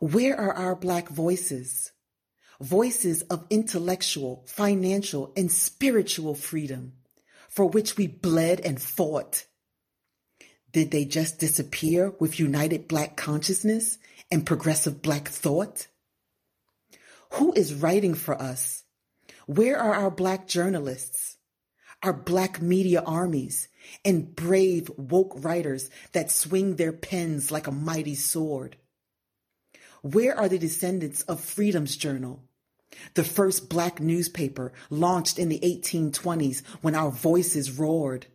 Where 0.00 0.38
are 0.38 0.52
our 0.52 0.76
Black 0.76 1.08
voices? 1.08 1.92
Voices 2.60 3.22
of 3.22 3.46
intellectual, 3.50 4.44
financial, 4.46 5.32
and 5.36 5.50
spiritual 5.50 6.34
freedom 6.34 6.92
for 7.54 7.66
which 7.66 7.96
we 7.96 8.08
bled 8.08 8.58
and 8.60 8.82
fought. 8.82 9.46
Did 10.72 10.90
they 10.90 11.04
just 11.04 11.38
disappear 11.38 12.12
with 12.18 12.40
united 12.40 12.88
Black 12.88 13.16
consciousness 13.16 13.96
and 14.28 14.44
progressive 14.44 15.00
Black 15.02 15.28
thought? 15.28 15.86
Who 17.34 17.52
is 17.52 17.72
writing 17.72 18.14
for 18.14 18.34
us? 18.42 18.82
Where 19.46 19.78
are 19.78 19.94
our 19.94 20.10
Black 20.10 20.48
journalists, 20.48 21.36
our 22.02 22.12
Black 22.12 22.60
media 22.60 23.04
armies, 23.06 23.68
and 24.04 24.34
brave 24.34 24.90
woke 24.96 25.34
writers 25.36 25.90
that 26.10 26.32
swing 26.32 26.74
their 26.74 26.92
pens 26.92 27.52
like 27.52 27.68
a 27.68 27.72
mighty 27.72 28.16
sword? 28.16 28.76
Where 30.04 30.38
are 30.38 30.50
the 30.50 30.58
descendants 30.58 31.22
of 31.22 31.40
Freedom's 31.40 31.96
Journal, 31.96 32.44
the 33.14 33.24
first 33.24 33.70
Black 33.70 34.00
newspaper 34.00 34.74
launched 34.90 35.38
in 35.38 35.48
the 35.48 35.60
1820s 35.60 36.62
when 36.82 36.94
our 36.94 37.10
voices 37.10 37.78
roared? 37.78 38.26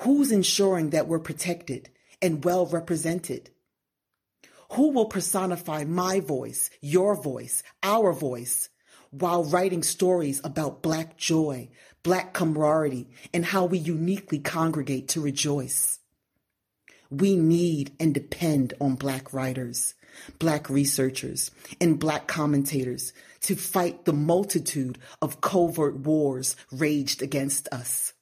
Who's 0.00 0.32
ensuring 0.32 0.90
that 0.90 1.08
we're 1.08 1.18
protected 1.18 1.90
and 2.22 2.42
well 2.42 2.64
represented? 2.64 3.50
Who 4.72 4.92
will 4.92 5.04
personify 5.04 5.84
my 5.84 6.20
voice, 6.20 6.70
your 6.80 7.20
voice, 7.20 7.62
our 7.82 8.14
voice, 8.14 8.70
while 9.10 9.44
writing 9.44 9.82
stories 9.82 10.40
about 10.42 10.82
Black 10.82 11.18
joy, 11.18 11.68
Black 12.02 12.32
camaraderie, 12.32 13.10
and 13.34 13.44
how 13.44 13.66
we 13.66 13.76
uniquely 13.76 14.38
congregate 14.38 15.08
to 15.08 15.20
rejoice? 15.20 15.98
We 17.10 17.36
need 17.36 17.92
and 18.00 18.14
depend 18.14 18.72
on 18.80 18.94
Black 18.94 19.34
writers, 19.34 19.94
Black 20.38 20.68
researchers, 20.70 21.50
and 21.80 21.98
Black 21.98 22.26
commentators 22.26 23.12
to 23.40 23.54
fight 23.54 24.04
the 24.04 24.12
multitude 24.12 24.98
of 25.22 25.40
covert 25.40 25.96
wars 25.96 26.56
raged 26.72 27.22
against 27.22 27.68
us. 27.72 28.12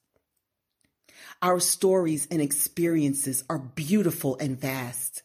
Our 1.41 1.59
stories 1.59 2.27
and 2.31 2.41
experiences 2.41 3.43
are 3.49 3.59
beautiful 3.59 4.37
and 4.37 4.59
vast. 4.59 5.23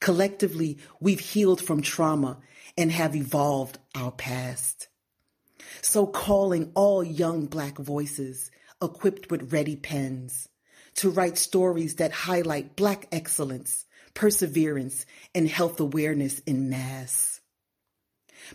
Collectively, 0.00 0.78
we've 1.00 1.20
healed 1.20 1.60
from 1.60 1.82
trauma 1.82 2.38
and 2.76 2.92
have 2.92 3.16
evolved 3.16 3.78
our 3.94 4.12
past. 4.12 4.88
So 5.82 6.06
calling 6.06 6.72
all 6.74 7.02
young 7.04 7.46
Black 7.46 7.78
voices 7.78 8.50
equipped 8.82 9.30
with 9.30 9.52
ready 9.52 9.76
pens 9.76 10.48
to 10.96 11.10
write 11.10 11.38
stories 11.38 11.96
that 11.96 12.12
highlight 12.12 12.76
Black 12.76 13.06
excellence, 13.12 13.86
perseverance, 14.18 15.06
and 15.32 15.48
health 15.48 15.78
awareness 15.78 16.40
in 16.40 16.68
mass. 16.68 17.40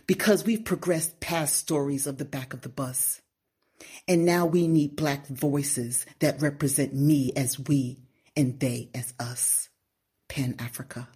Because 0.06 0.44
we've 0.44 0.62
progressed 0.62 1.20
past 1.20 1.56
stories 1.56 2.06
of 2.06 2.18
the 2.18 2.24
back 2.26 2.52
of 2.52 2.60
the 2.60 2.68
bus. 2.68 3.22
And 4.06 4.26
now 4.26 4.44
we 4.44 4.68
need 4.68 4.94
Black 4.94 5.26
voices 5.26 6.04
that 6.18 6.42
represent 6.42 6.94
me 6.94 7.32
as 7.34 7.58
we 7.58 7.96
and 8.36 8.60
they 8.60 8.90
as 8.94 9.14
us. 9.18 9.70
Pan 10.28 10.54
Africa. 10.58 11.08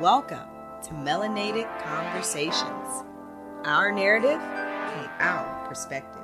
Welcome 0.00 0.48
to 0.82 0.90
Melanated 0.90 1.68
Conversations, 1.84 3.04
our 3.64 3.92
narrative 3.92 4.40
from 4.40 5.08
our 5.20 5.68
perspective. 5.68 6.20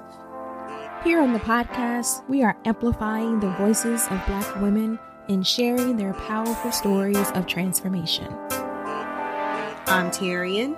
Here 1.04 1.20
on 1.20 1.34
the 1.34 1.38
podcast, 1.38 2.28
we 2.28 2.42
are 2.42 2.58
amplifying 2.64 3.38
the 3.38 3.50
voices 3.50 4.02
of 4.08 4.26
Black 4.26 4.60
women 4.60 4.98
and 5.28 5.46
sharing 5.46 5.96
their 5.96 6.14
powerful 6.14 6.72
stories 6.72 7.30
of 7.32 7.46
transformation. 7.46 8.26
I'm 9.86 10.10
Tyrian. 10.10 10.76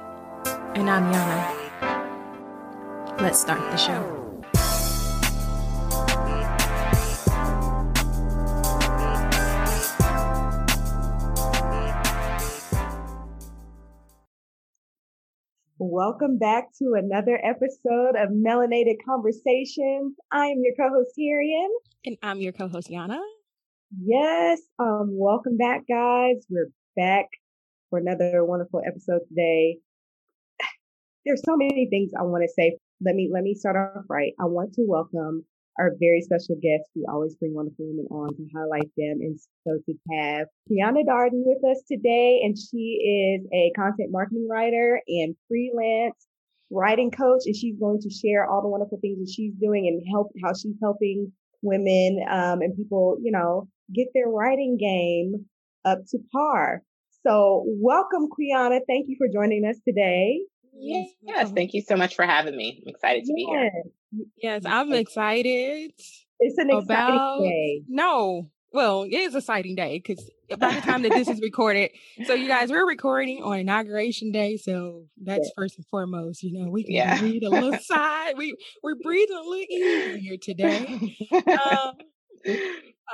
And 0.74 0.88
I'm 0.88 1.12
Yana. 1.12 3.20
Let's 3.20 3.40
start 3.40 3.60
the 3.70 3.76
show. 3.76 4.18
Welcome 15.78 16.38
back 16.38 16.72
to 16.78 16.94
another 16.94 17.38
episode 17.44 18.16
of 18.16 18.30
Melanated 18.30 18.96
Conversations. 19.04 20.16
I 20.32 20.46
am 20.46 20.62
your 20.62 20.74
co-host 20.74 21.10
Tyrian. 21.18 21.68
And 22.06 22.16
I'm 22.22 22.38
your 22.38 22.52
co-host 22.52 22.88
Yana. 22.88 23.20
Yes. 24.00 24.60
Um, 24.78 25.10
welcome 25.12 25.56
back, 25.56 25.82
guys. 25.88 26.46
We're 26.48 26.70
back 26.96 27.26
for 27.90 27.98
another 27.98 28.44
wonderful 28.44 28.80
episode 28.86 29.20
today. 29.28 29.78
There's 31.26 31.42
so 31.44 31.56
many 31.56 31.88
things 31.90 32.12
I 32.18 32.22
want 32.22 32.42
to 32.42 32.48
say. 32.48 32.78
Let 33.04 33.14
me 33.14 33.28
let 33.32 33.42
me 33.42 33.54
start 33.54 33.76
off 33.76 34.04
right. 34.08 34.32
I 34.40 34.44
want 34.46 34.72
to 34.74 34.84
welcome 34.86 35.44
our 35.78 35.90
very 36.00 36.22
special 36.22 36.56
guests. 36.62 36.88
We 36.94 37.06
always 37.10 37.34
bring 37.36 37.54
wonderful 37.54 37.84
women 37.86 38.06
on 38.10 38.34
to 38.34 38.46
highlight 38.54 38.90
them. 38.96 39.18
And 39.20 39.38
so 39.66 39.78
to 39.84 39.94
have 40.12 40.46
Quiana 40.70 41.04
Darden 41.06 41.42
with 41.44 41.62
us 41.64 41.82
today, 41.86 42.40
and 42.44 42.56
she 42.56 43.36
is 43.36 43.46
a 43.52 43.72
content 43.76 44.10
marketing 44.10 44.48
writer 44.50 45.00
and 45.06 45.34
freelance 45.48 46.26
writing 46.70 47.10
coach, 47.10 47.42
and 47.44 47.54
she's 47.54 47.78
going 47.78 48.00
to 48.00 48.10
share 48.10 48.48
all 48.48 48.62
the 48.62 48.68
wonderful 48.68 48.98
things 49.00 49.18
that 49.18 49.32
she's 49.34 49.52
doing 49.60 49.86
and 49.86 50.02
help 50.10 50.32
how 50.42 50.52
she's 50.54 50.76
helping 50.80 51.32
women 51.62 52.24
um, 52.30 52.60
and 52.60 52.76
people, 52.76 53.16
you 53.22 53.32
know, 53.32 53.68
get 53.94 54.08
their 54.14 54.28
writing 54.28 54.76
game 54.78 55.46
up 55.84 55.98
to 56.10 56.18
par. 56.32 56.82
So 57.26 57.64
welcome, 57.66 58.28
Quiana. 58.28 58.80
Thank 58.86 59.06
you 59.08 59.16
for 59.16 59.28
joining 59.32 59.64
us 59.64 59.76
today. 59.86 60.40
Yes, 60.74 61.08
yes. 61.22 61.52
Thank 61.52 61.74
you 61.74 61.82
so 61.82 61.96
much 61.96 62.16
for 62.16 62.24
having 62.24 62.56
me. 62.56 62.82
I'm 62.84 62.94
excited 62.94 63.24
to 63.24 63.32
yes. 63.36 63.36
be 63.36 63.44
here. 63.44 63.72
Yes, 64.36 64.62
I'm 64.66 64.92
excited. 64.92 65.92
It's 66.40 66.58
an 66.58 66.70
exciting 66.70 67.14
about, 67.14 67.40
day. 67.42 67.82
No, 67.88 68.50
well, 68.72 69.02
it 69.02 69.12
is 69.12 69.34
a 69.34 69.38
exciting 69.38 69.74
day 69.74 69.98
because 69.98 70.30
by 70.58 70.74
the 70.74 70.80
time 70.80 71.02
that 71.02 71.12
this 71.12 71.28
is 71.28 71.40
recorded, 71.40 71.90
so 72.24 72.34
you 72.34 72.48
guys, 72.48 72.70
we're 72.70 72.86
recording 72.86 73.42
on 73.42 73.58
inauguration 73.58 74.32
day, 74.32 74.56
so 74.56 75.04
that's 75.22 75.46
yeah. 75.46 75.52
first 75.56 75.76
and 75.76 75.86
foremost. 75.86 76.42
You 76.42 76.58
know, 76.58 76.70
we 76.70 76.84
can 76.84 76.94
yeah. 76.94 77.18
breathe 77.18 77.42
a 77.44 77.50
little 77.50 77.78
side. 77.80 78.34
We 78.36 78.56
we're 78.82 78.96
breathing 78.96 79.36
a 79.36 79.40
little 79.40 79.66
easier 79.70 80.36
today. 80.36 81.16
Um, 81.32 81.92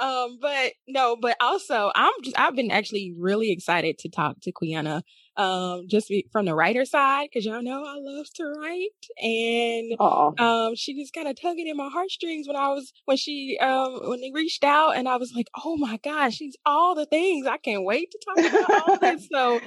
um, 0.01 0.39
but 0.41 0.73
no, 0.87 1.17
but 1.21 1.37
also 1.41 1.91
I'm 1.95 2.13
just 2.23 2.39
I've 2.39 2.55
been 2.55 2.71
actually 2.71 3.15
really 3.19 3.51
excited 3.51 3.99
to 3.99 4.09
talk 4.09 4.41
to 4.43 4.53
Quiana 4.53 5.03
um, 5.39 5.87
just 5.89 6.09
be, 6.09 6.27
from 6.33 6.45
the 6.45 6.55
writer 6.55 6.85
side, 6.85 7.29
because 7.33 7.47
y'all 7.47 7.63
know 7.63 7.85
I 7.85 7.97
love 7.99 8.27
to 8.35 8.45
write, 8.45 8.89
and 9.23 9.93
um, 10.39 10.75
she 10.75 10.95
was 10.95 11.11
kind 11.11 11.29
of 11.29 11.41
tugging 11.41 11.69
in 11.69 11.77
my 11.77 11.89
heartstrings 11.89 12.47
when 12.47 12.57
I 12.57 12.69
was 12.69 12.93
when 13.07 13.17
she 13.17 13.57
um 13.61 14.01
when 14.11 14.21
they 14.21 14.33
reached 14.35 14.65
out, 14.65 14.97
and 14.97 15.09
I 15.09 15.17
was 15.17 15.33
like, 15.35 15.47
oh 15.65 15.77
my 15.77 15.99
gosh, 16.03 16.35
she's 16.35 16.57
all 16.67 16.95
the 16.95 17.07
things. 17.07 17.47
I 17.47 17.57
can't 17.57 17.85
wait 17.85 18.11
to 18.11 18.19
talk 18.27 18.39
about 18.53 18.89
all 18.89 18.99
this. 18.99 19.29
So 19.33 19.61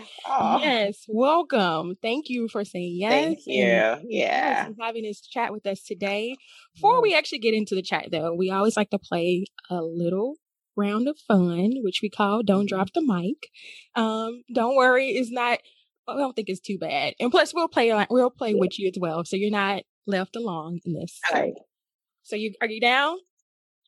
yes, 0.62 1.06
welcome. 1.08 1.96
Thank 2.02 2.30
you 2.30 2.48
for 2.48 2.64
saying 2.64 2.98
yes. 3.00 3.12
Thank 3.12 3.40
you. 3.46 3.64
And, 3.64 4.06
yeah, 4.10 4.68
having 4.80 5.04
this 5.04 5.22
chat 5.22 5.52
with 5.52 5.66
us 5.66 5.82
today. 5.84 6.36
Before 6.76 7.02
we 7.02 7.16
actually 7.16 7.40
get 7.40 7.54
into 7.54 7.76
the 7.76 7.82
chat, 7.82 8.08
though, 8.12 8.34
we 8.34 8.50
always 8.50 8.78
like 8.78 8.90
to 8.92 9.00
play 9.00 9.46
a 9.70 9.82
little 9.82 10.36
round 10.82 11.08
of 11.08 11.18
fun, 11.28 11.76
which 11.84 12.00
we 12.02 12.10
call 12.10 12.44
Don't 12.44 12.68
Drop 12.68 12.90
the 12.94 13.02
Mic. 13.02 13.50
Um, 13.96 14.44
don't 14.54 14.76
worry, 14.76 15.10
it's 15.10 15.32
not, 15.32 15.60
I 16.08 16.16
don't 16.18 16.36
think 16.36 16.50
it's 16.50 16.60
too 16.60 16.78
bad. 16.78 17.14
And 17.20 17.32
plus, 17.32 17.54
we'll 17.54 17.68
play, 17.68 17.94
we'll 18.10 18.32
play 18.32 18.54
with 18.54 18.80
you 18.80 18.90
as 18.94 19.00
well. 19.00 19.24
So 19.24 19.36
you're 19.36 19.52
not 19.52 19.84
left 20.08 20.36
alone 20.36 20.80
in 20.86 20.94
this. 20.94 21.20
All 21.32 21.40
right. 21.40 21.54
So 22.24 22.36
you, 22.36 22.54
are 22.62 22.68
you 22.68 22.82
down? 22.82 23.18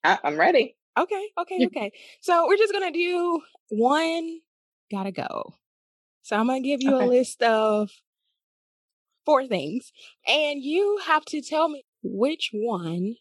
I, 0.03 0.19
I'm 0.23 0.37
ready. 0.37 0.75
Okay. 0.97 1.29
Okay. 1.39 1.65
Okay. 1.65 1.91
so 2.21 2.47
we're 2.47 2.57
just 2.57 2.71
going 2.71 2.91
to 2.91 2.97
do 2.97 3.41
one 3.69 4.39
gotta 4.91 5.11
go. 5.11 5.55
So 6.21 6.37
I'm 6.37 6.47
going 6.47 6.63
to 6.63 6.67
give 6.67 6.81
you 6.81 6.95
okay. 6.95 7.05
a 7.05 7.07
list 7.07 7.41
of 7.41 7.89
four 9.25 9.47
things 9.47 9.91
and 10.27 10.61
you 10.61 10.99
have 11.05 11.25
to 11.25 11.41
tell 11.41 11.69
me 11.69 11.83
which 12.03 12.51
one 12.53 13.15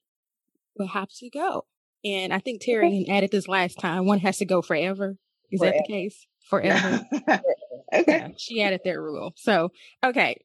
will 0.76 0.88
have 0.88 1.08
to 1.18 1.30
go. 1.30 1.66
And 2.04 2.32
I 2.32 2.38
think 2.38 2.60
Terry 2.60 3.06
added 3.08 3.30
this 3.30 3.46
last 3.46 3.78
time. 3.78 4.06
One 4.06 4.18
has 4.18 4.38
to 4.38 4.44
go 4.44 4.62
forever. 4.62 5.16
Is 5.50 5.60
forever. 5.60 5.76
that 5.76 5.84
the 5.86 5.92
case? 5.92 6.26
Forever. 6.50 7.06
okay. 7.94 8.04
Yeah, 8.06 8.28
she 8.36 8.62
added 8.62 8.80
that 8.84 8.98
rule. 8.98 9.32
So 9.36 9.70
okay. 10.04 10.44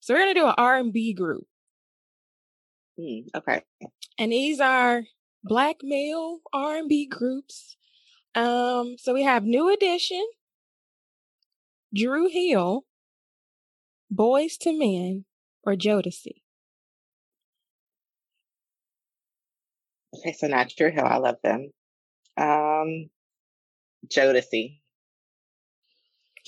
So 0.00 0.14
we're 0.14 0.20
gonna 0.20 0.34
do 0.34 0.46
an 0.46 0.54
R 0.56 0.78
and 0.78 0.92
B 0.92 1.12
group. 1.12 1.46
Mm, 2.98 3.26
okay. 3.34 3.62
And 4.18 4.32
these 4.32 4.60
are 4.60 5.04
black 5.44 5.76
male 5.82 6.40
R 6.52 6.76
and 6.78 6.88
B 6.88 7.06
groups. 7.06 7.76
Um, 8.34 8.96
so 8.98 9.12
we 9.12 9.22
have 9.24 9.44
New 9.44 9.72
Edition, 9.72 10.24
Dru 11.94 12.28
Hill, 12.28 12.84
Boyz 14.12 14.64
II 14.64 14.78
Men, 14.78 15.24
or 15.64 15.74
Jodeci. 15.74 16.42
Okay, 20.14 20.32
so 20.32 20.46
not 20.48 20.72
Dru 20.76 20.90
Hill. 20.90 21.04
I 21.04 21.18
love 21.18 21.36
them. 21.42 21.70
Um, 22.36 23.10
Jodeci. 24.08 24.80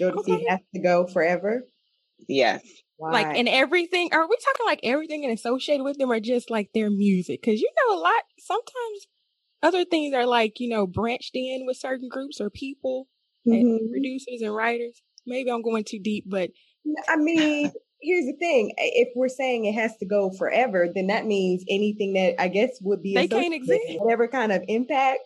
Jodeci 0.01 0.19
okay. 0.19 0.47
has 0.49 0.61
to 0.75 0.81
go 0.81 1.07
forever. 1.07 1.63
Yes. 2.29 2.63
Why? 2.97 3.11
Like 3.11 3.37
in 3.37 3.49
everything, 3.49 4.11
are 4.13 4.29
we 4.29 4.37
talking 4.37 4.67
like 4.67 4.81
everything 4.83 5.25
and 5.25 5.33
associated 5.33 5.85
with 5.85 5.99
them, 5.99 6.11
or 6.11 6.21
just 6.21 6.51
like 6.51 6.71
their 6.73 6.91
music? 6.91 7.41
Because 7.43 7.61
you 7.61 7.69
know, 7.77 7.97
a 7.97 8.01
lot 8.01 8.23
sometimes 8.39 9.09
other 9.63 9.85
things 9.85 10.15
are 10.15 10.27
like 10.27 10.61
you 10.61 10.69
know 10.69 10.87
branched 10.87 11.35
in 11.35 11.67
with 11.67 11.77
certain 11.77 12.09
groups 12.09 12.41
or 12.41 12.51
people, 12.51 13.09
mm-hmm. 13.47 13.55
and 13.55 13.91
producers 13.91 14.41
and 14.41 14.55
writers. 14.55 15.03
Maybe 15.27 15.51
I'm 15.51 15.63
going 15.63 15.85
too 15.85 16.01
deep, 16.01 16.25
but 16.27 16.51
I 17.09 17.17
mean, 17.17 17.73
here's 18.03 18.27
the 18.27 18.37
thing: 18.39 18.73
if 18.77 19.09
we're 19.15 19.29
saying 19.29 19.65
it 19.65 19.75
has 19.75 19.97
to 19.99 20.07
go 20.07 20.31
forever, 20.31 20.89
then 20.95 21.07
that 21.09 21.27
means 21.27 21.65
anything 21.69 22.13
that 22.15 22.41
I 22.41 22.49
guess 22.49 22.71
would 22.83 23.03
be 23.03 23.15
they 23.15 23.29
can't 23.29 23.55
exist. 23.55 23.83
Whatever 23.99 24.29
kind 24.29 24.53
of 24.53 24.63
impact 24.69 25.21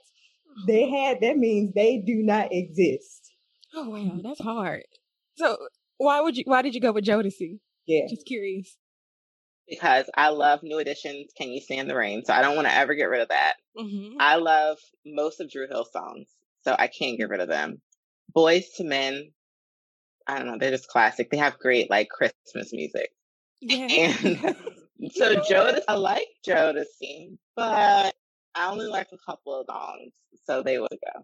they 0.67 0.89
had, 0.89 1.21
that 1.21 1.37
means 1.37 1.75
they 1.75 1.99
do 1.99 2.17
not 2.17 2.49
exist. 2.53 3.33
Oh 3.75 3.89
wow, 3.91 4.21
that's 4.23 4.41
hard. 4.41 4.85
So 5.37 5.57
why 5.99 6.21
would 6.21 6.37
you? 6.37 6.45
Why 6.47 6.63
did 6.63 6.75
you 6.75 6.81
go 6.81 6.93
with 6.93 7.05
Jodeci? 7.05 7.59
Yeah, 7.87 8.07
just 8.09 8.27
curious. 8.27 8.77
Because 9.69 10.09
I 10.15 10.29
love 10.29 10.61
New 10.63 10.79
Edition's 10.79 11.33
"Can 11.37 11.49
You 11.49 11.61
Stand 11.61 11.91
the 11.91 11.97
Rain," 11.97 12.25
so 12.25 12.33
I 12.33 12.43
don't 12.43 12.57
want 12.57 12.69
to 12.69 12.75
ever 12.75 12.95
get 12.95 13.05
rid 13.05 13.23
of 13.23 13.29
that. 13.29 13.55
Mm-hmm. 13.77 14.17
I 14.21 14.37
love 14.37 14.79
most 15.05 15.41
of 15.41 15.51
Dru 15.51 15.67
Hill 15.69 15.87
songs, 15.93 16.29
so 16.63 16.75
I 16.79 16.87
can't 16.87 17.19
get 17.19 17.29
rid 17.29 17.41
of 17.41 17.49
them. 17.49 17.81
Boyz 18.35 18.65
II 18.79 18.87
Men, 18.87 19.33
I 20.27 20.39
don't 20.39 20.47
know, 20.47 20.59
they're 20.59 20.71
just 20.71 20.89
classic. 20.89 21.31
They 21.31 21.37
have 21.37 21.59
great 21.59 21.91
like 21.91 22.09
Christmas 22.09 22.73
music. 22.73 23.11
Yeah. 23.61 23.89
And 23.89 24.57
so 25.13 25.37
Jodeci, 25.37 25.83
I 25.89 25.95
like 25.95 26.29
Jodeci, 26.47 27.37
but 27.55 28.15
I 28.55 28.71
only 28.71 28.87
like 28.87 29.09
a 29.13 29.19
couple 29.31 29.61
of 29.61 29.67
songs, 29.69 30.13
so 30.45 30.63
they 30.63 30.79
would 30.79 30.89
go. 30.91 31.23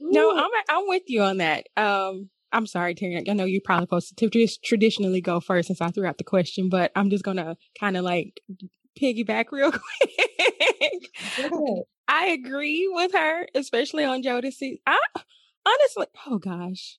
No, 0.00 0.36
I'm 0.36 0.50
I'm 0.68 0.88
with 0.88 1.02
you 1.06 1.22
on 1.22 1.38
that. 1.38 1.66
Um, 1.76 2.30
I'm 2.52 2.66
sorry, 2.66 2.94
Terry. 2.94 3.22
I 3.28 3.32
know 3.34 3.44
you're 3.44 3.60
probably 3.62 3.84
supposed 3.84 4.16
to 4.16 4.30
just 4.30 4.62
traditionally 4.64 5.20
go 5.20 5.40
first 5.40 5.68
since 5.68 5.80
I 5.80 5.88
threw 5.90 6.06
out 6.06 6.18
the 6.18 6.24
question, 6.24 6.68
but 6.68 6.90
I'm 6.96 7.10
just 7.10 7.24
gonna 7.24 7.56
kind 7.78 7.96
of 7.96 8.04
like 8.04 8.40
piggyback 9.00 9.46
real 9.52 9.72
quick. 9.72 10.10
I 12.08 12.26
agree 12.26 12.88
with 12.90 13.12
her, 13.12 13.46
especially 13.54 14.04
on 14.04 14.22
Jodeci. 14.22 14.80
I 14.86 14.98
honestly, 15.66 16.06
oh 16.26 16.38
gosh, 16.38 16.98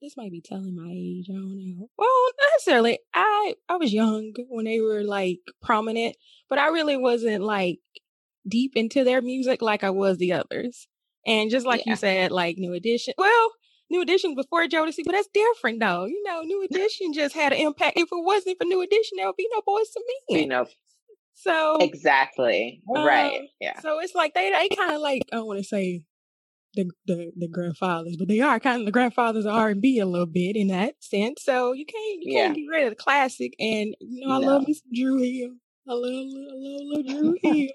this 0.00 0.16
might 0.16 0.32
be 0.32 0.40
telling 0.40 0.74
my 0.74 0.90
age. 0.90 1.26
I 1.28 1.34
don't 1.34 1.56
know. 1.56 1.88
Well, 1.96 2.08
not 2.38 2.50
necessarily. 2.54 2.98
I 3.14 3.54
I 3.68 3.76
was 3.76 3.92
young 3.92 4.32
when 4.48 4.64
they 4.64 4.80
were 4.80 5.02
like 5.02 5.40
prominent, 5.62 6.16
but 6.48 6.58
I 6.58 6.68
really 6.68 6.96
wasn't 6.96 7.42
like 7.42 7.80
deep 8.48 8.72
into 8.76 9.04
their 9.04 9.20
music 9.20 9.62
like 9.62 9.84
I 9.84 9.90
was 9.90 10.18
the 10.18 10.32
others. 10.32 10.88
And 11.26 11.50
just 11.50 11.66
like 11.66 11.84
yeah. 11.84 11.92
you 11.92 11.96
said, 11.96 12.30
like 12.30 12.56
New 12.56 12.72
Edition. 12.72 13.14
Well, 13.18 13.52
New 13.90 14.00
Edition 14.00 14.34
before 14.34 14.66
Jodeci, 14.66 15.02
but 15.04 15.12
that's 15.12 15.28
different 15.34 15.80
though. 15.80 16.06
You 16.06 16.22
know, 16.26 16.42
New 16.42 16.64
Edition 16.64 17.12
just 17.12 17.34
had 17.34 17.52
an 17.52 17.58
impact. 17.58 17.98
If 17.98 18.08
it 18.10 18.24
wasn't 18.24 18.56
for 18.58 18.64
New 18.64 18.80
Edition, 18.80 19.16
there 19.16 19.26
would 19.26 19.36
be 19.36 19.48
no 19.52 19.60
Boyz 19.60 19.86
II 19.96 20.02
Men. 20.30 20.42
You 20.42 20.48
know. 20.48 20.66
So 21.34 21.78
exactly 21.80 22.82
um, 22.94 23.04
right, 23.04 23.48
yeah. 23.60 23.80
So 23.80 23.98
it's 24.00 24.14
like 24.14 24.34
they 24.34 24.50
they 24.50 24.74
kind 24.76 24.92
of 24.92 25.00
like 25.00 25.22
I 25.32 25.36
don't 25.36 25.46
want 25.46 25.58
to 25.58 25.64
say 25.64 26.02
the, 26.74 26.90
the 27.06 27.32
the 27.36 27.48
grandfathers, 27.48 28.16
but 28.16 28.28
they 28.28 28.40
are 28.40 28.60
kind 28.60 28.80
of 28.80 28.86
the 28.86 28.92
grandfathers 28.92 29.44
of 29.44 29.54
R 29.54 29.70
and 29.70 29.82
B 29.82 29.98
a 29.98 30.06
little 30.06 30.26
bit 30.26 30.56
in 30.56 30.68
that 30.68 30.94
sense. 31.00 31.42
So 31.42 31.72
you 31.72 31.84
can't 31.84 32.22
you 32.22 32.34
can't 32.36 32.54
get 32.54 32.66
rid 32.70 32.84
of 32.84 32.90
the 32.90 32.96
classic. 32.96 33.54
And 33.58 33.94
you 34.00 34.26
know, 34.26 34.36
I 34.36 34.40
no. 34.40 34.46
love 34.46 34.66
me 34.66 34.74
some 34.74 34.90
Dru 34.94 35.18
Hill. 35.18 35.54
I 35.88 35.92
love, 35.92 36.04
I 36.04 36.52
love, 36.54 37.06
love 37.06 37.06
Dru 37.06 37.36
Hill. 37.42 37.68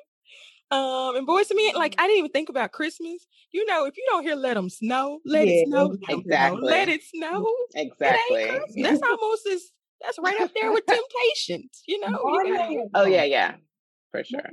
Um, 0.71 1.15
and 1.15 1.27
Boyz 1.27 1.51
II 1.51 1.57
Men, 1.57 1.75
like 1.75 1.95
I 1.97 2.07
didn't 2.07 2.19
even 2.19 2.31
think 2.31 2.50
about 2.50 2.71
Christmas. 2.71 3.27
You 3.51 3.65
know, 3.65 3.86
if 3.86 3.97
you 3.97 4.06
don't 4.09 4.24
hear 4.24 4.36
"Let 4.36 4.56
Them 4.56 4.69
Snow," 4.69 5.19
let 5.25 5.47
yeah, 5.47 5.53
it 5.53 5.68
snow, 5.68 5.97
exactly. 6.09 6.62
let 6.62 6.89
it 6.89 7.03
snow. 7.03 7.53
Exactly. 7.75 8.44
It 8.44 8.83
that's 8.83 9.01
almost 9.07 9.47
as 9.47 9.71
that's 10.01 10.19
right 10.19 10.39
up 10.42 10.51
there 10.53 10.71
with 10.71 10.86
Temptations. 10.86 11.83
You 11.88 12.00
know. 12.00 12.19
You 12.45 12.89
oh 12.95 13.06
yeah, 13.06 13.24
yeah, 13.24 13.56
for 14.12 14.24
sure. 14.24 14.50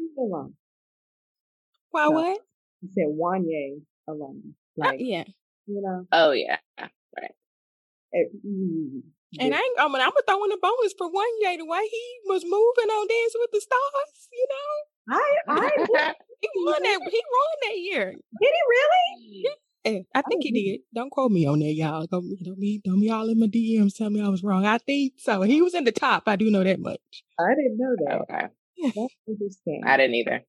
Why 1.91 2.05
no. 2.05 2.11
what? 2.11 2.41
You 2.83 2.89
said 2.93 3.07
Wanya 3.19 3.81
alone, 4.09 4.55
uh, 4.81 4.87
like 4.87 5.01
uh, 5.01 5.05
yeah, 5.05 5.25
you 5.67 5.83
know. 5.83 6.07
Oh 6.13 6.33
yeah, 6.33 6.59
right. 6.79 7.35
It, 8.13 8.31
mm, 8.47 9.03
and 9.41 9.55
I 9.55 9.59
ain't, 9.59 9.79
I 9.79 9.87
mean, 9.89 10.03
I'm 10.03 10.11
gonna 10.11 10.27
throw 10.27 10.45
in 10.45 10.53
a 10.53 10.59
bonus 10.59 10.95
for 10.97 11.11
one 11.11 11.29
year 11.41 11.57
the 11.57 11.65
way 11.65 11.81
he 11.91 12.05
was 12.27 12.45
moving 12.45 12.91
on 12.91 13.09
Dancing 13.09 13.41
with 13.41 13.51
the 13.53 13.61
Stars. 13.61 14.29
You 14.33 14.47
know. 14.51 14.93
I, 15.11 15.37
I 15.49 16.15
he 16.41 16.49
won 16.57 16.83
that. 16.83 17.01
He 17.11 17.23
won 17.31 17.57
that 17.63 17.79
year. 17.79 18.11
Did 18.13 18.21
he 18.41 18.63
really? 18.69 19.45
Yeah, 19.85 20.01
I 20.15 20.23
think 20.23 20.45
he 20.45 20.53
did. 20.53 20.81
Don't 20.95 21.11
quote 21.11 21.33
me 21.33 21.47
on 21.47 21.59
that, 21.59 21.73
y'all. 21.73 22.07
Don't, 22.07 22.37
don't 22.43 22.61
be 22.61 22.81
don't 22.85 23.01
be 23.01 23.11
all 23.11 23.29
in 23.29 23.41
my 23.41 23.47
DMs 23.47 23.97
tell 23.97 24.11
me 24.11 24.23
I 24.23 24.29
was 24.29 24.45
wrong. 24.45 24.65
I 24.65 24.79
think 24.79 25.15
so. 25.19 25.43
He 25.43 25.61
was 25.61 25.75
in 25.75 25.85
the 25.85 25.93
top. 25.93 26.25
I 26.27 26.37
do 26.37 26.51
know 26.51 26.63
that 26.63 26.79
much. 26.79 27.01
I 27.41 27.55
didn't 27.57 27.79
know 27.79 27.97
that. 28.07 28.21
Okay. 28.23 28.47
That's 28.95 29.15
interesting. 29.27 29.83
I 29.85 29.97
didn't 29.97 30.15
either. 30.15 30.45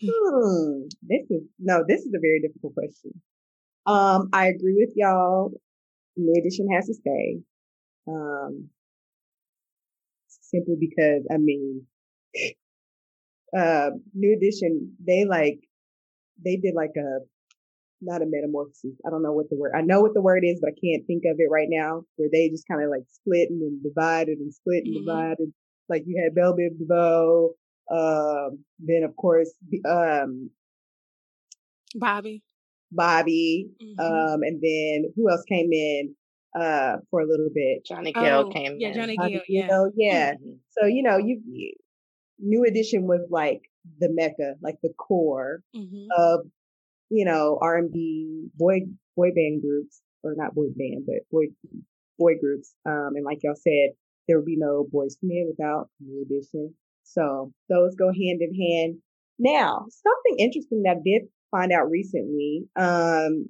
Hmm. 0.00 0.88
This 1.02 1.30
is 1.30 1.42
no. 1.58 1.84
This 1.86 2.02
is 2.02 2.12
a 2.14 2.20
very 2.20 2.40
difficult 2.40 2.74
question. 2.74 3.12
Um, 3.86 4.28
I 4.32 4.48
agree 4.48 4.74
with 4.76 4.90
y'all. 4.96 5.52
New 6.16 6.34
edition 6.38 6.68
has 6.74 6.86
to 6.86 6.94
stay. 6.94 7.38
Um, 8.08 8.68
simply 10.28 10.76
because 10.78 11.26
I 11.32 11.38
mean, 11.38 11.86
uh, 13.56 13.90
New 14.14 14.36
Edition, 14.36 14.92
they 15.04 15.24
like, 15.24 15.60
they 16.44 16.56
did 16.56 16.74
like 16.74 16.94
a, 16.96 17.20
not 18.00 18.22
a 18.22 18.26
metamorphosis. 18.26 18.98
I 19.06 19.10
don't 19.10 19.22
know 19.22 19.32
what 19.32 19.48
the 19.50 19.56
word, 19.56 19.72
I 19.76 19.82
know 19.82 20.00
what 20.00 20.14
the 20.14 20.20
word 20.20 20.44
is, 20.44 20.60
but 20.60 20.70
I 20.70 20.80
can't 20.82 21.06
think 21.06 21.24
of 21.26 21.36
it 21.38 21.50
right 21.50 21.68
now, 21.70 22.02
where 22.16 22.28
they 22.32 22.48
just 22.48 22.68
kind 22.68 22.82
of 22.82 22.90
like 22.90 23.04
split 23.08 23.48
and 23.50 23.60
then 23.60 23.80
divided 23.82 24.38
and 24.38 24.52
split 24.52 24.84
and 24.84 24.94
mm-hmm. 24.96 25.06
divided. 25.06 25.52
Like 25.88 26.02
you 26.06 26.20
had 26.22 26.34
Bell 26.34 26.54
Biv 26.54 26.78
DeVoe, 26.78 27.54
um, 27.90 28.64
then 28.78 29.02
of 29.04 29.16
course, 29.16 29.52
um, 29.88 30.50
Bobby. 31.94 32.42
Bobby, 32.92 33.68
mm-hmm. 33.82 34.00
um, 34.00 34.42
and 34.42 34.60
then 34.62 35.12
who 35.16 35.30
else 35.30 35.42
came 35.48 35.72
in? 35.72 36.14
uh 36.58 36.96
for 37.10 37.20
a 37.20 37.26
little 37.26 37.50
bit. 37.54 37.84
Johnny 37.84 38.12
Gill 38.12 38.46
oh, 38.46 38.50
came 38.50 38.76
yeah, 38.78 38.88
in. 38.88 38.94
Johnny 38.94 39.16
Gill, 39.16 39.40
yeah. 39.48 39.84
yeah. 39.94 40.32
Mm-hmm. 40.32 40.52
So, 40.70 40.86
you 40.86 41.02
know, 41.02 41.18
you 41.18 41.42
New 42.38 42.64
Edition 42.64 43.06
was 43.06 43.20
like 43.30 43.62
the 43.98 44.08
mecca, 44.10 44.54
like 44.62 44.76
the 44.82 44.92
core 44.98 45.62
mm-hmm. 45.74 46.06
of, 46.16 46.40
you 47.10 47.24
know, 47.24 47.58
R 47.60 47.76
and 47.76 47.92
B 47.92 48.48
boy 48.54 48.80
boy 49.16 49.30
band 49.34 49.62
groups, 49.62 50.00
or 50.22 50.34
not 50.36 50.54
boy 50.54 50.68
band, 50.74 51.04
but 51.06 51.28
boy 51.30 51.46
boy 52.18 52.34
groups. 52.40 52.72
Um, 52.86 53.12
and 53.14 53.24
like 53.24 53.38
y'all 53.42 53.54
said, 53.54 53.90
there 54.26 54.38
would 54.38 54.46
be 54.46 54.56
no 54.58 54.86
Boyz 54.92 55.16
II 55.22 55.30
Men 55.30 55.46
without 55.48 55.88
New 56.00 56.22
Edition. 56.22 56.74
So 57.06 57.52
those 57.68 57.94
go 57.96 58.08
hand 58.08 58.40
in 58.42 58.54
hand. 58.54 58.98
Now, 59.38 59.86
something 59.88 60.38
interesting 60.38 60.82
that 60.84 60.96
I 60.96 61.00
did 61.04 61.22
find 61.50 61.72
out 61.72 61.90
recently, 61.90 62.64
um, 62.76 63.46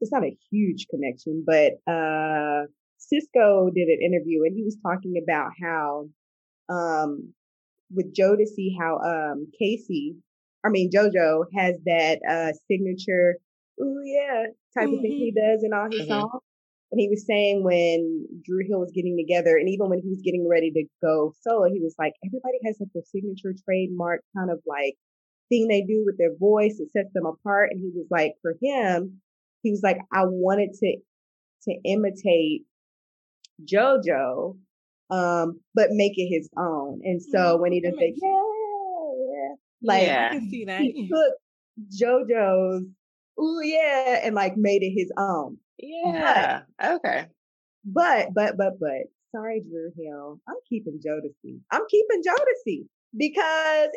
it's 0.00 0.12
not 0.12 0.24
a 0.24 0.36
huge 0.50 0.86
connection, 0.90 1.44
but, 1.46 1.72
uh, 1.90 2.66
Sisqó 3.12 3.72
did 3.74 3.88
an 3.88 4.00
interview 4.02 4.44
and 4.44 4.56
he 4.56 4.64
was 4.64 4.78
talking 4.82 5.22
about 5.22 5.50
how 5.62 6.08
um, 6.68 7.34
with 7.92 8.14
Jodeci 8.14 8.74
how 8.78 8.98
um, 8.98 9.48
K-Ci, 9.58 10.16
I 10.64 10.68
mean 10.70 10.90
JoJo 10.90 11.44
has 11.54 11.76
that 11.84 12.20
uh, 12.28 12.52
signature, 12.70 13.36
oh 13.80 14.00
yeah, 14.04 14.44
type 14.76 14.88
mm-hmm. 14.88 14.94
of 14.94 15.00
thing 15.02 15.10
he 15.12 15.34
mm-hmm. 15.36 15.52
does 15.52 15.64
in 15.64 15.72
all 15.72 15.88
his 15.90 16.02
mm-hmm. 16.02 16.20
songs. 16.20 16.42
And 16.92 17.00
he 17.00 17.08
was 17.08 17.26
saying 17.26 17.64
when 17.64 18.26
Dru 18.44 18.64
Hill 18.66 18.80
was 18.80 18.92
getting 18.92 19.16
together, 19.16 19.56
and 19.56 19.68
even 19.68 19.88
when 19.88 20.00
he 20.00 20.08
was 20.08 20.20
getting 20.22 20.48
ready 20.48 20.70
to 20.70 20.84
go 21.02 21.34
solo, 21.42 21.64
he 21.64 21.80
was 21.80 21.94
like, 21.98 22.12
everybody 22.24 22.58
has 22.64 22.76
like 22.78 22.90
their 22.94 23.02
signature 23.04 23.54
trademark 23.64 24.20
kind 24.36 24.50
of 24.50 24.60
like 24.66 24.94
thing 25.48 25.66
they 25.66 25.82
do 25.82 26.04
with 26.06 26.18
their 26.18 26.36
voice 26.38 26.78
that 26.78 26.92
sets 26.92 27.12
them 27.12 27.26
apart. 27.26 27.70
And 27.72 27.80
he 27.80 27.90
was 27.94 28.06
like, 28.10 28.34
for 28.42 28.54
him, 28.62 29.20
he 29.62 29.70
was 29.70 29.82
like, 29.82 29.98
I 30.12 30.24
wanted 30.24 30.74
to 30.74 30.96
to 31.64 31.74
imitate 31.84 32.62
JoJo 33.64 34.56
um, 35.10 35.60
but 35.74 35.90
make 35.90 36.14
it 36.16 36.28
his 36.28 36.48
own. 36.56 37.00
And 37.04 37.22
so 37.22 37.38
mm-hmm. 37.38 37.62
when 37.62 37.72
he 37.72 37.80
does 37.80 37.94
say, 37.98 38.14
yeah, 38.16 38.30
yeah, 39.32 39.54
like 39.82 40.06
yeah. 40.06 40.28
I 40.30 40.34
can 40.34 40.50
see 40.50 40.64
that. 40.64 40.80
he 40.80 41.08
took 41.08 41.34
JoJo's, 42.00 42.86
oh 43.38 43.60
yeah, 43.60 44.20
and 44.22 44.34
like 44.34 44.56
made 44.56 44.82
it 44.82 44.90
his 44.90 45.12
own. 45.18 45.58
Yeah. 45.78 46.62
But, 46.78 46.92
okay. 46.92 47.26
But, 47.84 48.28
but, 48.34 48.56
but, 48.56 48.80
but, 48.80 49.02
sorry, 49.34 49.60
Dru 49.60 49.90
Hill. 49.96 50.40
I'm 50.48 50.56
keeping 50.68 51.00
Jodeci. 51.04 51.58
I'm 51.70 51.82
keeping 51.90 52.22
Jodeci 52.22 52.86
because 53.16 53.88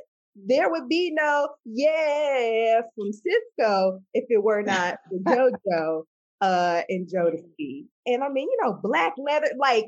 there 0.46 0.70
would 0.70 0.88
be 0.88 1.12
no 1.12 1.50
yeah 1.66 2.82
from 2.96 3.12
Sisqó 3.12 4.00
if 4.14 4.26
it 4.30 4.44
were 4.44 4.62
not 4.62 5.00
for 5.10 5.20
JoJo 5.20 6.04
uh 6.42 6.82
and 6.90 7.08
Jodeci. 7.08 7.86
And 8.06 8.24
I 8.24 8.30
mean, 8.30 8.48
you 8.50 8.58
know, 8.64 8.80
black 8.82 9.14
leather, 9.18 9.52
like 9.60 9.86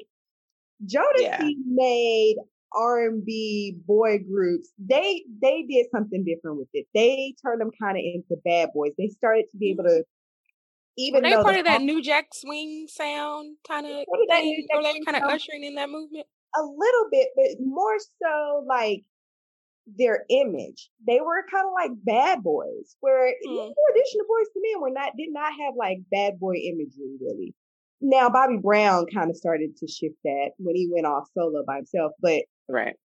Jodeci 0.85 1.21
yeah. 1.21 1.49
made 1.65 2.37
R&B 2.75 3.77
boy 3.85 4.19
groups. 4.19 4.69
They 4.77 5.23
they 5.41 5.63
did 5.63 5.87
something 5.91 6.23
different 6.23 6.57
with 6.57 6.69
it. 6.73 6.87
They 6.93 7.35
turned 7.43 7.61
them 7.61 7.71
kind 7.81 7.97
of 7.97 8.03
into 8.03 8.41
bad 8.43 8.69
boys. 8.73 8.91
They 8.97 9.07
started 9.07 9.45
to 9.51 9.57
be 9.57 9.71
able 9.71 9.85
to 9.85 10.03
even 10.99 11.23
Were 11.23 11.29
they 11.29 11.35
part 11.35 11.53
the 11.53 11.59
of 11.59 11.65
that 11.65 11.81
New 11.81 12.01
Jack 12.01 12.27
Swing 12.33 12.87
sound 12.89 13.55
kind 13.67 13.85
of 13.85 13.93
thing? 13.93 14.67
Were 14.73 14.83
they 14.83 14.99
kind 15.05 15.17
of 15.17 15.23
ushering 15.23 15.63
in 15.63 15.75
that 15.75 15.89
movement? 15.89 16.27
A 16.55 16.61
little 16.61 17.07
bit, 17.09 17.29
but 17.35 17.65
more 17.65 17.97
so 18.21 18.65
like 18.67 19.03
their 19.97 20.25
image. 20.29 20.89
They 21.07 21.19
were 21.21 21.45
kind 21.51 21.65
of 21.65 21.73
like 21.73 21.91
bad 22.03 22.43
boys, 22.43 22.95
where 22.99 23.27
mm. 23.27 23.33
the 23.43 23.91
addition 23.91 24.21
of 24.21 24.27
Boyz 24.27 24.55
II 24.55 24.61
Men 24.63 24.81
were 24.81 24.89
not 24.89 25.13
did 25.17 25.29
not 25.31 25.53
have 25.53 25.75
like 25.77 25.99
bad 26.11 26.39
boy 26.39 26.55
imagery 26.55 27.17
really. 27.21 27.55
Now 28.01 28.29
Bobby 28.29 28.57
Brown 28.61 29.05
kind 29.13 29.29
of 29.29 29.37
started 29.37 29.77
to 29.77 29.87
shift 29.87 30.15
that 30.23 30.51
when 30.57 30.75
he 30.75 30.89
went 30.91 31.05
off 31.05 31.29
solo 31.33 31.63
by 31.65 31.77
himself, 31.77 32.11
but 32.21 32.43
right. 32.67 32.95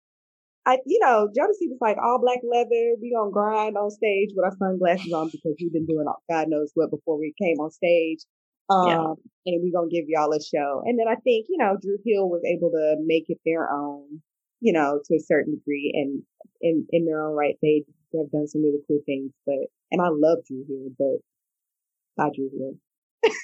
I, 0.65 0.79
you 0.85 0.99
know, 0.99 1.27
Jodeci 1.27 1.69
was 1.69 1.77
like 1.79 1.97
all 2.01 2.19
black 2.19 2.39
leather. 2.43 2.97
We 3.01 3.13
gonna 3.15 3.31
grind 3.31 3.77
on 3.77 3.91
stage 3.91 4.29
with 4.35 4.45
our 4.45 4.57
sunglasses 4.57 5.13
on 5.13 5.29
because 5.31 5.55
we've 5.59 5.73
been 5.73 5.85
doing 5.85 6.05
God 6.29 6.47
knows 6.47 6.71
what 6.73 6.89
before 6.89 7.19
we 7.19 7.33
came 7.39 7.57
on 7.59 7.71
stage. 7.71 8.19
Um, 8.67 8.87
yeah. 8.87 9.53
and 9.53 9.63
we 9.63 9.71
gonna 9.71 9.89
give 9.89 10.05
y'all 10.07 10.33
a 10.33 10.41
show. 10.41 10.81
And 10.85 10.97
then 10.97 11.07
I 11.07 11.15
think, 11.21 11.45
you 11.49 11.57
know, 11.57 11.77
Dru 11.79 11.97
Hill 12.03 12.27
was 12.27 12.41
able 12.43 12.71
to 12.71 12.95
make 13.05 13.25
it 13.27 13.37
their 13.45 13.71
own, 13.71 14.21
you 14.59 14.73
know, 14.73 14.99
to 15.05 15.15
a 15.15 15.19
certain 15.19 15.53
degree 15.53 15.93
and 15.93 16.23
in, 16.61 16.87
in 16.89 17.05
their 17.05 17.21
own 17.21 17.35
right, 17.35 17.55
they 17.61 17.83
have 18.17 18.31
done 18.31 18.47
some 18.47 18.63
really 18.63 18.79
cool 18.87 19.01
things, 19.05 19.31
but, 19.45 19.69
and 19.91 20.01
I 20.01 20.07
love 20.09 20.39
Dru 20.47 20.65
Hill, 20.67 20.89
but 20.97 22.23
not 22.23 22.33
Dru 22.33 22.49
Hill. 22.49 22.75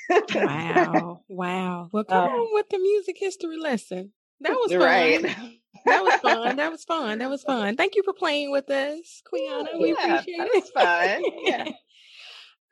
wow. 0.36 1.22
Wow. 1.28 1.90
Well, 1.92 2.04
come 2.04 2.24
um, 2.24 2.30
on 2.30 2.48
with 2.54 2.70
the 2.70 2.80
music 2.80 3.18
history 3.20 3.58
lesson. 3.58 4.14
That 4.42 4.54
was 4.54 4.72
fun. 4.72 4.80
Right. 4.82 5.22
that 5.86 6.04
was 6.04 6.16
fun. 6.16 6.56
That 6.58 6.72
was 6.72 6.84
fun. 6.84 7.20
That 7.20 7.30
was 7.30 7.44
fun. 7.44 7.78
Thank 7.78 7.96
you 7.96 8.04
for 8.04 8.14
playing 8.14 8.52
with 8.52 8.70
us, 8.70 9.22
Quiana. 9.32 9.80
We 9.80 9.90
yeah, 9.90 10.20
appreciate 10.20 10.40
it. 10.40 10.50
It's 10.54 10.70
fun. 10.70 11.24
Yeah. 11.44 11.70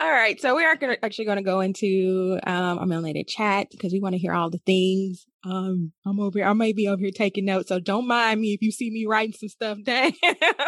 All 0.01 0.09
right, 0.09 0.39
so 0.39 0.55
we 0.55 0.63
are 0.63 0.77
gonna, 0.77 0.95
actually 1.03 1.25
going 1.25 1.39
to 1.39 1.43
go 1.43 1.59
into 1.59 2.39
um, 2.47 2.77
a 2.77 2.85
melanated 2.85 3.27
chat 3.27 3.67
because 3.69 3.91
we 3.91 3.99
want 3.99 4.13
to 4.13 4.17
hear 4.17 4.33
all 4.33 4.49
the 4.49 4.61
things. 4.65 5.25
Um, 5.43 5.91
I'm 6.05 6.21
over 6.21 6.39
here. 6.39 6.47
I 6.47 6.53
may 6.53 6.71
be 6.71 6.88
over 6.88 7.01
here 7.01 7.11
taking 7.13 7.43
notes, 7.43 7.67
so 7.67 7.81
don't 7.81 8.07
mind 8.07 8.39
me 8.39 8.53
if 8.53 8.61
you 8.61 8.71
see 8.71 8.89
me 8.91 9.05
writing 9.05 9.33
some 9.33 9.49
stuff 9.49 9.77
down. 9.83 10.13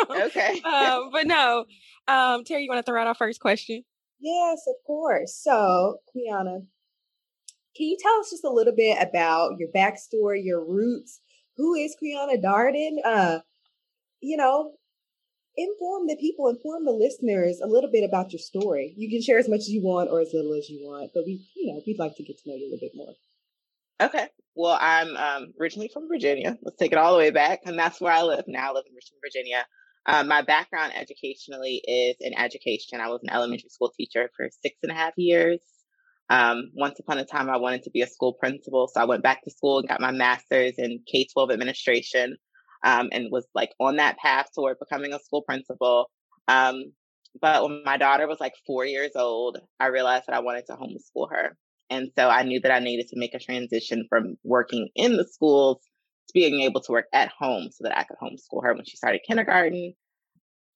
okay. 0.09 0.61
um, 0.63 1.11
but 1.13 1.27
no, 1.27 1.63
um, 2.09 2.43
Terry, 2.43 2.63
you 2.63 2.69
want 2.69 2.85
to 2.85 2.91
throw 2.91 2.99
out 2.99 3.07
our 3.07 3.15
first 3.15 3.39
question? 3.39 3.85
Yes, 4.19 4.63
of 4.67 4.75
course. 4.85 5.33
So, 5.41 5.99
Quiana, 6.13 6.65
can 7.75 7.87
you 7.87 7.97
tell 8.01 8.19
us 8.19 8.31
just 8.31 8.43
a 8.43 8.49
little 8.49 8.75
bit 8.75 8.97
about 9.01 9.53
your 9.59 9.69
backstory, 9.75 10.43
your 10.43 10.63
roots? 10.63 11.21
Who 11.57 11.73
is 11.73 11.95
Quiana 12.01 12.41
Darden? 12.41 12.97
Uh, 13.03 13.39
you 14.21 14.37
know, 14.37 14.73
inform 15.55 16.07
the 16.07 16.17
people, 16.17 16.47
inform 16.47 16.85
the 16.85 16.91
listeners 16.91 17.59
a 17.61 17.67
little 17.67 17.91
bit 17.91 18.03
about 18.03 18.31
your 18.31 18.39
story. 18.39 18.93
You 18.97 19.09
can 19.09 19.21
share 19.21 19.37
as 19.37 19.49
much 19.49 19.61
as 19.61 19.69
you 19.69 19.83
want 19.83 20.09
or 20.09 20.21
as 20.21 20.31
little 20.33 20.53
as 20.53 20.69
you 20.69 20.85
want, 20.85 21.11
but 21.13 21.23
we, 21.25 21.45
you 21.55 21.73
know, 21.73 21.81
we'd 21.85 21.99
like 21.99 22.15
to 22.15 22.23
get 22.23 22.37
to 22.39 22.49
know 22.49 22.55
you 22.55 22.65
a 22.65 22.71
little 22.71 22.87
bit 22.87 22.91
more. 22.95 23.13
Okay. 24.01 24.27
Well, 24.55 24.77
I'm 24.79 25.15
um, 25.15 25.53
originally 25.59 25.89
from 25.93 26.07
Virginia. 26.07 26.57
Let's 26.61 26.77
take 26.77 26.91
it 26.91 26.97
all 26.97 27.13
the 27.13 27.19
way 27.19 27.31
back, 27.31 27.61
and 27.65 27.77
that's 27.77 28.01
where 28.01 28.11
I 28.11 28.23
live 28.23 28.45
now. 28.47 28.71
I 28.71 28.73
live 28.73 28.85
in 28.87 28.95
Richmond, 28.95 29.21
Virginia. 29.23 29.65
Um, 30.07 30.27
my 30.27 30.41
background 30.41 30.93
educationally 30.95 31.81
is 31.87 32.15
in 32.19 32.37
education. 32.37 32.99
I 32.99 33.09
was 33.09 33.21
an 33.23 33.29
elementary 33.29 33.69
school 33.69 33.93
teacher 33.95 34.29
for 34.35 34.49
six 34.61 34.75
and 34.83 34.91
a 34.91 34.95
half 34.95 35.13
years. 35.15 35.59
Um, 36.31 36.71
once 36.73 36.97
upon 36.97 37.17
a 37.17 37.25
time, 37.25 37.49
I 37.49 37.57
wanted 37.57 37.83
to 37.83 37.89
be 37.89 38.01
a 38.01 38.07
school 38.07 38.31
principal, 38.31 38.87
so 38.87 39.01
I 39.01 39.05
went 39.05 39.21
back 39.21 39.43
to 39.43 39.51
school 39.51 39.79
and 39.79 39.87
got 39.89 39.99
my 39.99 40.11
master's 40.11 40.75
in 40.77 41.01
K 41.05 41.27
12 41.33 41.51
administration 41.51 42.37
um, 42.85 43.09
and 43.11 43.27
was 43.29 43.45
like 43.53 43.71
on 43.81 43.97
that 43.97 44.17
path 44.17 44.47
toward 44.55 44.79
becoming 44.79 45.13
a 45.13 45.19
school 45.19 45.41
principal. 45.41 46.09
Um, 46.47 46.93
but 47.41 47.63
when 47.63 47.83
my 47.83 47.97
daughter 47.97 48.27
was 48.27 48.39
like 48.39 48.53
four 48.65 48.85
years 48.85 49.11
old, 49.15 49.57
I 49.77 49.87
realized 49.87 50.25
that 50.27 50.35
I 50.35 50.39
wanted 50.39 50.67
to 50.67 50.77
homeschool 50.77 51.31
her. 51.31 51.57
And 51.89 52.11
so 52.17 52.29
I 52.29 52.43
knew 52.43 52.61
that 52.61 52.71
I 52.71 52.79
needed 52.79 53.09
to 53.09 53.19
make 53.19 53.33
a 53.33 53.39
transition 53.39 54.05
from 54.07 54.37
working 54.45 54.87
in 54.95 55.17
the 55.17 55.27
schools 55.27 55.79
to 56.27 56.33
being 56.33 56.61
able 56.61 56.79
to 56.79 56.93
work 56.93 57.07
at 57.11 57.29
home 57.37 57.71
so 57.71 57.83
that 57.83 57.97
I 57.97 58.03
could 58.03 58.15
homeschool 58.21 58.63
her 58.63 58.73
when 58.73 58.85
she 58.85 58.95
started 58.95 59.19
kindergarten. 59.27 59.95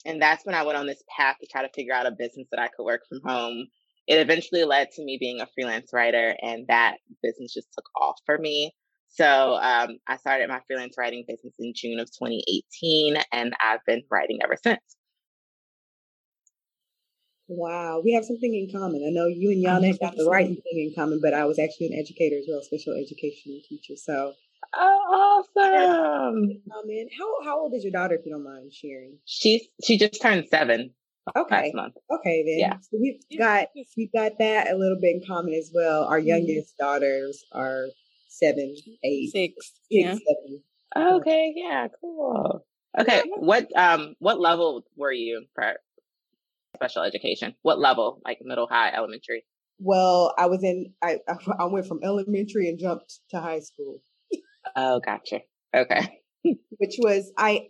And 0.06 0.22
that's 0.22 0.46
when 0.46 0.54
I 0.54 0.64
went 0.64 0.78
on 0.78 0.86
this 0.86 1.02
path 1.18 1.38
to 1.40 1.48
try 1.48 1.62
to 1.62 1.74
figure 1.74 1.94
out 1.94 2.08
a 2.08 2.12
business 2.12 2.48
that 2.52 2.60
I 2.60 2.68
could 2.68 2.84
work 2.84 3.04
from 3.08 3.22
home. 3.24 3.68
It 4.08 4.20
eventually 4.20 4.64
led 4.64 4.92
to 4.92 5.04
me 5.04 5.18
being 5.20 5.42
a 5.42 5.48
freelance 5.56 5.92
writer, 5.94 6.36
and 6.42 6.68
that 6.68 6.98
business 7.24 7.54
just 7.54 7.68
took 7.74 7.90
off 8.00 8.20
for 8.26 8.38
me. 8.38 8.74
So 9.08 9.56
um, 9.56 9.98
I 10.08 10.18
started 10.18 10.50
my 10.50 10.60
freelance 10.68 10.96
writing 10.98 11.24
business 11.28 11.54
in 11.58 11.74
June 11.76 12.00
of 12.00 12.08
2018, 12.08 13.18
and 13.32 13.54
I've 13.64 13.80
been 13.86 14.04
writing 14.12 14.40
ever 14.44 14.58
since. 14.62 14.82
Wow, 17.48 18.02
we 18.04 18.14
have 18.14 18.26
something 18.26 18.54
in 18.54 18.72
common. 18.72 19.06
I 19.08 19.12
know 19.12 19.28
you 19.28 19.52
and 19.52 19.64
Yana 19.64 20.00
got 20.00 20.16
the 20.18 20.26
writing 20.26 20.56
thing 20.56 20.88
in 20.88 20.94
common, 20.96 21.20
but 21.22 21.34
I 21.34 21.46
was 21.46 21.60
actually 21.60 21.88
an 21.88 22.00
educator 22.00 22.38
as 22.38 22.46
well, 22.50 22.62
special 22.64 22.94
education 22.94 23.62
teacher. 23.70 23.96
So, 23.96 24.34
oh, 24.74 25.46
awesome! 25.56 26.62
How 26.72 27.44
how 27.46 27.60
old 27.60 27.74
is 27.76 27.84
your 27.84 27.92
daughter, 27.92 28.16
if 28.16 28.26
you 28.26 28.32
don't 28.32 28.44
mind 28.44 28.74
sharing? 28.74 29.20
She's 29.26 29.62
she 29.84 29.98
just 29.98 30.20
turned 30.20 30.48
seven. 30.50 30.96
Okay. 31.36 31.74
Okay, 32.12 32.44
then. 32.46 32.60
Yeah. 32.60 32.78
So 32.82 32.98
we've 33.02 33.20
got 33.38 33.68
we've 33.98 34.12
got 34.12 34.34
that 34.40 34.72
a 34.72 34.76
little 34.76 34.98
bit 35.00 35.16
in 35.16 35.22
common 35.26 35.54
as 35.54 35.72
well. 35.74 36.04
Our 36.04 36.20
mm-hmm. 36.20 36.28
youngest 36.28 36.74
mm-hmm. 36.74 36.86
daughters 36.86 37.44
are 37.52 37.86
seven, 38.28 38.76
eight, 39.04 39.32
six, 39.32 39.56
six 39.66 39.74
yeah. 39.90 40.14
seven. 40.14 40.62
Okay, 40.96 41.54
yeah, 41.56 41.88
cool. 42.00 42.66
Okay, 42.98 43.24
what 43.38 43.68
um 43.76 44.16
what 44.20 44.40
level 44.40 44.86
were 44.96 45.12
you 45.12 45.46
for 45.56 45.74
special 46.76 47.04
education? 47.04 47.56
What 47.64 47.80
level? 47.80 48.22
Like 48.24 48.40
middle, 48.42 48.68
high, 48.68 48.92
elementary? 48.92 49.46
Well, 49.80 50.34
I 50.38 50.46
was 50.46 50.64
in 50.64 50.94
I 51.02 51.18
I 51.60 51.66
went 51.66 51.88
from 51.88 52.02
elementary 52.04 52.70
and 52.70 52.80
jumped 52.80 53.20
to 53.32 53.42
high 53.42 53.62
school. 53.62 54.02
oh, 54.76 55.02
gotcha. 55.04 55.42
Okay. 55.76 56.22
Which 56.44 56.96
was 57.00 57.32
I 57.38 57.70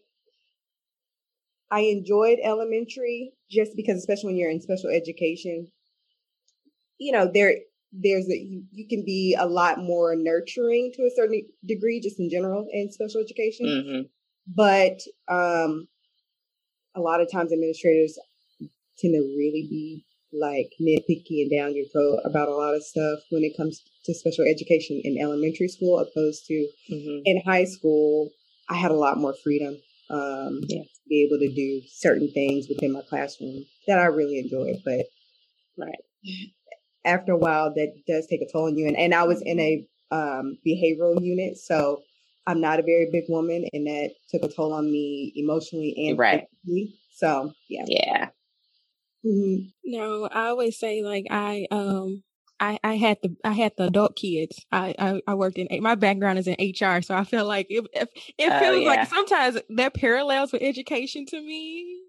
I 1.76 1.82
enjoyed 1.82 2.40
elementary 2.42 3.34
just 3.52 3.72
because 3.76 3.98
especially 3.98 4.28
when 4.28 4.38
you're 4.38 4.50
in 4.50 4.62
special 4.62 4.90
education, 4.90 5.68
you 6.98 7.12
know, 7.12 7.30
there 7.32 7.56
there's 7.92 8.30
a 8.30 8.38
you, 8.38 8.64
you 8.72 8.88
can 8.88 9.04
be 9.04 9.36
a 9.38 9.46
lot 9.46 9.80
more 9.80 10.16
nurturing 10.16 10.92
to 10.96 11.04
a 11.04 11.12
certain 11.16 11.42
degree 11.66 12.00
just 12.00 12.20
in 12.20 12.30
general 12.30 12.66
in 12.72 12.92
special 12.92 13.22
education 13.22 13.66
mm-hmm. 13.66 14.02
but 14.54 15.00
um 15.34 15.88
a 16.96 17.00
lot 17.00 17.22
of 17.22 17.32
times 17.32 17.54
administrators 17.54 18.18
tend 18.98 19.14
to 19.14 19.36
really 19.38 19.68
be 19.70 20.06
like 20.34 20.72
nitpicky 20.82 21.42
and 21.42 21.52
down 21.52 21.76
your 21.76 21.86
throat 21.94 22.20
about 22.26 22.50
a 22.50 22.56
lot 22.56 22.76
of 22.76 22.84
stuff 22.84 23.20
when 23.30 23.44
it 23.44 23.56
comes 23.56 23.82
to 24.04 24.14
special 24.14 24.44
education 24.46 25.00
in 25.06 25.18
elementary 25.22 25.70
school 25.70 26.00
opposed 26.00 26.46
to 26.46 26.68
mm-hmm. 26.92 27.20
in 27.24 27.42
high 27.46 27.64
school 27.64 28.30
i 28.70 28.76
had 28.76 28.92
a 28.92 28.96
lot 28.96 29.18
more 29.18 29.36
freedom 29.44 29.78
um 30.10 30.62
yeah. 30.68 30.82
to 30.82 31.02
be 31.10 31.24
able 31.24 31.40
to 31.40 31.54
do 31.54 31.82
certain 31.88 32.30
things 32.32 32.68
within 32.70 32.94
my 32.94 33.02
classroom 33.10 33.66
that 33.88 34.00
i 34.00 34.06
really 34.06 34.40
enjoyed 34.40 34.78
but 34.86 35.06
right 35.78 36.00
after 37.06 37.34
a 37.34 37.38
while 37.38 37.74
that 37.74 37.94
does 38.08 38.28
take 38.28 38.42
a 38.42 38.52
toll 38.52 38.66
on 38.66 38.78
you. 38.78 38.88
And, 38.88 38.98
and 38.98 39.14
I 39.14 39.24
was 39.24 39.42
in 39.42 39.60
a 39.60 39.86
um, 40.12 40.58
behavioral 40.68 41.22
unit, 41.24 41.58
so 41.58 42.02
I'm 42.48 42.60
not 42.60 42.80
a 42.80 42.84
very 42.84 43.08
big 43.12 43.26
woman, 43.30 43.66
and 43.72 43.88
that 43.88 44.12
took 44.30 44.44
a 44.44 44.54
toll 44.54 44.74
on 44.74 44.92
me 44.92 45.32
emotionally 45.36 45.96
and 46.10 46.18
right. 46.18 46.44
physically. 46.66 46.96
So 47.14 47.54
yeah, 47.70 47.86
yeah. 47.88 48.26
Mm-hmm. 49.26 49.68
No, 49.86 50.28
I 50.32 50.48
always 50.48 50.78
say 50.78 51.02
like 51.02 51.26
I 51.32 51.66
um 51.72 52.24
I, 52.60 52.80
I 52.84 52.96
had 52.96 53.18
the 53.22 53.36
I 53.44 53.52
had 53.52 53.74
the 53.78 53.86
adult 53.86 54.16
kids. 54.16 54.66
I, 54.72 54.96
I, 54.98 55.22
I 55.28 55.34
worked 55.36 55.58
in 55.58 55.68
my 55.82 55.96
background 55.96 56.40
is 56.40 56.48
in 56.48 56.56
HR, 56.60 57.02
so 57.02 57.14
I 57.16 57.24
feel 57.24 57.46
like 57.46 57.68
it 57.70 57.86
it, 57.94 58.10
it 58.38 58.52
oh, 58.52 58.60
feels 58.60 58.82
yeah. 58.82 58.88
like 58.88 59.08
sometimes 59.08 59.58
that 59.76 59.94
parallels 59.94 60.54
with 60.54 60.62
education 60.62 61.26
to 61.28 61.42
me. 61.42 62.00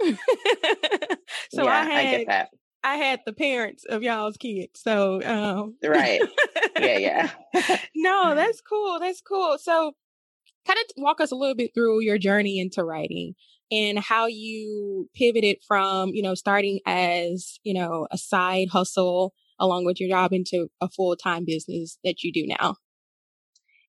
so 0.02 1.64
yeah, 1.64 1.70
I 1.70 1.84
had 1.84 2.06
I 2.06 2.10
get 2.10 2.26
that. 2.28 2.48
I 2.84 2.96
had 2.96 3.20
the 3.26 3.32
parents 3.32 3.84
of 3.84 4.04
y'all's 4.04 4.36
kids. 4.36 4.80
So 4.80 5.20
um 5.22 5.76
Right. 5.82 6.22
Yeah, 6.78 6.98
yeah. 6.98 7.30
no, 7.96 8.34
that's 8.34 8.60
cool. 8.60 9.00
That's 9.00 9.20
cool. 9.20 9.58
So 9.58 9.92
kind 10.66 10.78
of 10.78 11.02
walk 11.02 11.20
us 11.20 11.32
a 11.32 11.36
little 11.36 11.56
bit 11.56 11.72
through 11.74 12.00
your 12.00 12.18
journey 12.18 12.60
into 12.60 12.84
writing 12.84 13.34
and 13.72 13.98
how 13.98 14.26
you 14.26 15.08
pivoted 15.14 15.58
from, 15.66 16.10
you 16.10 16.22
know, 16.22 16.34
starting 16.34 16.78
as, 16.86 17.58
you 17.64 17.74
know, 17.74 18.06
a 18.12 18.18
side 18.18 18.68
hustle 18.70 19.34
along 19.58 19.84
with 19.84 20.00
your 20.00 20.08
job 20.08 20.32
into 20.32 20.68
a 20.80 20.88
full-time 20.88 21.44
business 21.44 21.98
that 22.04 22.22
you 22.22 22.32
do 22.32 22.46
now. 22.60 22.76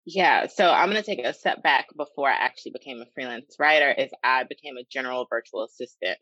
Yeah, 0.06 0.48
so 0.48 0.70
I'm 0.70 0.90
going 0.90 1.02
to 1.02 1.06
take 1.06 1.26
a 1.26 1.34
step 1.34 1.62
back 1.62 1.88
before 1.98 2.30
I 2.30 2.36
actually 2.36 2.72
became 2.72 3.02
a 3.02 3.06
freelance 3.14 3.56
writer 3.60 3.92
is 3.92 4.10
I 4.24 4.46
became 4.46 4.78
a 4.78 4.86
general 4.90 5.28
virtual 5.30 5.66
assistant 5.66 6.18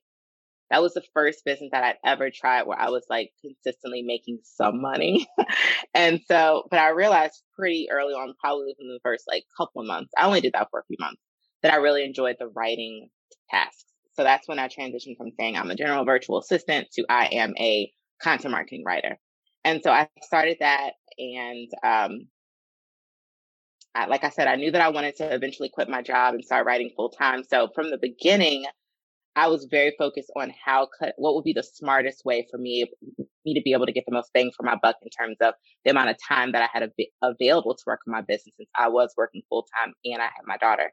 that 0.69 0.81
was 0.81 0.93
the 0.93 1.03
first 1.13 1.45
business 1.45 1.69
that 1.71 1.83
I'd 1.83 2.09
ever 2.09 2.29
tried 2.31 2.63
where 2.63 2.79
I 2.79 2.89
was 2.89 3.05
like 3.09 3.31
consistently 3.41 4.01
making 4.01 4.39
some 4.43 4.81
money. 4.81 5.27
and 5.93 6.19
so, 6.27 6.63
but 6.69 6.79
I 6.79 6.89
realized 6.89 7.43
pretty 7.55 7.87
early 7.91 8.13
on, 8.13 8.33
probably 8.39 8.65
within 8.65 8.87
the 8.87 8.99
first 9.03 9.25
like 9.27 9.43
couple 9.57 9.81
of 9.81 9.87
months, 9.87 10.11
I 10.17 10.25
only 10.25 10.41
did 10.41 10.53
that 10.53 10.69
for 10.71 10.79
a 10.79 10.85
few 10.87 10.97
months, 10.99 11.21
that 11.61 11.73
I 11.73 11.77
really 11.77 12.03
enjoyed 12.03 12.37
the 12.39 12.47
writing 12.47 13.09
tasks. 13.49 13.85
So 14.15 14.23
that's 14.23 14.47
when 14.47 14.59
I 14.59 14.67
transitioned 14.67 15.17
from 15.17 15.31
saying 15.37 15.55
I'm 15.55 15.69
a 15.69 15.75
general 15.75 16.05
virtual 16.05 16.39
assistant 16.39 16.87
to 16.93 17.05
I 17.09 17.25
am 17.27 17.53
a 17.59 17.91
content 18.21 18.51
marketing 18.51 18.83
writer. 18.85 19.17
And 19.65 19.81
so 19.83 19.91
I 19.91 20.09
started 20.23 20.59
that, 20.61 20.93
and 21.19 21.69
um, 21.83 22.27
I, 23.95 24.07
like 24.07 24.23
I 24.23 24.29
said, 24.29 24.47
I 24.47 24.55
knew 24.57 24.71
that 24.71 24.81
I 24.81 24.89
wanted 24.89 25.17
to 25.17 25.33
eventually 25.33 25.69
quit 25.69 25.89
my 25.89 26.01
job 26.01 26.35
and 26.35 26.45
start 26.45 26.65
writing 26.67 26.91
full 26.95 27.09
time. 27.09 27.43
So 27.43 27.69
from 27.75 27.91
the 27.91 27.97
beginning, 27.97 28.65
I 29.35 29.47
was 29.47 29.67
very 29.71 29.93
focused 29.99 30.31
on 30.37 30.53
how 30.65 30.89
could 30.99 31.13
what 31.17 31.35
would 31.35 31.45
be 31.45 31.53
the 31.53 31.63
smartest 31.63 32.25
way 32.25 32.47
for 32.51 32.57
me 32.57 32.85
me 33.45 33.55
to 33.55 33.61
be 33.63 33.73
able 33.73 33.87
to 33.87 33.93
get 33.93 34.05
the 34.07 34.13
most 34.13 34.31
bang 34.33 34.51
for 34.55 34.63
my 34.63 34.77
buck 34.81 34.97
in 35.03 35.09
terms 35.09 35.37
of 35.41 35.55
the 35.85 35.91
amount 35.91 36.11
of 36.11 36.17
time 36.27 36.53
that 36.53 36.63
I 36.63 36.69
had 36.73 36.83
av- 36.83 37.33
available 37.37 37.75
to 37.75 37.83
work 37.87 38.01
on 38.07 38.13
my 38.13 38.21
business 38.21 38.55
since 38.57 38.69
I 38.77 38.89
was 38.89 39.13
working 39.17 39.43
full 39.49 39.67
time 39.77 39.93
and 40.05 40.21
I 40.21 40.25
had 40.25 40.45
my 40.45 40.57
daughter. 40.57 40.91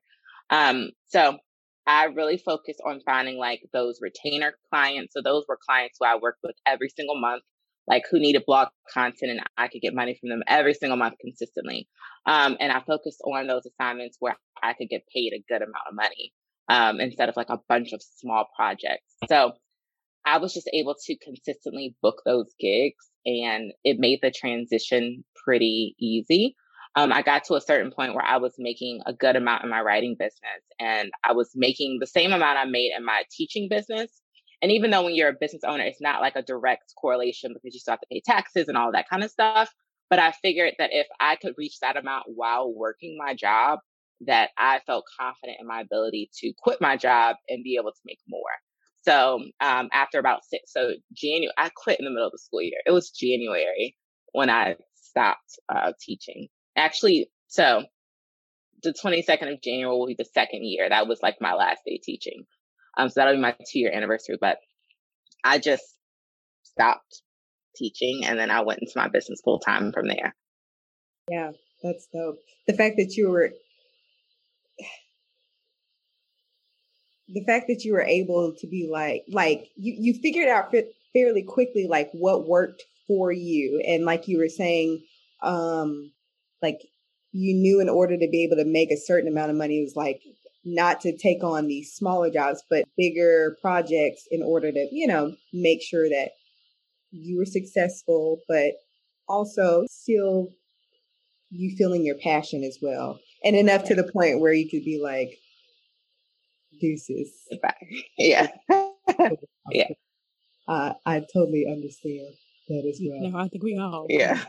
Um, 0.50 0.90
so 1.06 1.38
I 1.86 2.06
really 2.06 2.38
focused 2.38 2.82
on 2.86 3.00
finding 3.06 3.38
like 3.38 3.62
those 3.72 4.00
retainer 4.02 4.54
clients. 4.70 5.14
So 5.14 5.22
those 5.22 5.44
were 5.48 5.58
clients 5.66 5.98
who 6.00 6.06
I 6.06 6.16
worked 6.16 6.40
with 6.44 6.56
every 6.66 6.90
single 6.90 7.20
month, 7.20 7.42
like 7.86 8.04
who 8.10 8.18
needed 8.18 8.44
blog 8.46 8.68
content 8.92 9.32
and 9.32 9.40
I 9.56 9.68
could 9.68 9.82
get 9.82 9.94
money 9.94 10.16
from 10.20 10.30
them 10.30 10.42
every 10.46 10.74
single 10.74 10.96
month 10.96 11.14
consistently. 11.20 11.88
Um, 12.26 12.56
and 12.60 12.70
I 12.72 12.80
focused 12.86 13.20
on 13.24 13.46
those 13.46 13.66
assignments 13.66 14.16
where 14.20 14.36
I 14.62 14.74
could 14.74 14.88
get 14.88 15.02
paid 15.12 15.32
a 15.32 15.44
good 15.48 15.62
amount 15.62 15.88
of 15.88 15.94
money 15.94 16.32
um, 16.68 17.00
instead 17.00 17.28
of 17.28 17.36
like 17.36 17.50
a 17.50 17.58
bunch 17.68 17.92
of 17.92 18.00
small 18.02 18.46
projects. 18.56 19.12
So 19.28 19.52
I 20.24 20.38
was 20.38 20.54
just 20.54 20.70
able 20.72 20.94
to 21.06 21.16
consistently 21.18 21.96
book 22.00 22.22
those 22.24 22.54
gigs 22.60 23.10
and 23.26 23.72
it 23.84 23.98
made 23.98 24.20
the 24.22 24.30
transition 24.30 25.24
pretty 25.44 25.96
easy. 25.98 26.56
Um, 26.94 27.12
I 27.12 27.22
got 27.22 27.44
to 27.44 27.54
a 27.54 27.60
certain 27.60 27.90
point 27.90 28.14
where 28.14 28.24
I 28.24 28.36
was 28.36 28.54
making 28.58 29.00
a 29.06 29.12
good 29.12 29.34
amount 29.34 29.64
in 29.64 29.70
my 29.70 29.80
writing 29.80 30.14
business 30.18 30.62
and 30.78 31.10
I 31.24 31.32
was 31.32 31.50
making 31.54 31.98
the 32.00 32.06
same 32.06 32.32
amount 32.32 32.58
I 32.58 32.66
made 32.66 32.92
in 32.96 33.04
my 33.04 33.24
teaching 33.30 33.68
business. 33.68 34.10
And 34.62 34.70
even 34.70 34.90
though 34.90 35.02
when 35.02 35.14
you're 35.14 35.30
a 35.30 35.36
business 35.38 35.64
owner, 35.66 35.84
it's 35.84 36.00
not 36.00 36.20
like 36.20 36.36
a 36.36 36.42
direct 36.42 36.94
correlation 36.96 37.52
because 37.52 37.74
you 37.74 37.80
still 37.80 37.92
have 37.92 38.00
to 38.00 38.06
pay 38.10 38.22
taxes 38.24 38.68
and 38.68 38.78
all 38.78 38.92
that 38.92 39.08
kind 39.10 39.24
of 39.24 39.30
stuff. 39.30 39.70
But 40.08 40.20
I 40.20 40.32
figured 40.42 40.74
that 40.78 40.90
if 40.92 41.06
I 41.18 41.36
could 41.36 41.54
reach 41.58 41.80
that 41.80 41.96
amount 41.96 42.24
while 42.26 42.72
working 42.72 43.18
my 43.18 43.34
job, 43.34 43.80
that 44.26 44.50
I 44.56 44.80
felt 44.86 45.04
confident 45.18 45.58
in 45.60 45.66
my 45.66 45.80
ability 45.80 46.30
to 46.38 46.52
quit 46.62 46.80
my 46.80 46.96
job 46.96 47.36
and 47.48 47.64
be 47.64 47.76
able 47.76 47.90
to 47.90 48.00
make 48.04 48.20
more. 48.28 48.40
So 49.02 49.40
um, 49.60 49.88
after 49.92 50.18
about 50.18 50.44
six, 50.44 50.72
so 50.72 50.92
January, 51.12 51.52
I 51.58 51.70
quit 51.74 51.98
in 51.98 52.04
the 52.04 52.10
middle 52.10 52.26
of 52.26 52.32
the 52.32 52.38
school 52.38 52.62
year. 52.62 52.80
It 52.86 52.92
was 52.92 53.10
January 53.10 53.96
when 54.32 54.48
I 54.48 54.76
stopped 54.94 55.58
uh, 55.68 55.92
teaching. 56.00 56.48
Actually, 56.76 57.30
so 57.48 57.82
the 58.82 58.92
22nd 58.92 59.52
of 59.52 59.60
January 59.60 59.96
will 59.96 60.06
be 60.06 60.14
the 60.16 60.24
second 60.24 60.64
year. 60.64 60.88
That 60.88 61.08
was 61.08 61.20
like 61.22 61.40
my 61.40 61.54
last 61.54 61.80
day 61.84 62.00
teaching. 62.02 62.44
Um, 62.96 63.08
so 63.08 63.14
that'll 63.16 63.34
be 63.34 63.40
my 63.40 63.56
two 63.66 63.78
year 63.78 63.92
anniversary. 63.92 64.36
But 64.40 64.58
I 65.44 65.58
just 65.58 65.84
stopped 66.62 67.22
teaching 67.76 68.24
and 68.24 68.38
then 68.38 68.50
I 68.50 68.60
went 68.60 68.80
into 68.80 68.92
my 68.96 69.08
business 69.08 69.40
full 69.42 69.58
time 69.58 69.92
from 69.92 70.08
there. 70.08 70.34
Yeah, 71.28 71.52
that's 71.82 72.08
dope. 72.12 72.38
The 72.66 72.74
fact 72.74 72.96
that 72.98 73.14
you 73.16 73.30
were 73.30 73.52
the 77.28 77.44
fact 77.44 77.66
that 77.68 77.84
you 77.84 77.92
were 77.92 78.02
able 78.02 78.54
to 78.58 78.66
be 78.66 78.88
like 78.90 79.24
like 79.28 79.68
you 79.76 79.94
you 79.98 80.14
figured 80.20 80.48
out 80.48 80.74
fairly 81.12 81.42
quickly 81.42 81.86
like 81.88 82.10
what 82.12 82.46
worked 82.46 82.82
for 83.06 83.32
you 83.32 83.82
and 83.86 84.04
like 84.04 84.28
you 84.28 84.38
were 84.38 84.48
saying 84.48 85.02
um 85.42 86.12
like 86.60 86.80
you 87.32 87.54
knew 87.54 87.80
in 87.80 87.88
order 87.88 88.16
to 88.16 88.28
be 88.30 88.44
able 88.44 88.56
to 88.56 88.64
make 88.64 88.90
a 88.90 88.96
certain 88.96 89.28
amount 89.28 89.50
of 89.50 89.56
money 89.56 89.78
it 89.78 89.82
was 89.82 89.96
like 89.96 90.20
not 90.64 91.00
to 91.00 91.16
take 91.16 91.42
on 91.42 91.66
these 91.66 91.92
smaller 91.92 92.30
jobs 92.30 92.62
but 92.70 92.84
bigger 92.96 93.56
projects 93.60 94.26
in 94.30 94.42
order 94.42 94.70
to 94.70 94.88
you 94.92 95.06
know 95.06 95.34
make 95.52 95.82
sure 95.82 96.08
that 96.08 96.30
you 97.10 97.36
were 97.36 97.46
successful 97.46 98.38
but 98.48 98.72
also 99.28 99.84
still 99.90 100.48
you 101.50 101.74
feeling 101.76 102.04
your 102.04 102.16
passion 102.16 102.64
as 102.64 102.78
well 102.80 103.18
and 103.44 103.56
enough 103.56 103.84
to 103.84 103.94
the 103.94 104.10
point 104.12 104.40
where 104.40 104.52
you 104.52 104.68
could 104.68 104.84
be 104.84 105.00
like 105.02 105.38
deuces. 106.80 107.30
Yeah. 108.18 108.48
yeah. 109.70 109.88
Uh, 110.68 110.92
I 111.04 111.20
totally 111.32 111.66
understand 111.70 112.34
that 112.72 112.88
as 112.88 113.00
well. 113.02 113.30
No, 113.30 113.38
I 113.38 113.48
think 113.48 113.62
we 113.62 113.78
all 113.78 114.06
yeah. 114.08 114.38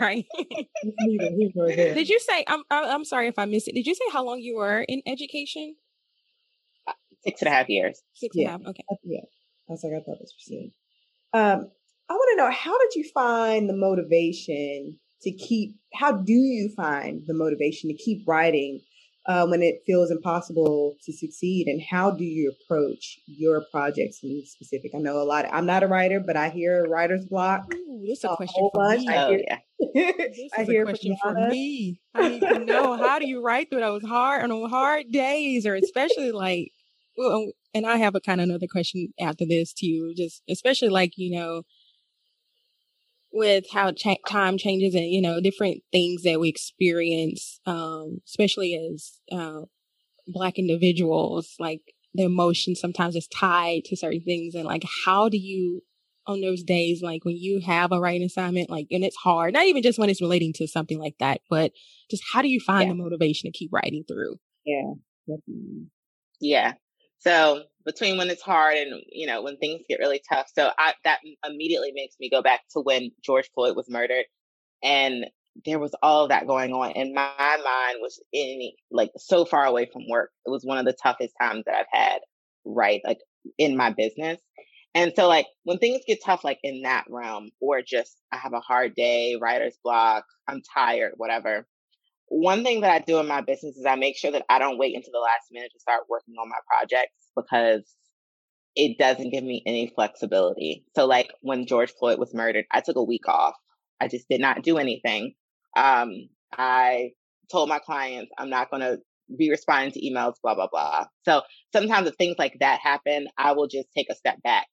right. 0.00 0.26
Did 1.94 2.08
you 2.08 2.18
say? 2.20 2.44
I'm 2.46 2.62
I'm 2.70 3.04
sorry 3.04 3.28
if 3.28 3.38
I 3.38 3.44
missed 3.44 3.68
it. 3.68 3.74
Did 3.74 3.86
you 3.86 3.94
say 3.94 4.04
how 4.12 4.24
long 4.24 4.40
you 4.40 4.56
were 4.56 4.80
in 4.80 5.02
education? 5.06 5.76
Uh, 6.86 6.92
six 7.22 7.42
and 7.42 7.48
a 7.48 7.52
half 7.52 7.68
years. 7.68 8.02
Six 8.14 8.34
yeah. 8.36 8.54
and 8.54 8.62
a 8.62 8.64
half. 8.64 8.70
Okay. 8.70 8.84
Yeah. 9.04 9.20
I 9.68 9.72
was 9.72 9.84
like, 9.84 9.92
I 9.94 10.04
thought 10.04 10.18
this 10.20 10.34
was 10.38 10.48
it. 10.50 10.72
Um, 11.32 11.70
I 12.08 12.12
want 12.12 12.30
to 12.32 12.44
know 12.44 12.50
how 12.50 12.78
did 12.78 12.94
you 12.94 13.04
find 13.14 13.68
the 13.68 13.76
motivation 13.76 14.98
to 15.22 15.32
keep? 15.32 15.76
How 15.94 16.12
do 16.12 16.32
you 16.32 16.70
find 16.76 17.22
the 17.26 17.34
motivation 17.34 17.90
to 17.90 17.96
keep 17.96 18.26
writing 18.26 18.80
uh, 19.26 19.46
when 19.46 19.62
it 19.62 19.82
feels 19.86 20.10
impossible 20.10 20.96
to 21.04 21.12
succeed 21.12 21.66
and 21.66 21.82
how 21.90 22.10
do 22.10 22.24
you 22.24 22.52
approach 22.52 23.18
your 23.26 23.64
projects 23.70 24.20
in 24.22 24.42
specific? 24.46 24.92
I 24.94 24.98
know 24.98 25.20
a 25.20 25.24
lot 25.24 25.44
of, 25.44 25.50
i'm 25.52 25.66
not 25.66 25.82
a 25.82 25.86
writer 25.86 26.20
but 26.20 26.36
i 26.36 26.48
hear 26.48 26.86
writer's 26.88 27.24
block 27.26 27.72
Ooh, 27.74 28.04
this 28.06 28.18
is 28.18 28.24
a, 28.24 28.28
a 28.28 28.36
question 28.36 28.70
for 28.72 28.88
me. 28.90 29.08
I 29.08 29.28
hear, 29.28 29.38
oh, 29.38 29.42
yeah. 29.48 29.58
this 30.18 30.50
I 30.56 30.62
is 30.62 30.68
a 30.68 30.82
question 30.82 31.16
for 31.22 31.34
me. 31.48 32.00
I 32.14 32.28
need 32.28 32.40
to 32.40 32.58
know? 32.60 32.96
How 32.96 33.18
do 33.18 33.26
you 33.26 33.42
write 33.42 33.70
through 33.70 33.80
those 33.80 34.02
hard 34.02 34.50
on 34.50 34.70
hard 34.70 35.10
days? 35.10 35.66
Or 35.66 35.74
especially 35.74 36.32
like 36.32 36.70
well, 37.16 37.50
and 37.74 37.86
i 37.86 37.96
have 37.96 38.14
a 38.14 38.20
kind 38.20 38.40
of 38.40 38.48
another 38.48 38.66
question 38.70 39.08
after 39.20 39.44
this 39.44 39.72
too 39.72 40.14
just 40.16 40.42
especially 40.48 40.88
like 40.88 41.12
you 41.16 41.36
know 41.36 41.62
with 43.34 43.64
how 43.72 43.92
cha- 43.92 44.16
time 44.28 44.56
changes 44.56 44.94
and 44.94 45.06
you 45.06 45.20
know 45.20 45.40
different 45.40 45.82
things 45.92 46.22
that 46.22 46.40
we 46.40 46.48
experience 46.48 47.60
um 47.66 48.20
especially 48.26 48.74
as 48.74 49.18
uh 49.32 49.62
black 50.26 50.58
individuals 50.58 51.54
like 51.58 51.80
the 52.14 52.22
emotion 52.22 52.74
sometimes 52.74 53.16
is 53.16 53.28
tied 53.28 53.84
to 53.84 53.96
certain 53.96 54.22
things 54.22 54.54
and 54.54 54.64
like 54.64 54.84
how 55.04 55.28
do 55.28 55.36
you 55.36 55.82
on 56.26 56.40
those 56.40 56.62
days 56.62 57.02
like 57.02 57.24
when 57.24 57.36
you 57.36 57.60
have 57.60 57.92
a 57.92 58.00
writing 58.00 58.24
assignment 58.24 58.70
like 58.70 58.86
and 58.90 59.04
it's 59.04 59.16
hard 59.16 59.52
not 59.52 59.66
even 59.66 59.82
just 59.82 59.98
when 59.98 60.08
it's 60.08 60.22
relating 60.22 60.52
to 60.54 60.66
something 60.66 60.98
like 60.98 61.16
that 61.18 61.40
but 61.50 61.72
just 62.10 62.22
how 62.32 62.40
do 62.40 62.48
you 62.48 62.60
find 62.60 62.84
yeah. 62.84 62.88
the 62.88 63.02
motivation 63.02 63.50
to 63.50 63.58
keep 63.58 63.70
writing 63.72 64.04
through? 64.08 64.36
Yeah 64.64 64.94
yeah. 66.40 66.74
So 67.18 67.62
between 67.84 68.16
when 68.18 68.30
it's 68.30 68.42
hard 68.42 68.76
and 68.76 69.02
you 69.10 69.26
know 69.26 69.42
when 69.42 69.56
things 69.58 69.82
get 69.88 69.98
really 70.00 70.22
tough, 70.28 70.48
so 70.54 70.70
I, 70.78 70.94
that 71.04 71.20
immediately 71.46 71.92
makes 71.94 72.16
me 72.20 72.30
go 72.30 72.42
back 72.42 72.60
to 72.72 72.80
when 72.80 73.10
George 73.24 73.50
Floyd 73.54 73.76
was 73.76 73.90
murdered, 73.90 74.24
and 74.82 75.26
there 75.64 75.78
was 75.78 75.94
all 76.02 76.24
of 76.24 76.30
that 76.30 76.46
going 76.46 76.72
on, 76.72 76.92
and 76.92 77.14
my 77.14 77.30
mind 77.38 77.98
was 78.00 78.22
in 78.32 78.70
like 78.90 79.12
so 79.16 79.44
far 79.44 79.64
away 79.64 79.88
from 79.92 80.08
work. 80.08 80.30
It 80.46 80.50
was 80.50 80.64
one 80.64 80.78
of 80.78 80.84
the 80.84 80.96
toughest 81.02 81.34
times 81.40 81.64
that 81.66 81.76
I've 81.76 81.86
had, 81.92 82.18
right, 82.64 83.00
like 83.04 83.18
in 83.58 83.76
my 83.76 83.90
business. 83.90 84.40
And 84.96 85.12
so, 85.16 85.26
like, 85.28 85.46
when 85.64 85.78
things 85.78 86.02
get 86.06 86.22
tough, 86.24 86.44
like 86.44 86.60
in 86.62 86.82
that 86.82 87.04
realm, 87.08 87.50
or 87.60 87.82
just 87.82 88.16
I 88.32 88.36
have 88.38 88.52
a 88.52 88.60
hard 88.60 88.94
day, 88.94 89.36
writer's 89.40 89.76
block, 89.82 90.24
I'm 90.46 90.62
tired, 90.72 91.14
whatever, 91.16 91.66
one 92.28 92.64
thing 92.64 92.80
that 92.80 92.90
I 92.90 92.98
do 93.00 93.18
in 93.18 93.28
my 93.28 93.40
business 93.40 93.76
is 93.76 93.86
I 93.86 93.96
make 93.96 94.16
sure 94.16 94.32
that 94.32 94.44
I 94.48 94.58
don't 94.58 94.78
wait 94.78 94.96
until 94.96 95.12
the 95.12 95.18
last 95.18 95.48
minute 95.50 95.70
to 95.72 95.80
start 95.80 96.04
working 96.08 96.34
on 96.40 96.48
my 96.48 96.58
projects 96.68 97.12
because 97.36 97.82
it 98.76 98.98
doesn't 98.98 99.30
give 99.30 99.44
me 99.44 99.62
any 99.66 99.92
flexibility. 99.94 100.84
So 100.96 101.06
like 101.06 101.32
when 101.42 101.66
George 101.66 101.92
Floyd 101.92 102.18
was 102.18 102.34
murdered, 102.34 102.64
I 102.70 102.80
took 102.80 102.96
a 102.96 103.04
week 103.04 103.28
off. 103.28 103.54
I 104.00 104.08
just 104.08 104.28
did 104.28 104.40
not 104.40 104.62
do 104.62 104.78
anything. 104.78 105.34
Um, 105.76 106.28
I 106.52 107.10
told 107.50 107.68
my 107.68 107.78
clients 107.78 108.32
I'm 108.38 108.50
not 108.50 108.70
going 108.70 108.82
to 108.82 108.98
be 109.36 109.50
responding 109.50 109.92
to 109.92 110.00
emails, 110.00 110.34
blah, 110.42 110.54
blah, 110.54 110.68
blah. 110.70 111.06
So 111.24 111.42
sometimes 111.72 112.08
if 112.08 112.14
things 112.16 112.36
like 112.38 112.56
that 112.60 112.80
happen, 112.80 113.28
I 113.38 113.52
will 113.52 113.68
just 113.68 113.88
take 113.96 114.08
a 114.10 114.14
step 114.14 114.42
back. 114.42 114.66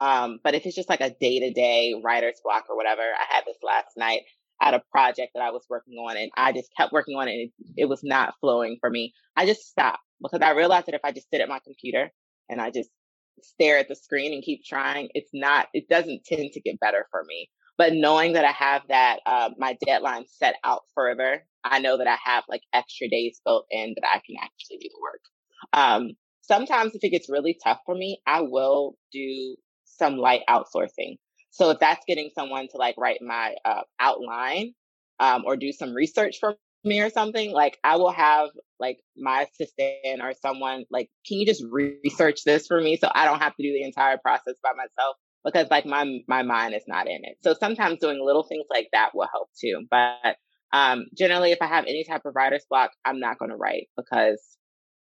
Um, 0.00 0.38
but 0.42 0.54
if 0.54 0.64
it's 0.64 0.76
just 0.76 0.88
like 0.88 1.00
a 1.00 1.10
day 1.10 1.40
to 1.40 1.52
day 1.52 1.94
writer's 2.02 2.40
block 2.42 2.64
or 2.70 2.76
whatever, 2.76 3.02
I 3.02 3.34
had 3.34 3.44
this 3.46 3.58
last 3.62 3.96
night 3.96 4.22
at 4.60 4.74
a 4.74 4.82
project 4.90 5.32
that 5.34 5.42
I 5.42 5.50
was 5.50 5.64
working 5.68 5.94
on 5.94 6.16
and 6.16 6.30
I 6.36 6.52
just 6.52 6.70
kept 6.76 6.92
working 6.92 7.16
on 7.16 7.28
it 7.28 7.32
and 7.32 7.40
it, 7.40 7.82
it 7.82 7.88
was 7.88 8.02
not 8.02 8.34
flowing 8.40 8.76
for 8.80 8.90
me. 8.90 9.14
I 9.36 9.46
just 9.46 9.68
stopped 9.68 10.02
because 10.22 10.40
I 10.42 10.50
realized 10.50 10.86
that 10.86 10.94
if 10.94 11.00
I 11.04 11.12
just 11.12 11.30
sit 11.30 11.40
at 11.40 11.48
my 11.48 11.60
computer 11.64 12.10
and 12.48 12.60
I 12.60 12.70
just 12.70 12.90
stare 13.42 13.78
at 13.78 13.88
the 13.88 13.94
screen 13.94 14.32
and 14.32 14.42
keep 14.42 14.64
trying, 14.64 15.08
it's 15.14 15.30
not, 15.32 15.68
it 15.72 15.88
doesn't 15.88 16.24
tend 16.24 16.52
to 16.52 16.60
get 16.60 16.80
better 16.80 17.06
for 17.10 17.24
me. 17.26 17.48
But 17.78 17.94
knowing 17.94 18.34
that 18.34 18.44
I 18.44 18.52
have 18.52 18.82
that, 18.88 19.20
uh, 19.24 19.50
my 19.56 19.76
deadline 19.86 20.24
set 20.26 20.56
out 20.64 20.82
further, 20.94 21.46
I 21.64 21.78
know 21.78 21.96
that 21.96 22.06
I 22.06 22.18
have 22.22 22.44
like 22.48 22.62
extra 22.74 23.08
days 23.08 23.40
built 23.44 23.66
in 23.70 23.94
that 23.96 24.06
I 24.06 24.20
can 24.26 24.36
actually 24.42 24.78
do 24.78 24.88
the 24.90 25.00
work. 25.00 25.20
Um, 25.72 26.10
sometimes 26.42 26.94
if 26.94 27.02
it 27.02 27.10
gets 27.10 27.30
really 27.30 27.58
tough 27.62 27.78
for 27.86 27.94
me, 27.94 28.20
I 28.26 28.42
will 28.42 28.96
do 29.12 29.56
some 29.84 30.16
light 30.16 30.42
outsourcing. 30.48 31.16
So 31.50 31.70
if 31.70 31.78
that's 31.78 32.04
getting 32.06 32.30
someone 32.34 32.68
to 32.68 32.76
like 32.76 32.96
write 32.98 33.20
my 33.22 33.54
uh, 33.64 33.82
outline 33.98 34.72
um, 35.18 35.44
or 35.46 35.56
do 35.56 35.72
some 35.72 35.92
research 35.94 36.38
for 36.40 36.56
me 36.84 37.00
or 37.00 37.10
something, 37.10 37.52
like 37.52 37.78
I 37.84 37.96
will 37.96 38.12
have 38.12 38.50
like 38.78 38.98
my 39.16 39.46
assistant 39.52 40.22
or 40.22 40.32
someone 40.40 40.84
like, 40.90 41.10
can 41.26 41.38
you 41.38 41.46
just 41.46 41.64
research 41.70 42.44
this 42.44 42.66
for 42.66 42.80
me 42.80 42.96
so 42.96 43.10
I 43.14 43.24
don't 43.24 43.40
have 43.40 43.54
to 43.56 43.62
do 43.62 43.72
the 43.72 43.82
entire 43.82 44.18
process 44.18 44.54
by 44.62 44.70
myself? 44.70 45.16
because 45.44 45.68
like 45.70 45.86
my 45.86 46.20
my 46.28 46.42
mind 46.42 46.74
is 46.74 46.84
not 46.86 47.08
in 47.08 47.20
it. 47.22 47.36
So 47.42 47.54
sometimes 47.54 47.98
doing 48.00 48.24
little 48.24 48.42
things 48.42 48.66
like 48.70 48.88
that 48.92 49.10
will 49.14 49.28
help 49.32 49.48
too. 49.60 49.86
But 49.90 50.36
um, 50.72 51.06
generally, 51.16 51.52
if 51.52 51.58
I 51.60 51.66
have 51.66 51.84
any 51.86 52.04
type 52.04 52.22
of 52.24 52.34
writer's 52.34 52.66
block, 52.68 52.92
I'm 53.04 53.20
not 53.20 53.38
going 53.38 53.50
to 53.50 53.56
write 53.56 53.88
because 53.96 54.40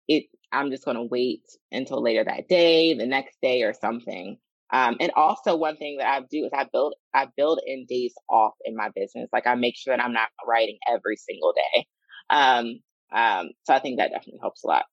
it. 0.08 0.26
I'm 0.52 0.72
just 0.72 0.86
going 0.86 0.98
to 0.98 1.04
wait 1.04 1.44
until 1.72 2.02
later 2.02 2.24
that 2.24 2.48
day, 2.48 2.96
the 2.96 3.06
next 3.06 3.38
day, 3.42 3.64
or 3.64 3.74
something. 3.74 4.38
Um, 4.72 4.98
and 5.00 5.12
also 5.16 5.56
one 5.56 5.78
thing 5.78 5.98
that 5.98 6.08
I 6.08 6.20
do 6.30 6.46
is 6.46 6.52
I 6.54 6.66
build 6.72 6.94
I 7.14 7.28
build 7.36 7.60
in 7.66 7.86
days 7.88 8.14
off 8.30 8.54
in 8.64 8.76
my 8.76 8.90
business. 8.96 9.30
Like 9.34 9.48
I 9.48 9.56
make 9.56 9.76
sure 9.76 9.96
that 9.96 10.04
I'm 10.04 10.14
not 10.14 10.30
writing 10.48 10.78
every 10.88 11.16
single 11.16 11.54
day. 11.54 11.88
Um, 12.30 12.82
um, 13.12 13.50
so 13.64 13.74
I 13.74 13.80
think 13.80 13.98
that 13.98 14.12
definitely 14.12 14.40
helps 14.40 14.64
a 14.64 14.68
lot. 14.68 14.86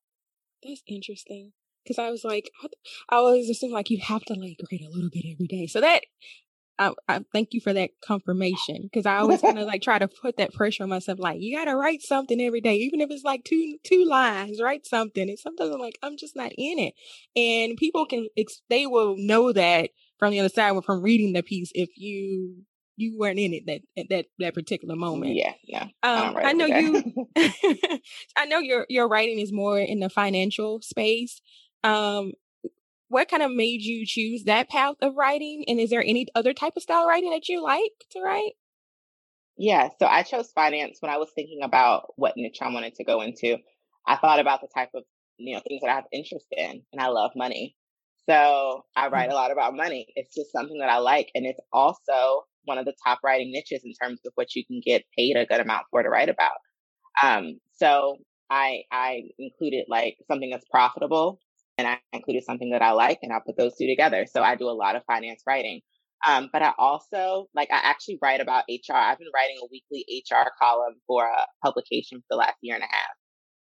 That's 0.62 0.82
interesting 0.88 1.52
because 1.84 1.98
I 1.98 2.10
was 2.10 2.24
like, 2.24 2.50
I 3.10 3.16
always 3.16 3.50
assume 3.50 3.72
like 3.72 3.90
you 3.90 3.98
have 4.02 4.24
to 4.24 4.34
like 4.34 4.58
write 4.72 4.80
a 4.80 4.90
little 4.90 5.10
bit 5.12 5.26
every 5.30 5.46
day. 5.46 5.66
So 5.66 5.80
that 5.80 6.00
I, 6.78 6.92
I 7.08 7.24
thank 7.32 7.54
you 7.54 7.60
for 7.60 7.72
that 7.72 7.90
confirmation 8.04 8.82
because 8.82 9.06
I 9.06 9.18
always 9.18 9.40
kind 9.40 9.58
of 9.58 9.66
like 9.66 9.82
try 9.82 9.98
to 9.98 10.08
put 10.08 10.36
that 10.36 10.52
pressure 10.52 10.82
on 10.82 10.90
myself. 10.90 11.18
Like 11.18 11.40
you 11.40 11.56
got 11.56 11.66
to 11.66 11.76
write 11.76 12.02
something 12.02 12.40
every 12.40 12.60
day, 12.60 12.76
even 12.76 13.00
if 13.00 13.10
it's 13.10 13.24
like 13.24 13.44
two 13.44 13.78
two 13.82 14.04
lines. 14.04 14.60
Write 14.60 14.86
something. 14.86 15.28
And 15.28 15.38
sometimes 15.38 15.74
I'm 15.74 15.80
like, 15.80 15.98
I'm 16.02 16.16
just 16.16 16.36
not 16.36 16.52
in 16.56 16.78
it, 16.78 16.94
and 17.34 17.76
people 17.76 18.06
can 18.06 18.28
they 18.68 18.86
will 18.86 19.16
know 19.16 19.52
that 19.52 19.90
from 20.18 20.32
the 20.32 20.40
other 20.40 20.48
side 20.48 20.72
from 20.84 21.02
reading 21.02 21.32
the 21.32 21.42
piece 21.42 21.70
if 21.74 21.96
you 21.96 22.64
you 22.96 23.18
weren't 23.18 23.38
in 23.38 23.52
it 23.52 23.66
that 23.66 23.80
at 23.96 24.08
that 24.10 24.26
that 24.38 24.54
particular 24.54 24.96
moment. 24.96 25.34
Yeah, 25.34 25.52
yeah. 25.64 25.84
Um, 26.02 26.36
I, 26.36 26.42
I 26.44 26.52
know 26.52 26.66
you. 26.66 27.28
I 28.36 28.46
know 28.46 28.58
your 28.58 28.86
your 28.88 29.08
writing 29.08 29.38
is 29.38 29.52
more 29.52 29.78
in 29.78 30.00
the 30.00 30.10
financial 30.10 30.80
space. 30.82 31.40
Um, 31.84 32.32
what 33.08 33.28
kind 33.28 33.42
of 33.42 33.50
made 33.50 33.82
you 33.82 34.04
choose 34.06 34.44
that 34.44 34.68
path 34.68 34.96
of 35.00 35.14
writing? 35.16 35.64
And 35.68 35.78
is 35.78 35.90
there 35.90 36.02
any 36.02 36.26
other 36.34 36.52
type 36.52 36.74
of 36.76 36.82
style 36.82 37.06
writing 37.06 37.30
that 37.30 37.48
you 37.48 37.62
like 37.62 37.92
to 38.12 38.20
write? 38.20 38.52
Yeah, 39.56 39.88
so 39.98 40.06
I 40.06 40.22
chose 40.22 40.50
finance 40.54 40.98
when 41.00 41.10
I 41.10 41.16
was 41.16 41.30
thinking 41.34 41.60
about 41.62 42.12
what 42.16 42.34
niche 42.36 42.58
I 42.60 42.72
wanted 42.72 42.94
to 42.96 43.04
go 43.04 43.22
into. 43.22 43.56
I 44.06 44.16
thought 44.16 44.38
about 44.38 44.60
the 44.60 44.68
type 44.74 44.90
of 44.94 45.04
you 45.38 45.54
know 45.54 45.62
things 45.66 45.80
that 45.82 45.90
I 45.90 45.94
have 45.94 46.04
interest 46.12 46.46
in, 46.50 46.82
and 46.92 47.00
I 47.00 47.08
love 47.08 47.30
money. 47.34 47.76
So 48.28 48.84
I 48.96 49.08
write 49.08 49.24
a 49.24 49.28
mm-hmm. 49.28 49.34
lot 49.34 49.52
about 49.52 49.76
money. 49.76 50.06
It's 50.14 50.34
just 50.34 50.52
something 50.52 50.78
that 50.80 50.90
I 50.90 50.98
like, 50.98 51.30
and 51.34 51.46
it's 51.46 51.60
also 51.72 52.44
one 52.64 52.78
of 52.78 52.84
the 52.84 52.94
top 53.04 53.20
writing 53.24 53.50
niches 53.52 53.82
in 53.84 53.92
terms 53.94 54.20
of 54.26 54.32
what 54.34 54.54
you 54.54 54.64
can 54.66 54.80
get 54.84 55.04
paid 55.16 55.36
a 55.36 55.46
good 55.46 55.60
amount 55.60 55.86
for 55.90 56.02
to 56.02 56.08
write 56.08 56.28
about. 56.28 56.58
Um, 57.22 57.60
so 57.78 58.18
I 58.50 58.82
I 58.92 59.22
included 59.38 59.86
like 59.88 60.16
something 60.28 60.50
that's 60.50 60.66
profitable 60.70 61.40
and 61.78 61.86
I 61.86 61.98
included 62.12 62.44
something 62.44 62.70
that 62.70 62.82
I 62.82 62.92
like 62.92 63.18
and 63.22 63.32
I 63.32 63.38
put 63.44 63.56
those 63.56 63.76
two 63.76 63.86
together. 63.86 64.26
So 64.30 64.42
I 64.42 64.56
do 64.56 64.68
a 64.68 64.70
lot 64.70 64.96
of 64.96 65.02
finance 65.06 65.42
writing. 65.46 65.80
Um, 66.26 66.48
but 66.52 66.62
I 66.62 66.72
also 66.78 67.46
like 67.54 67.68
I 67.70 67.80
actually 67.82 68.18
write 68.22 68.40
about 68.40 68.64
HR. 68.68 68.94
I've 68.94 69.18
been 69.18 69.28
writing 69.34 69.56
a 69.62 69.68
weekly 69.70 70.04
HR 70.10 70.50
column 70.60 70.94
for 71.06 71.24
a 71.24 71.46
publication 71.64 72.18
for 72.20 72.26
the 72.30 72.36
last 72.36 72.56
year 72.62 72.74
and 72.74 72.84
a 72.84 72.86
half. 72.86 73.10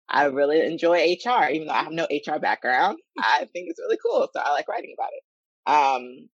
I 0.10 0.26
really 0.26 0.62
enjoy 0.62 0.98
HR, 0.98 1.50
even 1.50 1.68
though 1.68 1.74
I 1.74 1.84
have 1.84 1.94
no 1.94 2.08
HR 2.12 2.40
background. 2.40 3.00
I 3.18 3.48
think 3.54 3.70
it's 3.70 3.80
really 3.80 3.98
cool, 4.06 4.28
so 4.34 4.42
I 4.42 4.52
like 4.52 4.68
writing 4.68 4.94
about 4.98 5.10
it. 5.14 5.24
Um, 5.66 6.30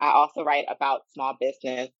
I 0.00 0.12
also 0.12 0.42
write 0.42 0.64
about 0.68 1.02
small 1.12 1.36
business 1.38 1.90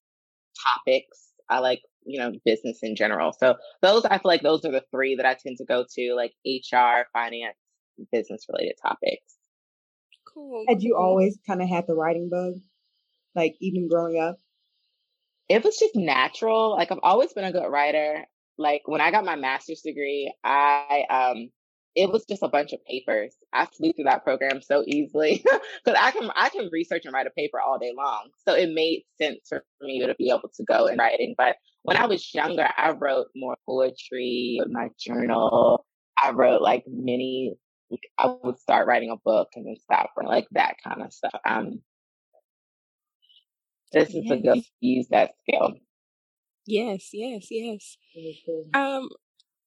topics. 0.76 1.28
I 1.48 1.58
like 1.58 1.82
you 2.04 2.18
know 2.18 2.32
business 2.44 2.78
in 2.82 2.96
general. 2.96 3.32
So 3.38 3.56
those 3.82 4.04
I 4.04 4.18
feel 4.18 4.20
like 4.30 4.42
those 4.42 4.64
are 4.64 4.72
the 4.72 4.84
three 4.90 5.16
that 5.16 5.26
I 5.26 5.34
tend 5.34 5.58
to 5.58 5.64
go 5.64 5.84
to, 5.96 6.14
like 6.14 6.32
HR, 6.46 7.06
finance, 7.12 7.56
business 8.12 8.46
related 8.48 8.76
topics. 8.82 9.36
Cool. 10.32 10.64
Had 10.68 10.82
you 10.82 10.96
always 10.96 11.38
kind 11.46 11.62
of 11.62 11.68
had 11.68 11.86
the 11.86 11.94
writing 11.94 12.28
bug? 12.30 12.54
Like 13.34 13.56
even 13.60 13.88
growing 13.88 14.20
up? 14.20 14.36
It 15.48 15.64
was 15.64 15.76
just 15.78 15.96
natural. 15.96 16.70
Like 16.76 16.92
I've 16.92 16.98
always 17.02 17.32
been 17.32 17.44
a 17.44 17.52
good 17.52 17.68
writer. 17.68 18.24
Like 18.58 18.82
when 18.86 19.00
I 19.00 19.10
got 19.10 19.24
my 19.24 19.36
master's 19.36 19.80
degree, 19.80 20.32
I 20.44 21.04
um 21.10 21.50
it 21.96 22.10
was 22.10 22.24
just 22.24 22.42
a 22.42 22.48
bunch 22.48 22.72
of 22.72 22.84
papers. 22.84 23.34
I 23.52 23.66
flew 23.66 23.92
through 23.92 24.04
that 24.04 24.22
program 24.22 24.62
so 24.62 24.84
easily 24.86 25.44
because 25.84 25.98
I 26.00 26.10
can 26.12 26.30
I 26.36 26.48
can 26.50 26.68
research 26.72 27.04
and 27.04 27.12
write 27.12 27.26
a 27.26 27.30
paper 27.30 27.60
all 27.60 27.78
day 27.78 27.92
long. 27.96 28.30
So 28.46 28.54
it 28.54 28.70
made 28.72 29.04
sense 29.20 29.40
for 29.48 29.64
me 29.80 30.04
to 30.04 30.14
be 30.14 30.30
able 30.30 30.50
to 30.54 30.64
go 30.64 30.86
in 30.86 30.98
writing. 30.98 31.34
But 31.36 31.56
when 31.82 31.96
I 31.96 32.06
was 32.06 32.32
younger, 32.34 32.68
I 32.76 32.92
wrote 32.92 33.26
more 33.34 33.56
poetry, 33.66 34.60
in 34.64 34.72
my 34.72 34.88
journal. 34.98 35.84
I 36.22 36.30
wrote 36.30 36.62
like 36.62 36.84
mini 37.90 38.00
I 38.18 38.34
would 38.42 38.58
start 38.58 38.86
writing 38.86 39.10
a 39.10 39.16
book 39.16 39.48
and 39.54 39.66
then 39.66 39.76
stop 39.82 40.10
or 40.16 40.24
like 40.24 40.46
that 40.52 40.76
kind 40.82 41.02
of 41.02 41.12
stuff. 41.12 41.40
Um, 41.44 41.80
this 43.92 44.14
is 44.14 44.30
a 44.30 44.36
good 44.36 44.62
use 44.80 45.08
that 45.10 45.32
skill. 45.42 45.74
Yes, 46.66 47.10
yes, 47.12 47.48
yes. 47.50 47.96
Um, 48.74 49.08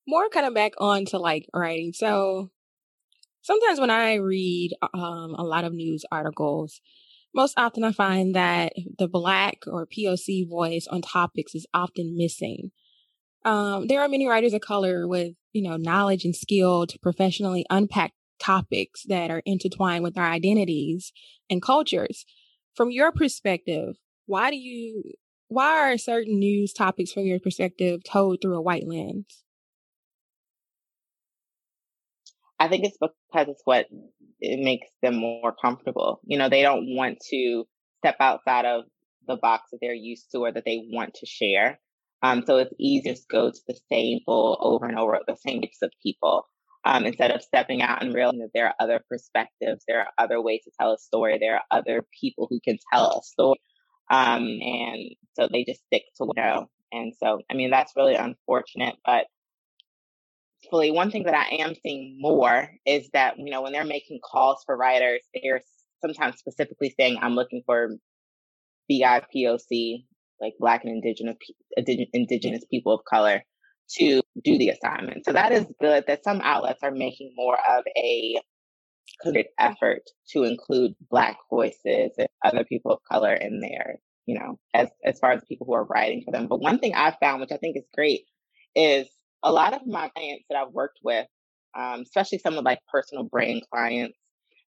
more 0.07 0.29
kind 0.29 0.45
of 0.45 0.53
back 0.53 0.73
on 0.77 1.05
to 1.05 1.19
like 1.19 1.47
writing. 1.53 1.91
So 1.93 2.51
sometimes 3.41 3.79
when 3.79 3.89
I 3.89 4.15
read 4.15 4.71
um 4.93 5.35
a 5.37 5.43
lot 5.43 5.65
of 5.65 5.73
news 5.73 6.05
articles, 6.11 6.81
most 7.33 7.53
often 7.57 7.83
I 7.83 7.91
find 7.91 8.35
that 8.35 8.73
the 8.97 9.07
black 9.07 9.63
or 9.67 9.85
POC 9.85 10.47
voice 10.49 10.87
on 10.87 11.01
topics 11.01 11.55
is 11.55 11.65
often 11.73 12.15
missing. 12.15 12.71
Um, 13.45 13.87
there 13.87 14.01
are 14.01 14.07
many 14.07 14.27
writers 14.27 14.53
of 14.53 14.61
color 14.61 15.07
with, 15.07 15.33
you 15.51 15.61
know, 15.61 15.77
knowledge 15.77 16.23
and 16.23 16.35
skill 16.35 16.87
to 16.87 16.99
professionally 16.99 17.65
unpack 17.69 18.13
topics 18.39 19.03
that 19.07 19.29
are 19.31 19.41
intertwined 19.45 20.03
with 20.03 20.17
our 20.17 20.29
identities 20.29 21.11
and 21.49 21.61
cultures. 21.61 22.25
From 22.75 22.89
your 22.89 23.11
perspective, 23.11 23.95
why 24.25 24.49
do 24.49 24.57
you, 24.57 25.03
why 25.47 25.91
are 25.91 25.97
certain 25.97 26.39
news 26.39 26.73
topics 26.73 27.11
from 27.11 27.23
your 27.23 27.39
perspective 27.39 28.01
told 28.03 28.39
through 28.41 28.57
a 28.57 28.61
white 28.61 28.87
lens? 28.87 29.43
I 32.59 32.69
think 32.69 32.85
it's 32.85 32.97
because 32.97 33.47
it's 33.49 33.61
what 33.65 33.87
it 34.39 34.63
makes 34.63 34.87
them 35.01 35.15
more 35.15 35.53
comfortable. 35.53 36.21
You 36.23 36.37
know, 36.37 36.47
they 36.47 36.61
don't 36.61 36.95
want 36.95 37.17
to 37.29 37.65
step 37.99 38.15
outside 38.19 38.65
of 38.65 38.85
the 39.27 39.35
box 39.35 39.69
that 39.71 39.79
they're 39.81 39.93
used 39.93 40.31
to 40.31 40.39
or 40.39 40.51
that 40.51 40.63
they 40.65 40.81
want 40.89 41.15
to 41.15 41.25
share. 41.25 41.79
Um, 42.23 42.43
so 42.47 42.57
it's 42.57 42.73
easier 42.79 43.13
to 43.13 43.21
go 43.29 43.51
to 43.51 43.59
the 43.67 43.77
same 43.91 44.21
full 44.25 44.57
over 44.61 44.85
and 44.87 44.97
over 44.97 45.19
the 45.27 45.35
same 45.35 45.61
types 45.61 45.81
of 45.81 45.91
people 46.01 46.47
um, 46.85 47.05
instead 47.05 47.31
of 47.31 47.41
stepping 47.41 47.81
out 47.81 48.01
and 48.01 48.13
realizing 48.13 48.39
that 48.39 48.51
there 48.53 48.67
are 48.67 48.75
other 48.79 49.01
perspectives, 49.09 49.83
there 49.87 49.99
are 49.99 50.07
other 50.17 50.41
ways 50.41 50.61
to 50.63 50.71
tell 50.79 50.93
a 50.93 50.97
story, 50.97 51.37
there 51.37 51.55
are 51.55 51.63
other 51.71 52.05
people 52.19 52.47
who 52.49 52.59
can 52.59 52.77
tell 52.91 53.19
a 53.19 53.23
story. 53.23 53.59
Um, 54.09 54.43
and 54.43 55.11
so 55.33 55.47
they 55.51 55.63
just 55.63 55.83
stick 55.85 56.03
to 56.17 56.25
what 56.25 56.37
know. 56.37 56.69
And 56.91 57.13
so, 57.21 57.41
I 57.49 57.53
mean, 57.55 57.71
that's 57.71 57.93
really 57.95 58.15
unfortunate, 58.15 58.95
but 59.05 59.25
fully 60.69 60.91
one 60.91 61.11
thing 61.11 61.23
that 61.23 61.33
I 61.33 61.55
am 61.55 61.73
seeing 61.75 62.17
more 62.19 62.69
is 62.85 63.09
that, 63.13 63.37
you 63.37 63.51
know, 63.51 63.61
when 63.61 63.73
they're 63.73 63.85
making 63.85 64.19
calls 64.23 64.63
for 64.65 64.77
writers, 64.77 65.21
they're 65.33 65.61
sometimes 66.01 66.37
specifically 66.37 66.93
saying, 66.97 67.17
I'm 67.21 67.35
looking 67.35 67.63
for 67.65 67.95
BIPOC, 68.91 70.03
like 70.41 70.53
Black 70.59 70.83
and 70.83 70.93
Indigenous, 70.93 71.37
Indigenous 72.13 72.65
people 72.69 72.93
of 72.93 73.01
color 73.05 73.43
to 73.97 74.21
do 74.43 74.57
the 74.57 74.69
assignment. 74.69 75.25
So 75.25 75.33
that 75.33 75.51
is 75.51 75.65
good 75.79 76.05
that 76.07 76.23
some 76.23 76.41
outlets 76.41 76.83
are 76.83 76.91
making 76.91 77.33
more 77.35 77.57
of 77.69 77.83
a 77.95 78.39
concerted 79.21 79.47
effort 79.59 80.03
to 80.29 80.43
include 80.43 80.93
Black 81.09 81.37
voices 81.49 82.11
and 82.17 82.27
other 82.43 82.63
people 82.63 82.91
of 82.91 82.99
color 83.09 83.33
in 83.33 83.59
there, 83.59 83.99
you 84.25 84.39
know, 84.39 84.59
as, 84.73 84.89
as 85.05 85.19
far 85.19 85.31
as 85.31 85.43
people 85.47 85.67
who 85.67 85.73
are 85.73 85.85
writing 85.85 86.23
for 86.25 86.31
them. 86.31 86.47
But 86.47 86.61
one 86.61 86.79
thing 86.79 86.93
I 86.95 87.15
found, 87.19 87.41
which 87.41 87.51
I 87.51 87.57
think 87.57 87.77
is 87.77 87.85
great, 87.93 88.25
is 88.75 89.07
a 89.43 89.51
lot 89.51 89.73
of 89.73 89.85
my 89.85 90.09
clients 90.09 90.45
that 90.49 90.57
I've 90.57 90.73
worked 90.73 90.99
with, 91.03 91.27
um, 91.77 92.01
especially 92.01 92.39
some 92.39 92.57
of 92.57 92.63
like 92.63 92.79
personal 92.91 93.25
brand 93.25 93.63
clients, 93.71 94.17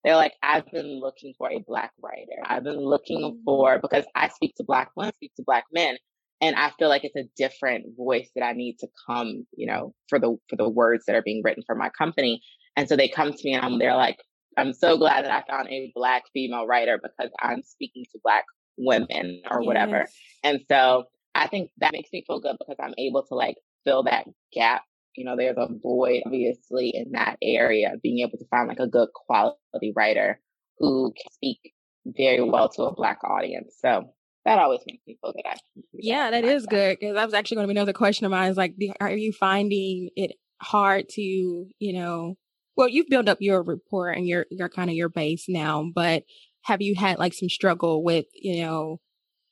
they're 0.05 0.15
like, 0.15 0.33
I've 0.43 0.69
been 0.71 0.99
looking 0.99 1.33
for 1.35 1.49
a 1.51 1.63
black 1.67 1.91
writer. 2.01 2.41
I've 2.45 2.63
been 2.63 2.79
looking 2.79 3.41
for 3.43 3.79
because 3.81 4.05
I 4.15 4.29
speak 4.29 4.53
to 4.57 4.63
black 4.63 4.91
women, 4.95 5.13
speak 5.15 5.33
to 5.37 5.43
black 5.43 5.65
men, 5.73 5.97
and 6.41 6.55
I 6.55 6.71
feel 6.77 6.89
like 6.89 7.03
it's 7.03 7.15
a 7.15 7.27
different 7.35 7.97
voice 7.97 8.29
that 8.35 8.45
I 8.45 8.53
need 8.53 8.77
to 8.79 8.87
come, 9.07 9.47
you 9.57 9.65
know, 9.65 9.95
for 10.07 10.19
the 10.19 10.37
for 10.47 10.57
the 10.57 10.69
words 10.69 11.05
that 11.07 11.15
are 11.15 11.23
being 11.23 11.41
written 11.43 11.63
for 11.65 11.75
my 11.75 11.89
company. 11.89 12.41
And 12.77 12.87
so 12.87 12.95
they 12.95 13.07
come 13.07 13.33
to 13.33 13.39
me 13.43 13.53
and 13.53 13.65
I'm 13.65 13.79
they're 13.79 13.95
like, 13.95 14.19
I'm 14.57 14.73
so 14.73 14.95
glad 14.97 15.25
that 15.25 15.31
I 15.31 15.43
found 15.51 15.69
a 15.69 15.91
black 15.95 16.23
female 16.33 16.67
writer 16.67 16.99
because 17.01 17.31
I'm 17.39 17.63
speaking 17.63 18.05
to 18.11 18.19
black 18.23 18.45
women 18.77 19.41
or 19.49 19.61
yes. 19.61 19.67
whatever. 19.67 20.05
And 20.43 20.59
so 20.69 21.05
I 21.33 21.47
think 21.47 21.71
that 21.79 21.93
makes 21.93 22.09
me 22.13 22.23
feel 22.27 22.39
good 22.39 22.57
because 22.59 22.77
I'm 22.79 22.93
able 22.99 23.23
to 23.23 23.35
like 23.35 23.55
fill 23.83 24.03
that 24.03 24.27
gap. 24.53 24.83
You 25.15 25.25
know, 25.25 25.35
there's 25.35 25.57
a 25.57 25.67
void 25.81 26.23
obviously 26.25 26.89
in 26.89 27.11
that 27.11 27.37
area, 27.41 27.93
of 27.93 28.01
being 28.01 28.19
able 28.19 28.37
to 28.37 28.45
find 28.49 28.67
like 28.67 28.79
a 28.79 28.87
good 28.87 29.09
quality 29.13 29.93
writer 29.95 30.39
who 30.77 31.13
can 31.15 31.31
speak 31.31 31.73
very 32.05 32.41
well 32.41 32.69
to 32.69 32.83
a 32.83 32.93
black 32.93 33.19
audience. 33.23 33.75
So 33.79 34.03
that 34.45 34.59
always 34.59 34.81
makes 34.85 35.01
me 35.07 35.17
feel 35.21 35.33
good. 35.33 35.83
Yeah, 35.93 36.31
that 36.31 36.43
is 36.43 36.65
good 36.65 36.97
because 36.99 37.15
that 37.15 37.25
was 37.25 37.33
actually 37.33 37.55
going 37.55 37.67
to 37.67 37.73
be 37.73 37.77
another 37.77 37.93
question 37.93 38.25
of 38.25 38.31
mine. 38.31 38.51
Is 38.51 38.57
like, 38.57 38.75
are 38.99 39.09
you 39.09 39.33
finding 39.33 40.09
it 40.15 40.33
hard 40.61 41.09
to, 41.09 41.21
you 41.21 41.93
know, 41.93 42.35
well, 42.77 42.89
you've 42.89 43.07
built 43.07 43.27
up 43.27 43.37
your 43.41 43.63
rapport 43.63 44.09
and 44.09 44.27
your 44.27 44.45
your 44.51 44.69
kind 44.69 44.89
of 44.89 44.95
your 44.95 45.09
base 45.09 45.45
now, 45.47 45.89
but 45.93 46.23
have 46.63 46.81
you 46.81 46.95
had 46.95 47.19
like 47.19 47.33
some 47.33 47.49
struggle 47.49 48.03
with, 48.03 48.25
you 48.33 48.63
know, 48.63 48.99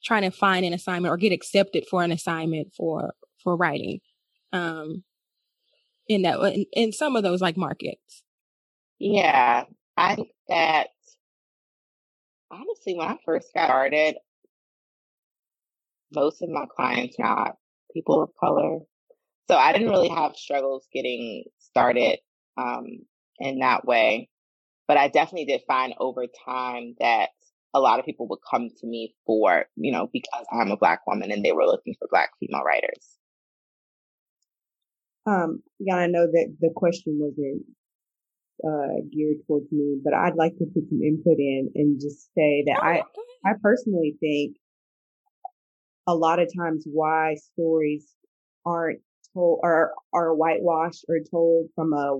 trying 0.04 0.23
to 0.23 0.32
find 0.32 0.65
an 0.65 0.73
assignment 0.73 1.12
or 1.12 1.17
get 1.17 1.32
accepted 1.32 1.86
for 1.89 2.04
an 2.04 2.12
assignment 2.12 2.73
for 2.76 3.13
for 3.43 3.56
writing? 3.56 3.99
Um 4.52 5.04
in 6.08 6.24
that 6.24 6.39
in, 6.54 6.66
in 6.74 6.92
some 6.92 7.16
of 7.16 7.24
those 7.24 7.42
like 7.42 7.58
markets. 7.58 8.24
Yeah. 9.00 9.66
I 9.98 10.16
think 10.16 10.30
that 10.50 10.88
honestly 12.52 12.96
when 12.96 13.08
I 13.08 13.18
first 13.26 13.50
got 13.54 13.68
started, 13.68 14.16
most 16.13 16.42
of 16.42 16.50
my 16.50 16.66
clients 16.76 17.18
not 17.20 17.56
people 17.94 18.22
of 18.22 18.30
color. 18.39 18.80
So 19.50 19.58
I 19.58 19.74
didn't 19.74 19.89
really 19.89 20.10
have 20.10 20.36
struggles 20.36 20.88
getting 20.94 21.44
started 21.60 22.20
um, 22.58 22.86
in 23.39 23.60
that 23.60 23.86
way. 23.86 24.30
But 24.88 24.98
I 24.98 25.08
definitely 25.08 25.46
did 25.46 25.62
find 25.68 25.94
over 26.00 26.26
time 26.46 26.96
that 27.00 27.30
a 27.74 27.80
lot 27.80 28.00
of 28.00 28.06
people 28.06 28.28
would 28.28 28.39
come 28.50 28.70
to 28.70 28.88
me 28.88 29.16
for, 29.26 29.66
you 29.76 29.92
know, 29.92 30.10
because 30.12 30.46
I'm 30.52 30.72
a 30.72 30.78
black 30.78 31.06
woman 31.08 31.32
and 31.32 31.44
they 31.44 31.52
were 31.52 31.66
looking 31.66 31.96
for 31.98 32.08
black 32.12 32.32
female 32.39 32.63
writers. 32.63 33.18
Um, 35.26 35.64
yeah, 35.80 35.96
I 35.96 36.08
know 36.08 36.26
that 36.26 36.56
the 36.60 36.70
question 36.76 37.18
wasn't 37.20 37.64
uh, 38.66 39.02
geared 39.12 39.38
towards 39.48 39.72
me, 39.72 39.98
but 40.04 40.14
I'd 40.14 40.36
like 40.36 40.58
to 40.58 40.66
put 40.66 40.90
some 40.90 41.02
input 41.02 41.38
in 41.38 41.70
and 41.76 42.00
just 42.00 42.34
say 42.36 42.64
that 42.68 42.80
I, 42.82 43.04
I 43.46 43.54
personally 43.62 44.16
think 44.20 44.58
a 46.08 46.16
lot 46.16 46.40
of 46.40 46.50
times 46.58 46.86
why 46.86 47.36
stories 47.36 48.08
aren't 48.66 49.00
told 49.34 49.60
or 49.64 49.94
are 50.14 50.36
whitewashed 50.36 51.06
or 51.08 51.20
told 51.32 51.68
from 51.76 51.94
a 51.94 52.20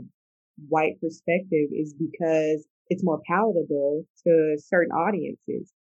white 0.70 1.00
perspective 1.02 1.70
is 1.72 1.94
because 1.94 2.66
it's 2.89 3.04
more 3.04 3.22
palatable 3.28 4.06
to 4.26 4.58
certain 4.60 4.92
audiences. 4.92 5.72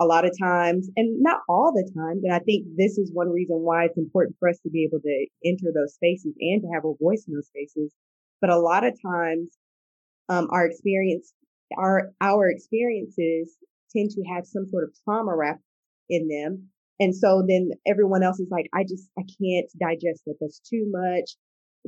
A 0.00 0.04
lot 0.04 0.24
of 0.24 0.32
times, 0.38 0.88
and 0.96 1.20
not 1.20 1.40
all 1.48 1.72
the 1.72 1.90
time, 1.96 2.20
but 2.22 2.30
I 2.30 2.38
think 2.38 2.66
this 2.76 2.98
is 2.98 3.10
one 3.12 3.30
reason 3.30 3.56
why 3.56 3.84
it's 3.84 3.98
important 3.98 4.36
for 4.38 4.48
us 4.48 4.58
to 4.60 4.70
be 4.70 4.84
able 4.84 5.00
to 5.00 5.26
enter 5.44 5.72
those 5.74 5.94
spaces 5.94 6.34
and 6.40 6.62
to 6.62 6.68
have 6.72 6.84
a 6.84 6.94
voice 7.02 7.24
in 7.26 7.34
those 7.34 7.48
spaces. 7.48 7.92
But 8.40 8.50
a 8.50 8.58
lot 8.58 8.84
of 8.84 8.94
times, 9.02 9.56
um, 10.28 10.46
our 10.52 10.66
experience, 10.66 11.32
our, 11.76 12.12
our 12.20 12.48
experiences 12.48 13.56
tend 13.96 14.10
to 14.10 14.22
have 14.34 14.46
some 14.46 14.66
sort 14.68 14.84
of 14.84 14.90
trauma 15.04 15.34
wrapped 15.34 15.64
in 16.08 16.28
them 16.28 16.68
and 17.00 17.14
so 17.14 17.44
then 17.46 17.70
everyone 17.86 18.22
else 18.22 18.40
is 18.40 18.48
like, 18.50 18.68
I 18.74 18.82
just, 18.82 19.08
I 19.18 19.22
can't 19.22 19.68
digest 19.78 20.22
it. 20.26 20.36
That's 20.40 20.60
too 20.60 20.90
much. 20.90 21.36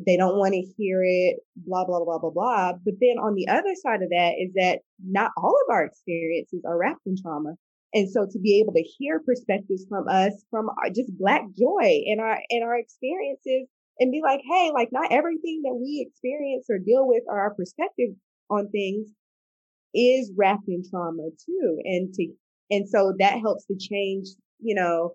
They 0.06 0.16
don't 0.16 0.38
want 0.38 0.54
to 0.54 0.62
hear 0.78 1.02
it, 1.02 1.40
blah, 1.56 1.84
blah, 1.84 2.02
blah, 2.04 2.18
blah, 2.18 2.30
blah. 2.30 2.72
But 2.84 2.94
then 3.00 3.18
on 3.18 3.34
the 3.34 3.48
other 3.48 3.74
side 3.74 4.02
of 4.02 4.10
that 4.10 4.34
is 4.38 4.52
that 4.54 4.80
not 5.04 5.32
all 5.36 5.56
of 5.66 5.72
our 5.72 5.84
experiences 5.84 6.62
are 6.64 6.78
wrapped 6.78 7.06
in 7.06 7.16
trauma. 7.20 7.54
And 7.92 8.10
so 8.10 8.26
to 8.30 8.38
be 8.38 8.60
able 8.60 8.72
to 8.74 8.82
hear 8.82 9.20
perspectives 9.20 9.84
from 9.88 10.06
us, 10.08 10.32
from 10.50 10.68
just 10.94 11.16
black 11.18 11.42
joy 11.58 12.02
in 12.04 12.18
our, 12.20 12.38
in 12.50 12.62
our 12.62 12.76
experiences 12.76 13.66
and 13.98 14.12
be 14.12 14.20
like, 14.22 14.40
Hey, 14.48 14.70
like 14.72 14.90
not 14.92 15.12
everything 15.12 15.62
that 15.64 15.74
we 15.74 16.06
experience 16.06 16.66
or 16.70 16.78
deal 16.78 17.06
with 17.06 17.24
or 17.26 17.40
our 17.40 17.54
perspective 17.54 18.10
on 18.48 18.70
things 18.70 19.08
is 19.94 20.32
wrapped 20.36 20.68
in 20.68 20.82
trauma 20.88 21.30
too. 21.44 21.78
And 21.84 22.14
to, 22.14 22.28
and 22.70 22.88
so 22.88 23.12
that 23.18 23.40
helps 23.40 23.66
to 23.66 23.76
change 23.76 24.28
you 24.60 24.74
know, 24.74 25.14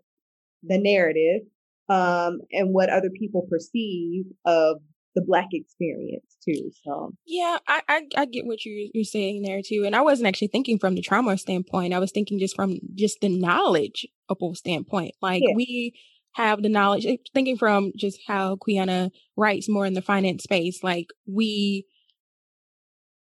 the 0.64 0.78
narrative, 0.78 1.42
um, 1.90 2.40
and 2.52 2.74
what 2.74 2.90
other 2.90 3.10
people 3.10 3.48
perceive 3.50 4.26
of 4.46 4.78
the 5.16 5.22
black 5.22 5.48
experience 5.52 6.38
too. 6.44 6.72
So 6.84 7.14
yeah, 7.26 7.58
I, 7.68 7.82
I, 7.88 8.02
I 8.18 8.26
get 8.26 8.46
what 8.46 8.66
you're 8.66 8.90
you're 8.94 9.04
saying 9.04 9.42
there 9.42 9.62
too, 9.66 9.84
and 9.86 9.96
I 9.96 10.02
wasn't 10.02 10.28
actually 10.28 10.50
thinking 10.50 10.78
from 10.78 10.96
the 10.96 11.02
trauma 11.02 11.38
standpoint. 11.38 11.94
I 11.94 12.00
was 12.00 12.12
thinking 12.12 12.40
just 12.40 12.56
from 12.56 12.80
just 12.94 13.22
the 13.22 13.30
knowledge 13.30 14.06
standpoint. 14.54 15.16
Like 15.22 15.42
yeah. 15.46 15.56
we 15.56 15.94
have 16.34 16.62
the 16.62 16.70
knowledge, 16.70 17.06
eh, 17.06 17.18
thinking 17.34 17.58
from 17.58 17.94
just 17.96 18.20
how 18.28 18.58
Quiana 18.58 19.10
writes 19.38 19.70
more 19.70 19.86
in 19.86 19.94
the 19.94 20.02
finance 20.02 20.44
space. 20.44 20.84
Like 20.84 21.08
we 21.26 21.86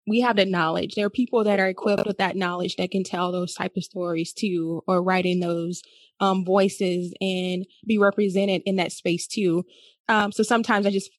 we 0.06 0.20
have 0.20 0.36
the 0.36 0.46
knowledge. 0.46 0.94
There 0.94 1.06
are 1.06 1.10
people 1.10 1.44
that 1.44 1.60
are 1.60 1.68
equipped 1.68 2.06
with 2.06 2.18
that 2.18 2.36
knowledge 2.36 2.76
that 2.76 2.90
can 2.90 3.04
tell 3.04 3.32
those 3.32 3.54
type 3.54 3.72
of 3.76 3.84
stories 3.84 4.32
too, 4.32 4.82
or 4.86 5.02
write 5.02 5.26
in 5.26 5.40
those 5.40 5.82
um, 6.20 6.44
voices 6.44 7.12
and 7.20 7.66
be 7.86 7.98
represented 7.98 8.62
in 8.66 8.76
that 8.76 8.92
space 8.92 9.26
too. 9.26 9.64
Um, 10.08 10.32
so 10.32 10.42
sometimes 10.42 10.86
I 10.86 10.90
just, 10.90 11.10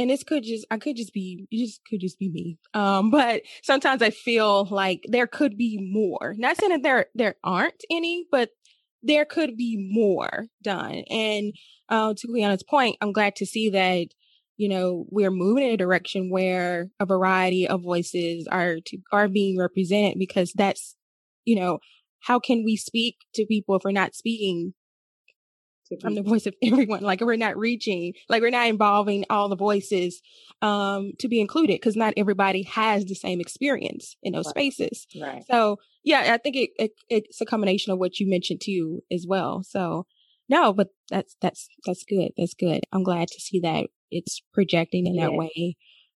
and 0.00 0.08
this 0.08 0.24
could 0.24 0.44
just, 0.44 0.66
I 0.70 0.78
could 0.78 0.96
just 0.96 1.12
be, 1.12 1.46
it 1.50 1.58
just 1.58 1.82
could 1.84 2.00
just 2.00 2.18
be 2.18 2.30
me. 2.30 2.58
Um, 2.72 3.10
but 3.10 3.42
sometimes 3.62 4.00
I 4.00 4.08
feel 4.08 4.64
like 4.70 5.04
there 5.06 5.26
could 5.26 5.58
be 5.58 5.78
more. 5.92 6.34
Not 6.38 6.56
saying 6.56 6.72
that 6.72 6.82
there, 6.82 7.06
there 7.14 7.34
aren't 7.44 7.82
any, 7.90 8.24
but 8.32 8.48
there 9.02 9.26
could 9.26 9.58
be 9.58 9.76
more 9.92 10.46
done. 10.62 11.04
And, 11.10 11.52
uh, 11.90 12.14
to 12.16 12.28
Quiana's 12.28 12.62
point, 12.62 12.96
I'm 13.02 13.12
glad 13.12 13.36
to 13.36 13.46
see 13.46 13.68
that, 13.68 14.06
you 14.56 14.70
know, 14.70 15.04
we're 15.10 15.30
moving 15.30 15.64
in 15.64 15.74
a 15.74 15.76
direction 15.76 16.30
where 16.30 16.88
a 16.98 17.04
variety 17.04 17.68
of 17.68 17.82
voices 17.82 18.48
are 18.50 18.76
to, 18.86 18.98
are 19.12 19.28
being 19.28 19.58
represented 19.58 20.18
because 20.18 20.54
that's, 20.54 20.96
you 21.44 21.56
know, 21.56 21.78
how 22.20 22.38
can 22.38 22.64
we 22.64 22.74
speak 22.74 23.16
to 23.34 23.44
people 23.44 23.76
if 23.76 23.82
we're 23.84 23.90
not 23.90 24.14
speaking 24.14 24.72
from 26.00 26.14
the 26.14 26.22
voice 26.22 26.46
of 26.46 26.54
everyone 26.62 27.02
like 27.02 27.20
we're 27.20 27.36
not 27.36 27.56
reaching 27.56 28.14
like 28.28 28.42
we're 28.42 28.50
not 28.50 28.68
involving 28.68 29.24
all 29.30 29.48
the 29.48 29.56
voices 29.56 30.22
um 30.62 31.12
to 31.18 31.28
be 31.28 31.40
included 31.40 31.74
because 31.74 31.96
not 31.96 32.14
everybody 32.16 32.62
has 32.62 33.04
the 33.04 33.14
same 33.14 33.40
experience 33.40 34.16
in 34.22 34.32
those 34.32 34.46
right. 34.46 34.72
spaces 34.72 35.06
right 35.20 35.44
so 35.50 35.78
yeah 36.04 36.32
i 36.32 36.38
think 36.38 36.56
it, 36.56 36.70
it, 36.78 36.92
it's 37.08 37.40
a 37.40 37.46
combination 37.46 37.92
of 37.92 37.98
what 37.98 38.20
you 38.20 38.28
mentioned 38.28 38.60
too 38.62 39.02
as 39.10 39.26
well 39.28 39.62
so 39.62 40.06
no 40.48 40.72
but 40.72 40.88
that's 41.08 41.36
that's 41.40 41.68
that's 41.86 42.04
good 42.04 42.30
that's 42.36 42.54
good 42.54 42.80
i'm 42.92 43.02
glad 43.02 43.28
to 43.28 43.40
see 43.40 43.60
that 43.60 43.86
it's 44.10 44.42
projecting 44.52 45.06
in 45.06 45.14
yeah. 45.14 45.26
that 45.26 45.34
way 45.34 45.76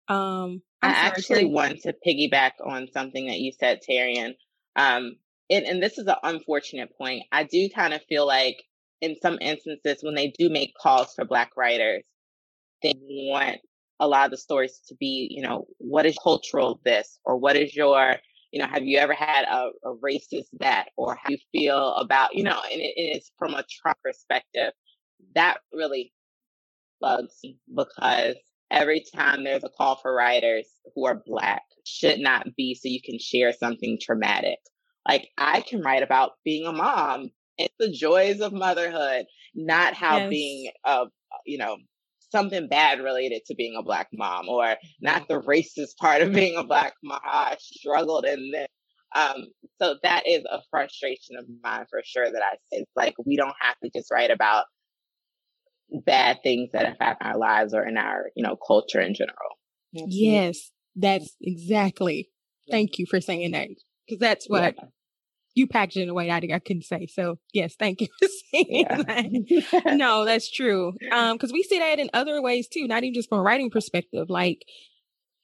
um 0.08 0.62
I'm 0.82 0.90
i 0.90 0.94
sorry, 0.94 1.06
actually 1.06 1.44
want 1.46 1.80
to 1.82 1.94
piggyback 2.06 2.52
on 2.64 2.88
something 2.92 3.26
that 3.26 3.38
you 3.38 3.52
said 3.52 3.80
Tarian. 3.88 4.34
um 4.76 5.16
and, 5.50 5.66
and 5.66 5.82
this 5.82 5.98
is 5.98 6.06
an 6.06 6.14
unfortunate 6.22 6.96
point. 6.96 7.24
I 7.32 7.44
do 7.44 7.68
kind 7.74 7.92
of 7.92 8.02
feel 8.04 8.26
like 8.26 8.62
in 9.00 9.16
some 9.20 9.38
instances 9.40 10.02
when 10.02 10.14
they 10.14 10.28
do 10.28 10.50
make 10.50 10.74
calls 10.80 11.14
for 11.14 11.24
black 11.24 11.52
writers, 11.56 12.02
they 12.82 12.94
want 12.98 13.58
a 14.00 14.08
lot 14.08 14.24
of 14.24 14.30
the 14.30 14.36
stories 14.36 14.80
to 14.88 14.94
be, 14.96 15.28
you 15.30 15.42
know, 15.42 15.66
what 15.78 16.06
is 16.06 16.18
cultural 16.22 16.80
this 16.84 17.18
or 17.24 17.36
what 17.36 17.56
is 17.56 17.74
your, 17.74 18.16
you 18.52 18.60
know, 18.60 18.66
have 18.66 18.84
you 18.84 18.98
ever 18.98 19.12
had 19.12 19.44
a, 19.44 19.70
a 19.84 19.94
racist 19.96 20.46
that 20.58 20.88
or 20.96 21.16
how 21.16 21.30
you 21.30 21.38
feel 21.52 21.94
about, 21.96 22.34
you 22.34 22.42
know, 22.42 22.60
and 22.70 22.80
it 22.80 22.98
is 22.98 23.30
from 23.38 23.54
a 23.54 23.64
Trump 23.70 23.98
perspective. 24.02 24.72
That 25.34 25.58
really 25.72 26.12
bugs 27.00 27.34
me 27.42 27.58
because 27.74 28.36
every 28.70 29.04
time 29.14 29.44
there's 29.44 29.64
a 29.64 29.68
call 29.68 29.96
for 29.96 30.14
writers 30.14 30.66
who 30.94 31.06
are 31.06 31.22
black 31.26 31.62
should 31.84 32.20
not 32.20 32.46
be 32.56 32.74
so 32.74 32.88
you 32.88 33.00
can 33.02 33.18
share 33.18 33.52
something 33.52 33.98
traumatic 34.00 34.58
like 35.08 35.28
I 35.38 35.62
can 35.62 35.82
write 35.82 36.02
about 36.02 36.32
being 36.44 36.66
a 36.66 36.72
mom. 36.72 37.30
It's 37.58 37.74
the 37.78 37.90
joys 37.90 38.40
of 38.40 38.52
motherhood, 38.52 39.26
not 39.54 39.94
how 39.94 40.18
yes. 40.18 40.30
being 40.30 40.70
a, 40.84 41.04
you 41.46 41.58
know, 41.58 41.76
something 42.30 42.68
bad 42.68 43.00
related 43.00 43.42
to 43.46 43.54
being 43.54 43.74
a 43.76 43.82
black 43.82 44.08
mom 44.12 44.48
or 44.48 44.76
not 45.00 45.28
the 45.28 45.40
racist 45.40 45.96
part 45.98 46.22
of 46.22 46.32
being 46.32 46.56
a 46.56 46.64
black 46.64 46.94
mom. 47.02 47.20
I 47.24 47.56
struggled 47.60 48.24
in 48.24 48.50
this. 48.52 48.68
Um, 49.14 49.46
so 49.82 49.96
that 50.04 50.22
is 50.26 50.44
a 50.50 50.60
frustration 50.70 51.36
of 51.36 51.44
mine 51.62 51.86
for 51.90 52.00
sure 52.04 52.30
that 52.30 52.42
I 52.42 52.54
say 52.54 52.82
it's 52.82 52.92
like 52.94 53.14
we 53.26 53.36
don't 53.36 53.54
have 53.60 53.74
to 53.82 53.90
just 53.94 54.10
write 54.12 54.30
about 54.30 54.66
bad 56.06 56.38
things 56.44 56.70
that 56.72 56.92
affect 56.92 57.20
our 57.22 57.36
lives 57.36 57.74
or 57.74 57.84
in 57.84 57.96
our, 57.96 58.26
you 58.36 58.44
know, 58.44 58.56
culture 58.56 59.00
in 59.00 59.14
general. 59.14 59.58
Yes, 59.92 60.70
that's 60.94 61.34
exactly. 61.40 62.30
Thank 62.70 62.98
you 62.98 63.06
for 63.06 63.20
saying 63.20 63.50
that 63.50 63.66
because 64.06 64.20
that's 64.20 64.48
what 64.48 64.76
yeah. 64.78 64.84
You 65.54 65.66
packaged 65.66 65.98
it 65.98 66.02
in 66.02 66.08
a 66.08 66.14
way 66.14 66.30
I, 66.30 66.36
I 66.36 66.58
couldn't 66.58 66.84
say. 66.84 67.06
So 67.06 67.38
yes, 67.52 67.74
thank 67.78 68.00
you 68.00 68.08
for 68.18 68.28
saying 68.52 68.66
yeah. 68.68 69.02
that. 69.02 69.82
no, 69.96 70.24
that's 70.24 70.50
true. 70.50 70.92
Um, 71.12 71.36
because 71.36 71.52
we 71.52 71.62
see 71.62 71.78
that 71.78 71.98
in 71.98 72.10
other 72.12 72.40
ways 72.40 72.68
too, 72.68 72.86
not 72.86 73.02
even 73.02 73.14
just 73.14 73.28
from 73.28 73.38
a 73.38 73.42
writing 73.42 73.70
perspective. 73.70 74.30
Like 74.30 74.64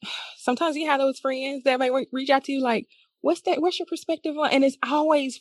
sometimes 0.38 0.76
you 0.76 0.86
have 0.86 1.00
those 1.00 1.18
friends 1.18 1.64
that 1.64 1.78
might 1.78 1.92
reach 2.12 2.30
out 2.30 2.44
to 2.44 2.52
you, 2.52 2.62
like, 2.62 2.86
"What's 3.20 3.42
that? 3.42 3.60
What's 3.60 3.78
your 3.78 3.86
perspective 3.86 4.36
on?" 4.36 4.50
And 4.50 4.64
it's 4.64 4.78
always 4.82 5.40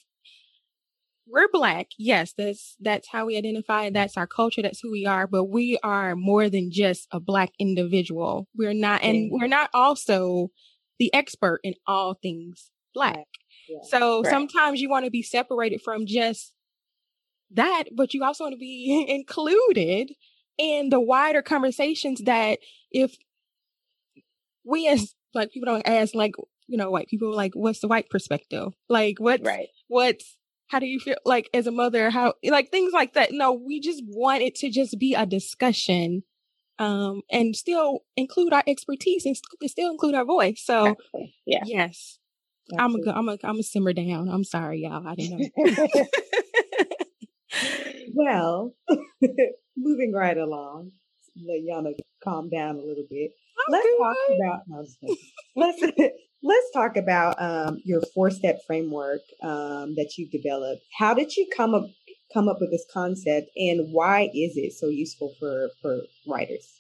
we're 1.28 1.48
black. 1.52 1.88
Yes, 1.98 2.34
that's 2.38 2.76
that's 2.80 3.08
how 3.10 3.26
we 3.26 3.38
identify. 3.38 3.90
That's 3.90 4.18
our 4.18 4.28
culture. 4.28 4.62
That's 4.62 4.80
who 4.80 4.92
we 4.92 5.06
are. 5.06 5.28
But 5.28 5.46
we 5.46 5.78
are 5.84 6.16
more 6.16 6.50
than 6.50 6.72
just 6.72 7.08
a 7.12 7.20
black 7.20 7.52
individual. 7.60 8.48
We're 8.56 8.74
not, 8.74 9.04
and 9.04 9.32
we're 9.32 9.48
not 9.48 9.70
also 9.74 10.50
the 11.00 11.14
expert 11.14 11.60
in 11.64 11.74
all 11.88 12.16
things 12.22 12.70
black. 12.94 13.26
Yeah. 13.68 13.80
So 13.84 14.22
right. 14.22 14.30
sometimes 14.30 14.82
you 14.82 14.90
want 14.90 15.06
to 15.06 15.12
be 15.12 15.22
separated 15.22 15.82
from 15.82 16.06
just 16.06 16.54
that, 17.52 17.86
but 17.94 18.14
you 18.14 18.24
also 18.24 18.46
want 18.46 18.54
to 18.54 18.60
be 18.60 19.06
included 19.10 20.12
in 20.58 20.90
the 20.90 21.00
wider 21.00 21.42
conversations 21.42 22.22
that 22.26 22.60
if 22.92 23.16
we 24.64 24.88
as 24.88 25.14
like 25.34 25.52
people 25.52 25.72
don't 25.72 25.88
ask 25.88 26.16
like 26.16 26.34
you 26.68 26.78
know, 26.78 26.90
white 26.90 27.08
people 27.08 27.36
like, 27.36 27.54
what's 27.54 27.80
the 27.80 27.88
white 27.88 28.10
perspective? 28.10 28.74
Like, 28.90 29.20
what, 29.20 29.42
right. 29.44 29.68
what's, 29.88 30.38
how 30.68 30.80
do 30.80 30.88
you 30.88 31.00
feel 31.00 31.18
like 31.26 31.50
as 31.54 31.68
a 31.68 31.72
mother? 31.72 32.10
How, 32.10 32.34
like 32.44 32.72
things 32.72 32.94
like 32.94 33.14
that. 33.14 33.32
No, 33.32 33.54
we 33.54 33.80
just 33.80 34.04
want 34.08 34.42
it 34.42 34.56
to 34.56 34.70
just 34.70 34.98
be 35.00 35.14
a 35.14 35.26
discussion 35.26 36.24
um, 36.80 37.22
and 37.32 37.56
still 37.56 38.00
include 38.18 38.52
our 38.52 38.64
expertise 38.66 39.26
and 39.26 39.38
st- 39.38 39.72
still 39.72 39.92
include 39.92 40.16
our 40.16 40.26
voice. 40.26 40.62
So, 40.64 40.88
exactly. 40.88 41.36
yeah, 41.46 41.64
yes. 41.66 42.20
I'm 42.78 42.96
a, 42.96 43.12
I'm 43.12 43.30
a, 43.30 43.38
I'm 43.44 43.60
a 43.60 43.64
simmer 43.64 43.94
down. 43.94 44.30
I'm 44.30 44.44
sorry, 44.44 44.82
y'all. 44.82 45.08
I 45.08 45.16
didn't 45.16 45.52
know. 45.56 46.06
well, 48.14 48.74
moving 49.78 50.14
right 50.14 50.38
along, 50.38 50.92
let 51.46 51.60
Yana 51.62 51.94
calm 52.24 52.50
down 52.50 52.76
a 52.76 52.84
little 52.84 53.06
bit. 53.10 53.32
I'm 53.68 53.72
let's 53.72 53.86
good. 53.86 53.98
talk 53.98 54.18
about 54.40 54.62
no, 54.68 54.86
let's 55.56 55.82
let's 56.44 56.72
talk 56.74 56.98
about 56.98 57.42
um, 57.42 57.78
your 57.86 58.02
four 58.14 58.32
step 58.32 58.60
framework 58.66 59.22
um, 59.44 59.96
that 59.96 60.14
you've 60.18 60.32
developed. 60.32 60.82
How 60.98 61.14
did 61.14 61.36
you 61.36 61.48
come 61.56 61.74
up 61.74 61.86
come 62.34 62.48
up 62.48 62.58
with 62.60 62.72
this 62.72 62.86
concept, 62.92 63.50
and 63.56 63.94
why 63.94 64.24
is 64.34 64.58
it 64.58 64.74
so 64.74 64.88
useful 64.88 65.34
for 65.40 65.70
for 65.82 66.02
writers? 66.28 66.74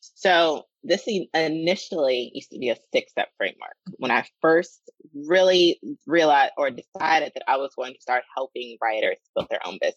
So 0.00 0.64
this 0.84 1.06
initially 1.34 2.30
used 2.34 2.50
to 2.50 2.58
be 2.58 2.70
a 2.70 2.76
six 2.92 3.12
step 3.12 3.28
framework. 3.36 3.76
When 3.98 4.10
I 4.10 4.24
first 4.40 4.80
really 5.14 5.80
realized 6.06 6.52
or 6.56 6.70
decided 6.70 7.32
that 7.34 7.44
I 7.48 7.56
was 7.56 7.72
going 7.76 7.94
to 7.94 8.00
start 8.00 8.24
helping 8.34 8.76
writers 8.82 9.16
build 9.34 9.48
their 9.50 9.64
own 9.64 9.78
business, 9.80 9.96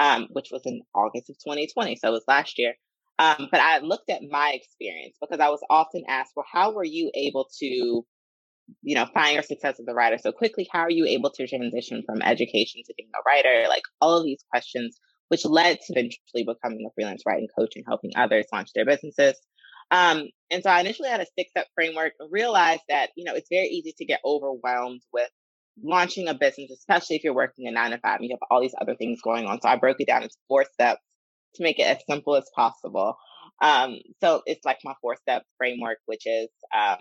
um, 0.00 0.28
which 0.30 0.48
was 0.52 0.62
in 0.64 0.82
August 0.94 1.30
of 1.30 1.36
2020. 1.38 1.96
So 1.96 2.08
it 2.08 2.12
was 2.12 2.24
last 2.28 2.58
year. 2.58 2.74
Um, 3.18 3.48
but 3.50 3.60
I 3.60 3.78
looked 3.78 4.10
at 4.10 4.22
my 4.28 4.52
experience 4.54 5.16
because 5.20 5.40
I 5.40 5.48
was 5.48 5.60
often 5.70 6.04
asked, 6.08 6.32
well, 6.34 6.46
how 6.50 6.72
were 6.72 6.84
you 6.84 7.10
able 7.14 7.48
to, 7.60 7.66
you 8.82 8.94
know, 8.94 9.06
find 9.14 9.34
your 9.34 9.42
success 9.42 9.78
as 9.78 9.86
a 9.88 9.94
writer 9.94 10.18
so 10.18 10.32
quickly? 10.32 10.68
How 10.72 10.80
are 10.80 10.90
you 10.90 11.06
able 11.06 11.30
to 11.30 11.46
transition 11.46 12.02
from 12.06 12.22
education 12.22 12.82
to 12.86 12.94
being 12.96 13.10
a 13.14 13.22
writer? 13.24 13.68
Like 13.68 13.82
all 14.00 14.18
of 14.18 14.24
these 14.24 14.44
questions 14.50 14.98
which 15.28 15.44
led 15.44 15.78
to 15.80 15.92
eventually 15.92 16.44
becoming 16.44 16.86
a 16.86 16.92
freelance 16.94 17.22
writing 17.26 17.48
coach 17.58 17.72
and 17.76 17.84
helping 17.86 18.12
others 18.16 18.46
launch 18.52 18.70
their 18.74 18.84
businesses. 18.84 19.34
Um, 19.90 20.28
and 20.50 20.62
so 20.62 20.70
I 20.70 20.80
initially 20.80 21.08
had 21.08 21.20
a 21.20 21.26
six 21.38 21.50
step 21.50 21.66
framework, 21.74 22.12
realized 22.30 22.82
that, 22.88 23.10
you 23.16 23.24
know, 23.24 23.34
it's 23.34 23.48
very 23.50 23.66
easy 23.66 23.94
to 23.98 24.04
get 24.04 24.20
overwhelmed 24.24 25.02
with 25.12 25.28
launching 25.82 26.28
a 26.28 26.34
business, 26.34 26.70
especially 26.70 27.16
if 27.16 27.24
you're 27.24 27.34
working 27.34 27.66
a 27.66 27.70
nine 27.70 27.90
to 27.90 27.98
five 27.98 28.20
and 28.20 28.28
you 28.28 28.34
have 28.34 28.46
all 28.50 28.60
these 28.60 28.74
other 28.80 28.94
things 28.94 29.20
going 29.22 29.46
on. 29.46 29.60
So 29.60 29.68
I 29.68 29.76
broke 29.76 30.00
it 30.00 30.06
down 30.06 30.22
into 30.22 30.36
four 30.48 30.64
steps 30.72 31.00
to 31.56 31.62
make 31.62 31.78
it 31.78 31.86
as 31.86 31.98
simple 32.08 32.36
as 32.36 32.48
possible. 32.54 33.16
Um, 33.62 33.98
so 34.20 34.42
it's 34.46 34.64
like 34.64 34.78
my 34.84 34.94
four 35.00 35.16
step 35.16 35.44
framework, 35.58 35.98
which 36.06 36.26
is, 36.26 36.48
um, 36.76 36.98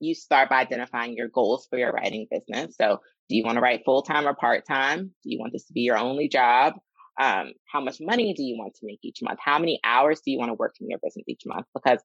you 0.00 0.14
start 0.14 0.50
by 0.50 0.60
identifying 0.60 1.14
your 1.16 1.28
goals 1.28 1.66
for 1.70 1.78
your 1.78 1.92
writing 1.92 2.26
business. 2.30 2.74
So 2.76 2.98
do 3.28 3.36
you 3.36 3.44
want 3.44 3.56
to 3.56 3.62
write 3.62 3.82
full 3.84 4.02
time 4.02 4.26
or 4.26 4.34
part 4.34 4.66
time? 4.66 5.14
Do 5.22 5.30
you 5.30 5.38
want 5.38 5.52
this 5.52 5.66
to 5.66 5.72
be 5.72 5.80
your 5.80 5.96
only 5.96 6.28
job? 6.28 6.74
Um, 7.20 7.52
how 7.66 7.80
much 7.80 7.98
money 8.00 8.34
do 8.34 8.42
you 8.42 8.56
want 8.58 8.74
to 8.74 8.86
make 8.86 9.00
each 9.02 9.22
month? 9.22 9.38
How 9.42 9.58
many 9.58 9.80
hours 9.84 10.20
do 10.24 10.30
you 10.30 10.38
want 10.38 10.50
to 10.50 10.54
work 10.54 10.74
in 10.80 10.88
your 10.88 10.98
business 11.02 11.24
each 11.28 11.42
month? 11.46 11.66
Because 11.74 12.00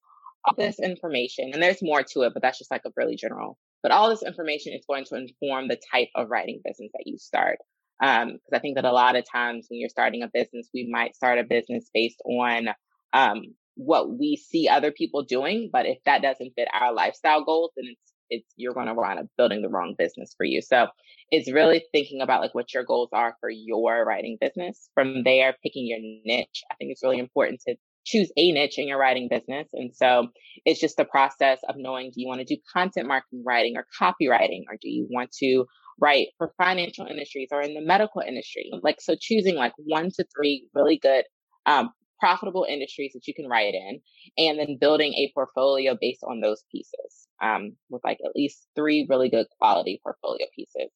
all 0.46 0.56
this 0.58 0.80
information, 0.80 1.52
and 1.54 1.62
there's 1.62 1.82
more 1.82 2.04
to 2.04 2.22
it, 2.22 2.34
but 2.34 2.42
that's 2.42 2.60
just 2.60 2.72
like 2.72 2.84
a 2.86 2.92
really 2.96 3.16
general, 3.16 3.58
but 3.84 3.92
all 3.92 4.10
this 4.10 4.24
information 4.24 4.74
is 4.74 4.86
going 4.88 5.06
to 5.06 5.16
inform 5.16 5.68
the 5.68 5.80
type 5.92 6.10
of 6.16 6.30
writing 6.30 6.62
business 6.64 6.92
that 6.94 7.04
you 7.06 7.18
start. 7.18 7.58
Um, 8.02 8.32
cause 8.32 8.54
I 8.54 8.60
think 8.60 8.76
that 8.76 8.86
a 8.86 8.92
lot 8.94 9.18
of 9.18 9.30
times 9.30 9.68
when 9.70 9.80
you're 9.80 9.90
starting 9.90 10.24
a 10.24 10.30
business, 10.34 10.70
we 10.74 10.88
might 10.90 11.16
start 11.16 11.40
a 11.40 11.44
business 11.44 11.90
based 11.94 12.22
on, 12.26 12.70
um, 13.12 13.42
what 13.76 14.10
we 14.18 14.36
see 14.36 14.68
other 14.68 14.92
people 14.92 15.24
doing. 15.24 15.70
But 15.72 15.86
if 15.86 16.00
that 16.06 16.22
doesn't 16.22 16.54
fit 16.56 16.68
our 16.74 16.94
lifestyle 16.94 17.44
goals, 17.44 17.72
then 17.76 17.86
it's 17.90 18.14
it's 18.30 18.48
you're 18.56 18.74
going 18.74 18.88
to 18.88 18.94
wind 18.94 19.20
up 19.20 19.28
building 19.38 19.62
the 19.62 19.70
wrong 19.70 19.96
business 19.98 20.34
for 20.38 20.46
you. 20.46 20.62
So 20.62 20.88
it's 21.32 21.52
really 21.52 21.84
thinking 21.92 22.22
about 22.22 22.42
like 22.42 22.56
what 22.56 22.74
your 22.74 22.84
goals 22.84 23.10
are 23.14 23.36
for 23.40 23.50
your 23.50 24.06
writing 24.06 24.38
business. 24.40 24.90
From 24.94 25.24
there, 25.24 25.56
picking 25.64 25.88
your 25.88 26.00
niche. 26.00 26.64
I 26.72 26.76
think 26.76 26.92
it's 26.92 27.04
really 27.04 27.20
important 27.20 27.62
to 27.68 27.76
choose 28.06 28.32
a 28.38 28.52
niche 28.52 28.80
in 28.80 28.88
your 28.88 28.98
writing 28.98 29.28
business. 29.30 29.68
And 29.74 29.96
so 29.96 30.30
it's 30.66 30.80
just 30.80 30.98
the 30.98 31.06
process 31.06 31.60
of 31.68 31.76
knowing 31.78 32.08
do 32.08 32.22
you 32.22 32.28
want 32.28 32.40
to 32.40 32.46
do 32.46 32.60
content 32.74 33.08
marketing 33.08 33.44
writing 33.46 33.76
or 33.78 33.86
copywriting, 34.00 34.64
or 34.70 34.78
do 34.82 34.90
you 34.90 35.08
want 35.10 35.32
to 35.40 35.66
write 36.00 36.30
for 36.38 36.54
financial 36.58 37.06
industries 37.06 37.50
or 37.52 37.62
in 37.62 37.74
the 37.74 37.82
medical 37.82 38.22
industry? 38.22 38.72
Like, 38.82 39.02
so 39.02 39.16
choosing 39.20 39.56
like 39.56 39.74
one 39.78 40.12
to 40.12 40.26
three 40.36 40.68
really 40.74 40.98
good 40.98 41.26
um, 41.66 41.92
profitable 42.20 42.66
industries 42.70 43.14
that 43.14 43.28
you 43.28 43.34
can 43.34 43.48
write 43.48 43.74
in, 43.74 44.02
and 44.38 44.60
then 44.60 44.78
building 44.80 45.14
a 45.14 45.32
portfolio 45.34 45.98
based 46.00 46.24
on 46.24 46.42
those 46.42 46.64
pieces 46.72 47.28
um, 47.42 47.76
with 47.90 48.04
like 48.04 48.20
at 48.26 48.36
least 48.36 48.68
three 48.76 49.06
really 49.10 49.30
good 49.30 49.48
quality 49.60 50.00
portfolio 50.04 50.46
pieces. 50.56 50.92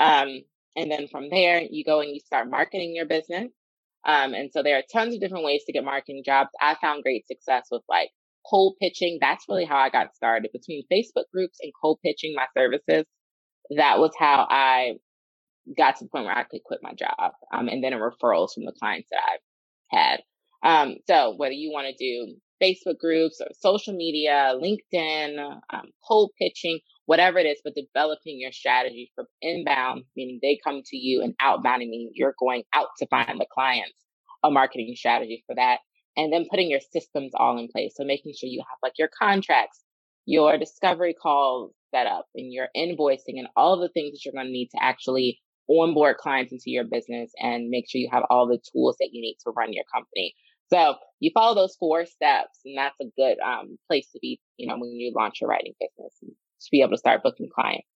Um, 0.00 0.42
and 0.76 0.90
then 0.90 1.08
from 1.08 1.28
there, 1.30 1.62
you 1.62 1.84
go 1.84 2.00
and 2.00 2.10
you 2.10 2.20
start 2.20 2.50
marketing 2.50 2.94
your 2.94 3.06
business. 3.06 3.50
Um, 4.04 4.34
and 4.34 4.50
so 4.52 4.62
there 4.62 4.78
are 4.78 4.82
tons 4.92 5.14
of 5.14 5.20
different 5.20 5.44
ways 5.44 5.62
to 5.66 5.72
get 5.72 5.84
marketing 5.84 6.22
jobs. 6.24 6.50
I 6.60 6.76
found 6.80 7.02
great 7.02 7.26
success 7.26 7.68
with 7.70 7.82
like 7.88 8.10
cold 8.48 8.76
pitching. 8.80 9.18
That's 9.20 9.44
really 9.48 9.64
how 9.64 9.76
I 9.76 9.90
got 9.90 10.16
started 10.16 10.50
between 10.52 10.84
Facebook 10.92 11.24
groups 11.32 11.58
and 11.60 11.72
cold 11.80 12.00
pitching 12.04 12.34
my 12.34 12.46
services. 12.56 13.04
That 13.76 13.98
was 13.98 14.12
how 14.18 14.46
I 14.50 14.94
got 15.76 15.96
to 15.96 16.04
the 16.04 16.10
point 16.10 16.24
where 16.24 16.36
I 16.36 16.44
could 16.44 16.62
quit 16.64 16.80
my 16.82 16.94
job. 16.94 17.32
Um, 17.52 17.68
and 17.68 17.82
then 17.84 17.92
referrals 17.92 18.54
from 18.54 18.64
the 18.64 18.74
clients 18.78 19.08
that 19.10 19.22
I've 19.32 19.40
had. 19.98 20.20
Um, 20.62 20.96
so 21.08 21.34
whether 21.36 21.52
you 21.52 21.70
want 21.72 21.88
to 21.88 21.94
do 21.96 22.34
Facebook 22.62 22.98
groups 22.98 23.40
or 23.40 23.48
social 23.58 23.94
media, 23.94 24.54
LinkedIn, 24.56 25.38
um, 25.70 25.90
cold 26.06 26.30
pitching, 26.38 26.78
whatever 27.06 27.38
it 27.38 27.46
is, 27.46 27.60
but 27.64 27.74
developing 27.74 28.38
your 28.38 28.52
strategy 28.52 29.10
for 29.14 29.24
inbound, 29.40 30.04
meaning 30.16 30.38
they 30.40 30.58
come 30.62 30.82
to 30.84 30.96
you, 30.96 31.22
and 31.22 31.34
outbound, 31.40 31.80
meaning 31.80 32.10
you're 32.14 32.34
going 32.38 32.62
out 32.72 32.88
to 32.98 33.06
find 33.06 33.40
the 33.40 33.46
clients, 33.52 33.94
a 34.44 34.50
marketing 34.50 34.94
strategy 34.96 35.42
for 35.46 35.56
that. 35.56 35.78
And 36.16 36.32
then 36.32 36.46
putting 36.50 36.70
your 36.70 36.80
systems 36.92 37.32
all 37.34 37.58
in 37.58 37.68
place. 37.68 37.94
So 37.96 38.04
making 38.04 38.34
sure 38.38 38.48
you 38.48 38.60
have 38.60 38.78
like 38.82 38.98
your 38.98 39.08
contracts, 39.18 39.80
your 40.26 40.58
discovery 40.58 41.14
calls 41.14 41.72
set 41.90 42.06
up, 42.06 42.26
and 42.34 42.52
your 42.52 42.68
invoicing, 42.76 43.38
and 43.38 43.48
all 43.56 43.80
the 43.80 43.88
things 43.88 44.12
that 44.12 44.24
you're 44.24 44.34
going 44.34 44.46
to 44.46 44.52
need 44.52 44.68
to 44.72 44.82
actually 44.82 45.40
onboard 45.68 46.18
clients 46.18 46.52
into 46.52 46.64
your 46.66 46.84
business 46.84 47.32
and 47.38 47.70
make 47.70 47.88
sure 47.88 48.00
you 48.00 48.10
have 48.12 48.24
all 48.30 48.46
the 48.46 48.60
tools 48.72 48.96
that 49.00 49.10
you 49.12 49.22
need 49.22 49.36
to 49.44 49.50
run 49.50 49.72
your 49.72 49.84
company. 49.92 50.34
So 50.72 50.96
you 51.20 51.30
follow 51.34 51.54
those 51.54 51.76
four 51.76 52.06
steps, 52.06 52.60
and 52.64 52.78
that's 52.78 52.96
a 53.00 53.04
good 53.16 53.38
um, 53.40 53.78
place 53.88 54.08
to 54.12 54.18
be, 54.20 54.40
you 54.56 54.66
know, 54.66 54.78
when 54.78 54.90
you 54.90 55.12
launch 55.14 55.40
your 55.40 55.50
writing 55.50 55.74
business 55.78 56.14
to 56.20 56.68
be 56.70 56.80
able 56.80 56.92
to 56.92 56.98
start 56.98 57.22
booking 57.22 57.48
clients. 57.54 57.86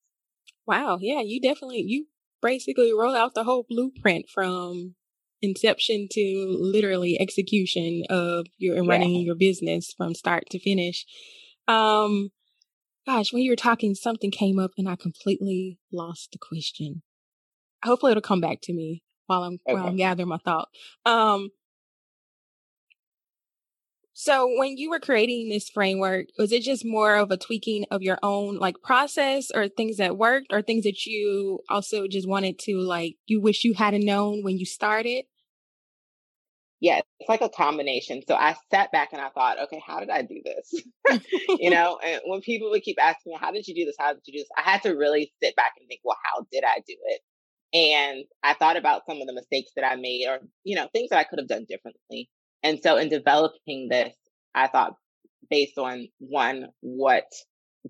Wow. 0.67 0.99
Yeah, 1.01 1.21
you 1.21 1.41
definitely, 1.41 1.85
you 1.87 2.07
basically 2.43 2.93
roll 2.93 3.17
out 3.17 3.35
the 3.35 3.45
whole 3.45 3.65
blueprint 3.69 4.27
from 4.33 4.95
inception 5.41 6.09
to 6.11 6.57
literally 6.61 7.21
execution 7.21 8.03
of 8.11 8.47
your 8.59 8.77
and 8.77 8.89
running 8.89 9.15
yeah. 9.15 9.27
your 9.27 9.35
business 9.37 9.93
from 9.97 10.15
start 10.15 10.45
to 10.51 10.59
finish. 10.59 11.07
Um, 11.69 12.31
gosh, 13.07 13.33
when 13.33 13.43
you 13.43 13.53
were 13.53 13.57
talking, 13.57 13.95
something 13.95 14.31
came 14.31 14.59
up 14.59 14.73
and 14.77 14.89
I 14.89 14.97
completely 14.97 15.79
lost 15.93 16.31
the 16.33 16.39
question. 16.39 17.03
Hopefully 17.85 18.13
it'll 18.13 18.23
come 18.23 18.41
back 18.41 18.61
to 18.63 18.73
me 18.73 19.03
while 19.27 19.45
I'm 19.45 19.59
okay. 19.67 19.75
while 19.75 19.87
I'm 19.87 19.97
gathering 19.97 20.29
my 20.29 20.39
thought. 20.39 20.69
Um, 21.05 21.51
so 24.19 24.49
when 24.57 24.79
you 24.79 24.89
were 24.89 24.99
creating 24.99 25.51
this 25.51 25.69
framework, 25.69 26.29
was 26.39 26.51
it 26.51 26.63
just 26.63 26.87
more 26.87 27.17
of 27.17 27.31
a 27.31 27.37
tweaking 27.37 27.85
of 27.91 28.01
your 28.01 28.19
own 28.23 28.57
like 28.57 28.77
process 28.83 29.51
or 29.55 29.69
things 29.69 29.99
that 29.99 30.17
worked 30.17 30.55
or 30.55 30.63
things 30.63 30.85
that 30.85 31.05
you 31.05 31.61
also 31.69 32.09
just 32.09 32.27
wanted 32.27 32.59
to 32.61 32.79
like 32.79 33.17
you 33.27 33.43
wish 33.43 33.63
you 33.63 33.75
had 33.75 33.93
known 33.93 34.43
when 34.43 34.57
you 34.57 34.65
started? 34.65 35.27
Yeah, 36.81 37.03
it's 37.21 37.29
like 37.29 37.43
a 37.43 37.51
combination. 37.51 38.23
So 38.27 38.35
I 38.35 38.57
sat 38.71 38.91
back 38.91 39.11
and 39.13 39.21
I 39.21 39.29
thought, 39.29 39.61
okay, 39.65 39.83
how 39.87 40.01
did 40.01 40.09
I 40.09 40.23
do 40.23 40.41
this? 40.43 40.83
you 41.61 41.69
know, 41.71 41.99
and 42.03 42.23
when 42.25 42.41
people 42.41 42.71
would 42.71 42.85
keep 42.85 42.97
asking 42.99 43.33
me, 43.33 43.39
how 43.39 43.53
did 43.53 43.69
you 43.69 43.75
do 43.75 43.85
this? 43.85 43.97
How 43.99 44.15
did 44.15 44.23
you 44.25 44.33
do 44.33 44.39
this? 44.39 44.49
I 44.57 44.63
had 44.63 44.83
to 44.85 44.97
really 44.97 45.31
sit 45.43 45.55
back 45.57 45.73
and 45.79 45.87
think, 45.89 46.01
well, 46.05 46.17
how 46.25 46.47
did 46.51 46.65
I 46.65 46.79
do 46.87 46.97
it? 47.05 47.21
And 47.75 48.25
I 48.43 48.55
thought 48.55 48.79
about 48.79 49.03
some 49.07 49.21
of 49.21 49.27
the 49.27 49.35
mistakes 49.35 49.73
that 49.77 49.85
I 49.85 49.97
made 49.97 50.25
or, 50.27 50.39
you 50.65 50.75
know, 50.75 50.89
things 50.95 51.11
that 51.11 51.19
I 51.19 51.25
could 51.25 51.39
have 51.39 51.49
done 51.49 51.67
differently. 51.69 52.31
And 52.67 52.81
so 52.83 52.97
in 52.97 53.09
developing 53.09 53.87
this, 53.89 54.13
I 54.53 54.67
thought 54.67 54.95
based 55.49 55.79
on 55.79 56.09
one, 56.19 56.67
what 56.81 57.27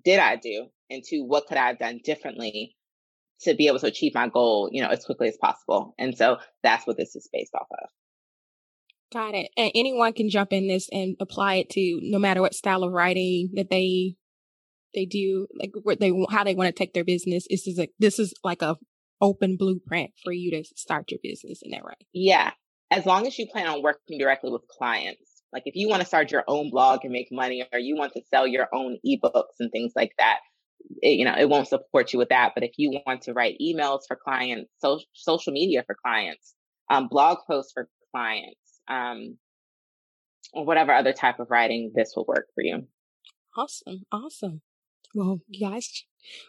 did 0.05 0.19
I 0.19 0.35
do? 0.35 0.67
And 0.91 1.03
two, 1.03 1.23
what 1.23 1.47
could 1.47 1.57
I 1.57 1.65
have 1.65 1.79
done 1.79 1.99
differently 2.03 2.75
to 3.41 3.55
be 3.55 3.67
able 3.67 3.79
to 3.79 3.87
achieve 3.87 4.13
my 4.13 4.27
goal, 4.27 4.69
you 4.71 4.83
know, 4.83 4.89
as 4.89 5.03
quickly 5.03 5.29
as 5.29 5.37
possible. 5.37 5.95
And 5.97 6.15
so 6.15 6.37
that's 6.61 6.85
what 6.85 6.95
this 6.95 7.15
is 7.15 7.27
based 7.33 7.55
off 7.55 7.65
of. 7.71 7.89
Got 9.11 9.33
it. 9.33 9.49
And 9.57 9.71
anyone 9.73 10.13
can 10.13 10.29
jump 10.29 10.53
in 10.53 10.67
this 10.67 10.87
and 10.91 11.15
apply 11.19 11.55
it 11.55 11.71
to 11.71 11.99
no 12.03 12.19
matter 12.19 12.41
what 12.41 12.53
style 12.53 12.83
of 12.83 12.91
writing 12.91 13.49
that 13.55 13.71
they 13.71 14.15
they 14.93 15.05
do, 15.05 15.47
like 15.59 15.71
what 15.81 15.99
they 15.99 16.11
how 16.29 16.43
they 16.43 16.55
want 16.55 16.67
to 16.67 16.77
take 16.77 16.93
their 16.93 17.03
business. 17.03 17.47
This 17.49 17.65
is 17.65 17.79
a 17.79 17.87
this 17.97 18.19
is 18.19 18.33
like 18.43 18.61
a 18.61 18.77
open 19.21 19.57
blueprint 19.57 20.11
for 20.23 20.33
you 20.33 20.51
to 20.51 20.63
start 20.75 21.09
your 21.09 21.19
business 21.23 21.61
in 21.63 21.71
that 21.71 21.83
right? 21.83 22.05
Yeah, 22.13 22.51
as 22.91 23.05
long 23.05 23.27
as 23.27 23.37
you 23.37 23.47
plan 23.47 23.67
on 23.67 23.81
working 23.83 24.17
directly 24.17 24.51
with 24.51 24.67
clients, 24.67 25.43
Like 25.53 25.63
if 25.65 25.75
you 25.75 25.87
want 25.89 26.01
to 26.01 26.07
start 26.07 26.31
your 26.31 26.43
own 26.47 26.69
blog 26.69 27.03
and 27.03 27.11
make 27.13 27.29
money, 27.31 27.65
or 27.71 27.79
you 27.79 27.95
want 27.95 28.13
to 28.13 28.21
sell 28.29 28.45
your 28.47 28.67
own 28.73 28.97
ebooks 29.05 29.55
and 29.59 29.71
things 29.71 29.93
like 29.95 30.11
that, 30.17 30.39
it, 31.01 31.11
you 31.11 31.25
know, 31.25 31.35
it 31.37 31.49
won't 31.49 31.67
support 31.67 32.13
you 32.13 32.19
with 32.19 32.29
that. 32.29 32.51
But 32.53 32.63
if 32.63 32.73
you 32.77 32.99
want 33.05 33.23
to 33.23 33.33
write 33.33 33.57
emails 33.61 34.01
for 34.07 34.17
clients, 34.17 34.71
so, 34.79 34.99
social 35.13 35.53
media 35.53 35.83
for 35.85 35.95
clients, 35.95 36.53
um, 36.89 37.07
blog 37.07 37.39
posts 37.47 37.71
for 37.73 37.89
clients, 38.11 38.59
um, 38.87 39.37
or 40.53 40.65
whatever 40.65 40.93
other 40.93 41.13
type 41.13 41.39
of 41.39 41.47
writing, 41.49 41.91
this 41.95 42.13
will 42.15 42.25
work 42.27 42.47
for 42.55 42.63
you. 42.63 42.87
Awesome. 43.55 44.03
Awesome. 44.11 44.61
Well, 45.17 45.39
guys, 45.59 46.03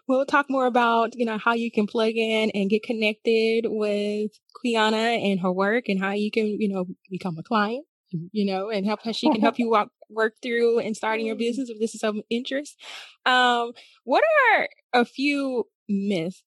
we'll 0.07 0.27
talk 0.27 0.51
more 0.51 0.67
about, 0.67 1.15
you 1.17 1.25
know, 1.25 1.39
how 1.39 1.55
you 1.55 1.71
can 1.71 1.87
plug 1.87 2.13
in 2.15 2.51
and 2.51 2.69
get 2.69 2.83
connected 2.83 3.65
with 3.67 4.31
Quiana 4.55 5.25
and 5.25 5.41
her 5.41 5.51
work 5.51 5.89
and 5.89 5.99
how 5.99 6.11
you 6.11 6.31
can, 6.31 6.61
you 6.61 6.69
know, 6.69 6.85
become 7.11 7.39
a 7.39 7.43
client, 7.43 7.87
you 8.31 8.45
know, 8.45 8.69
and 8.69 8.85
help 8.85 9.01
she 9.13 9.31
can 9.31 9.41
help 9.41 9.59
you 9.59 9.71
walk, 9.71 9.89
work 10.11 10.35
through 10.43 10.81
and 10.81 10.95
starting 10.95 11.25
your 11.25 11.35
business 11.35 11.71
if 11.71 11.81
this 11.81 11.95
is 11.95 12.03
of 12.03 12.17
interest. 12.29 12.79
Um, 13.25 13.73
what 14.05 14.23
are 14.53 14.69
a 14.93 15.07
few 15.07 15.65
myths 15.89 16.43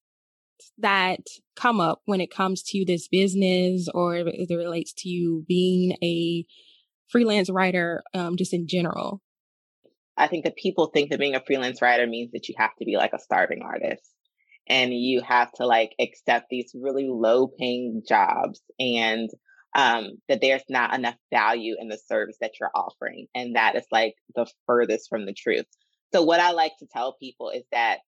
that 0.78 1.22
come 1.56 1.80
up 1.80 2.02
when 2.04 2.20
it 2.20 2.30
comes 2.30 2.62
to 2.62 2.84
this 2.84 3.08
business 3.08 3.88
or 3.92 4.14
as 4.14 4.48
it 4.48 4.54
relates 4.54 4.92
to 4.98 5.08
you 5.08 5.44
being 5.48 5.96
a 6.04 6.46
freelance 7.08 7.50
writer, 7.50 8.04
um, 8.14 8.36
just 8.36 8.54
in 8.54 8.68
general? 8.68 9.20
I 10.22 10.28
think 10.28 10.44
that 10.44 10.56
people 10.56 10.86
think 10.86 11.10
that 11.10 11.18
being 11.18 11.34
a 11.34 11.42
freelance 11.44 11.82
writer 11.82 12.06
means 12.06 12.30
that 12.32 12.48
you 12.48 12.54
have 12.56 12.74
to 12.78 12.84
be 12.84 12.96
like 12.96 13.12
a 13.12 13.18
starving 13.18 13.62
artist 13.62 14.08
and 14.68 14.94
you 14.94 15.20
have 15.20 15.50
to 15.54 15.66
like 15.66 15.96
accept 15.98 16.46
these 16.48 16.70
really 16.80 17.08
low 17.08 17.48
paying 17.48 18.02
jobs 18.08 18.60
and 18.78 19.28
um, 19.74 20.10
that 20.28 20.40
there's 20.40 20.62
not 20.68 20.94
enough 20.94 21.16
value 21.32 21.74
in 21.76 21.88
the 21.88 21.98
service 22.06 22.36
that 22.40 22.52
you're 22.60 22.70
offering. 22.72 23.26
And 23.34 23.56
that 23.56 23.74
is 23.74 23.86
like 23.90 24.14
the 24.36 24.46
furthest 24.66 25.08
from 25.08 25.26
the 25.26 25.34
truth. 25.34 25.66
So, 26.14 26.22
what 26.22 26.38
I 26.38 26.52
like 26.52 26.72
to 26.78 26.86
tell 26.86 27.16
people 27.18 27.50
is 27.50 27.64
that 27.72 27.98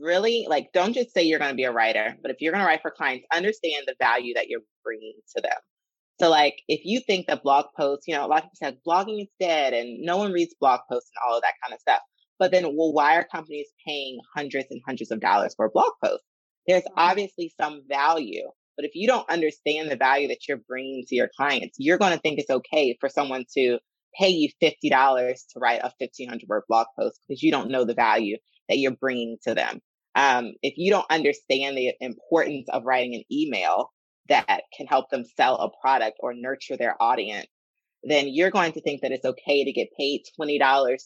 really, 0.00 0.46
like, 0.48 0.70
don't 0.72 0.94
just 0.94 1.12
say 1.12 1.22
you're 1.22 1.38
going 1.38 1.52
to 1.52 1.56
be 1.56 1.64
a 1.64 1.72
writer, 1.72 2.16
but 2.20 2.32
if 2.32 2.38
you're 2.40 2.52
going 2.52 2.62
to 2.62 2.66
write 2.66 2.82
for 2.82 2.90
clients, 2.90 3.26
understand 3.32 3.84
the 3.86 3.94
value 4.00 4.34
that 4.34 4.48
you're 4.48 4.62
bringing 4.82 5.14
to 5.36 5.42
them. 5.42 5.52
So 6.20 6.30
like 6.30 6.56
if 6.68 6.80
you 6.84 7.00
think 7.00 7.26
that 7.26 7.42
blog 7.42 7.66
posts, 7.76 8.06
you 8.06 8.14
know, 8.14 8.24
a 8.24 8.28
lot 8.28 8.44
of 8.44 8.50
people 8.52 8.56
say 8.60 8.78
blogging 8.86 9.22
is 9.22 9.28
dead 9.40 9.72
and 9.72 10.00
no 10.00 10.16
one 10.16 10.32
reads 10.32 10.54
blog 10.60 10.80
posts 10.90 11.10
and 11.10 11.28
all 11.28 11.36
of 11.36 11.42
that 11.42 11.54
kind 11.62 11.74
of 11.74 11.80
stuff. 11.80 12.00
But 12.38 12.50
then 12.50 12.64
well, 12.76 12.92
why 12.92 13.16
are 13.16 13.24
companies 13.24 13.68
paying 13.86 14.18
hundreds 14.34 14.68
and 14.70 14.80
hundreds 14.86 15.10
of 15.10 15.20
dollars 15.20 15.54
for 15.56 15.66
a 15.66 15.70
blog 15.70 15.92
post? 16.02 16.22
There's 16.66 16.84
obviously 16.96 17.52
some 17.60 17.82
value. 17.88 18.48
But 18.76 18.86
if 18.86 18.92
you 18.94 19.06
don't 19.06 19.28
understand 19.30 19.90
the 19.90 19.96
value 19.96 20.28
that 20.28 20.48
you're 20.48 20.62
bringing 20.68 21.04
to 21.08 21.14
your 21.14 21.30
clients, 21.36 21.76
you're 21.78 21.98
going 21.98 22.12
to 22.12 22.18
think 22.18 22.38
it's 22.38 22.50
okay 22.50 22.96
for 22.98 23.08
someone 23.08 23.44
to 23.56 23.78
pay 24.18 24.28
you 24.28 24.48
$50 24.62 24.74
to 24.82 25.60
write 25.60 25.80
a 25.80 25.92
1500 25.98 26.48
word 26.48 26.62
blog 26.68 26.86
post 26.98 27.20
because 27.26 27.42
you 27.42 27.50
don't 27.50 27.70
know 27.70 27.84
the 27.84 27.94
value 27.94 28.36
that 28.68 28.78
you're 28.78 28.92
bringing 28.92 29.36
to 29.44 29.54
them. 29.54 29.80
Um, 30.16 30.52
if 30.62 30.74
you 30.76 30.90
don't 30.90 31.06
understand 31.10 31.76
the 31.76 31.92
importance 32.00 32.68
of 32.68 32.84
writing 32.84 33.14
an 33.14 33.24
email, 33.30 33.90
that 34.28 34.62
can 34.76 34.86
help 34.86 35.10
them 35.10 35.24
sell 35.36 35.56
a 35.56 35.70
product 35.80 36.18
or 36.20 36.34
nurture 36.34 36.76
their 36.76 37.00
audience, 37.00 37.46
then 38.02 38.28
you're 38.28 38.50
going 38.50 38.72
to 38.72 38.80
think 38.80 39.02
that 39.02 39.12
it's 39.12 39.24
okay 39.24 39.64
to 39.64 39.72
get 39.72 39.88
paid 39.98 40.22
$20 40.40 40.58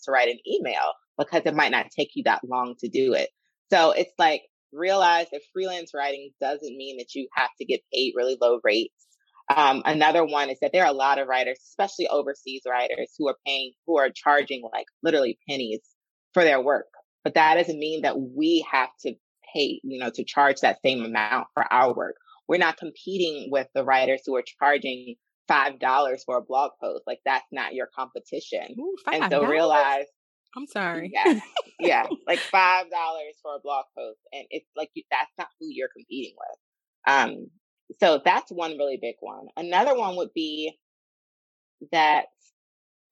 to 0.05 0.11
write 0.11 0.29
an 0.29 0.39
email 0.47 0.93
because 1.17 1.43
it 1.45 1.55
might 1.55 1.71
not 1.71 1.87
take 1.97 2.11
you 2.15 2.23
that 2.25 2.41
long 2.45 2.75
to 2.81 2.89
do 2.89 3.15
it. 3.15 3.31
So 3.71 3.91
it's 3.93 4.13
like 4.19 4.43
realize 4.73 5.27
that 5.33 5.43
freelance 5.53 5.93
writing 5.95 6.31
doesn't 6.41 6.77
mean 6.77 6.99
that 6.99 7.15
you 7.15 7.29
have 7.35 7.51
to 7.59 7.65
get 7.65 7.81
paid 7.93 8.15
really 8.17 8.37
low 8.41 8.61
rates. 8.63 9.07
Um, 9.55 9.83
another 9.87 10.25
one 10.25 10.51
is 10.51 10.59
that 10.61 10.73
there 10.73 10.85
are 10.85 10.91
a 10.91 10.97
lot 10.97 11.19
of 11.19 11.27
writers, 11.27 11.59
especially 11.63 12.07
overseas 12.09 12.63
writers, 12.69 13.15
who 13.19 13.29
are 13.29 13.37
paying, 13.47 13.73
who 13.87 13.99
are 13.99 14.11
charging 14.11 14.63
like 14.73 14.87
literally 15.03 15.39
pennies 15.49 15.81
for 16.35 16.45
their 16.45 16.61
work. 16.61 16.87
But 17.25 17.35
that 17.35 17.55
doesn't 17.55 17.79
mean 17.79 18.03
that 18.03 18.21
we 18.21 18.65
have 18.71 18.91
to 19.07 19.15
pay, 19.55 19.81
you 19.83 19.99
know, 19.99 20.11
to 20.11 20.25
charge 20.25 20.61
that 20.61 20.79
same 20.85 21.03
amount 21.03 21.49
for 21.55 21.71
our 21.73 21.95
work 21.95 22.17
we're 22.49 22.59
not 22.59 22.79
competing 22.79 23.51
with 23.51 23.69
the 23.75 23.85
writers 23.85 24.23
who 24.25 24.35
are 24.37 24.45
charging 24.61 25.17
five 25.47 25.79
dollars 25.79 26.23
for 26.25 26.39
a 26.39 26.43
blog 26.43 26.73
post. 26.81 27.05
Like 27.07 27.21
that's 27.25 27.47
not 27.53 27.75
your 27.75 27.89
competition. 27.95 28.77
Ooh, 28.79 28.97
and 29.13 29.31
so 29.31 29.45
realize 29.45 30.07
I'm 30.57 30.67
sorry. 30.67 31.11
Yeah, 31.13 31.41
yeah, 31.79 32.07
like 32.27 32.39
five 32.39 32.91
dollars 32.91 33.35
for 33.43 33.55
a 33.55 33.61
blog 33.63 33.85
post, 33.97 34.21
and 34.33 34.45
it's 34.51 34.67
like 34.77 34.91
that's 35.11 35.31
not 35.39 35.49
who 35.61 35.67
you're 35.71 35.91
competing 35.95 36.35
with. 36.39 37.15
Um, 37.15 37.47
so 38.01 38.21
that's 38.25 38.51
one 38.51 38.79
really 38.79 38.99
big 39.01 39.17
one. 39.21 39.47
Another 39.57 39.97
one 39.97 40.17
would 40.17 40.33
be 40.35 40.73
that, 41.93 42.27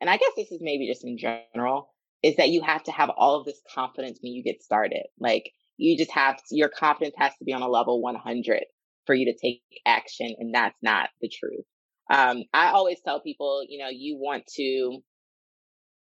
and 0.01 0.11
I 0.11 0.17
guess 0.17 0.33
this 0.37 0.51
is 0.53 0.61
maybe 0.61 0.89
just 0.89 1.05
in 1.05 1.19
general, 1.19 1.95
is 2.23 2.37
that 2.37 2.51
you 2.51 2.63
have 2.63 2.83
to 2.85 2.93
have 2.93 3.11
all 3.11 3.39
of 3.39 3.47
this 3.47 3.61
confidence 3.75 4.19
when 4.23 4.33
you 4.33 4.43
get 4.43 4.63
started. 4.63 5.05
Like 5.21 5.51
you 5.77 5.97
just 5.97 6.11
have 6.11 6.37
to, 6.37 6.57
your 6.57 6.69
confidence 6.69 7.15
has 7.19 7.33
to 7.39 7.45
be 7.45 7.53
on 7.53 7.63
a 7.63 7.69
level 7.69 8.01
100 8.01 8.65
for 9.07 9.15
you 9.15 9.27
to 9.27 9.39
take 9.39 9.63
action. 9.87 10.35
And 10.39 10.55
that's 10.55 10.77
not 10.83 11.11
the 11.21 11.29
truth. 11.29 11.65
Um, 12.11 12.45
I 12.53 12.69
always 12.69 13.01
tell 13.05 13.21
people, 13.21 13.65
you 13.69 13.79
know, 13.79 13.89
you 13.91 14.17
want 14.19 14.47
to 14.57 15.01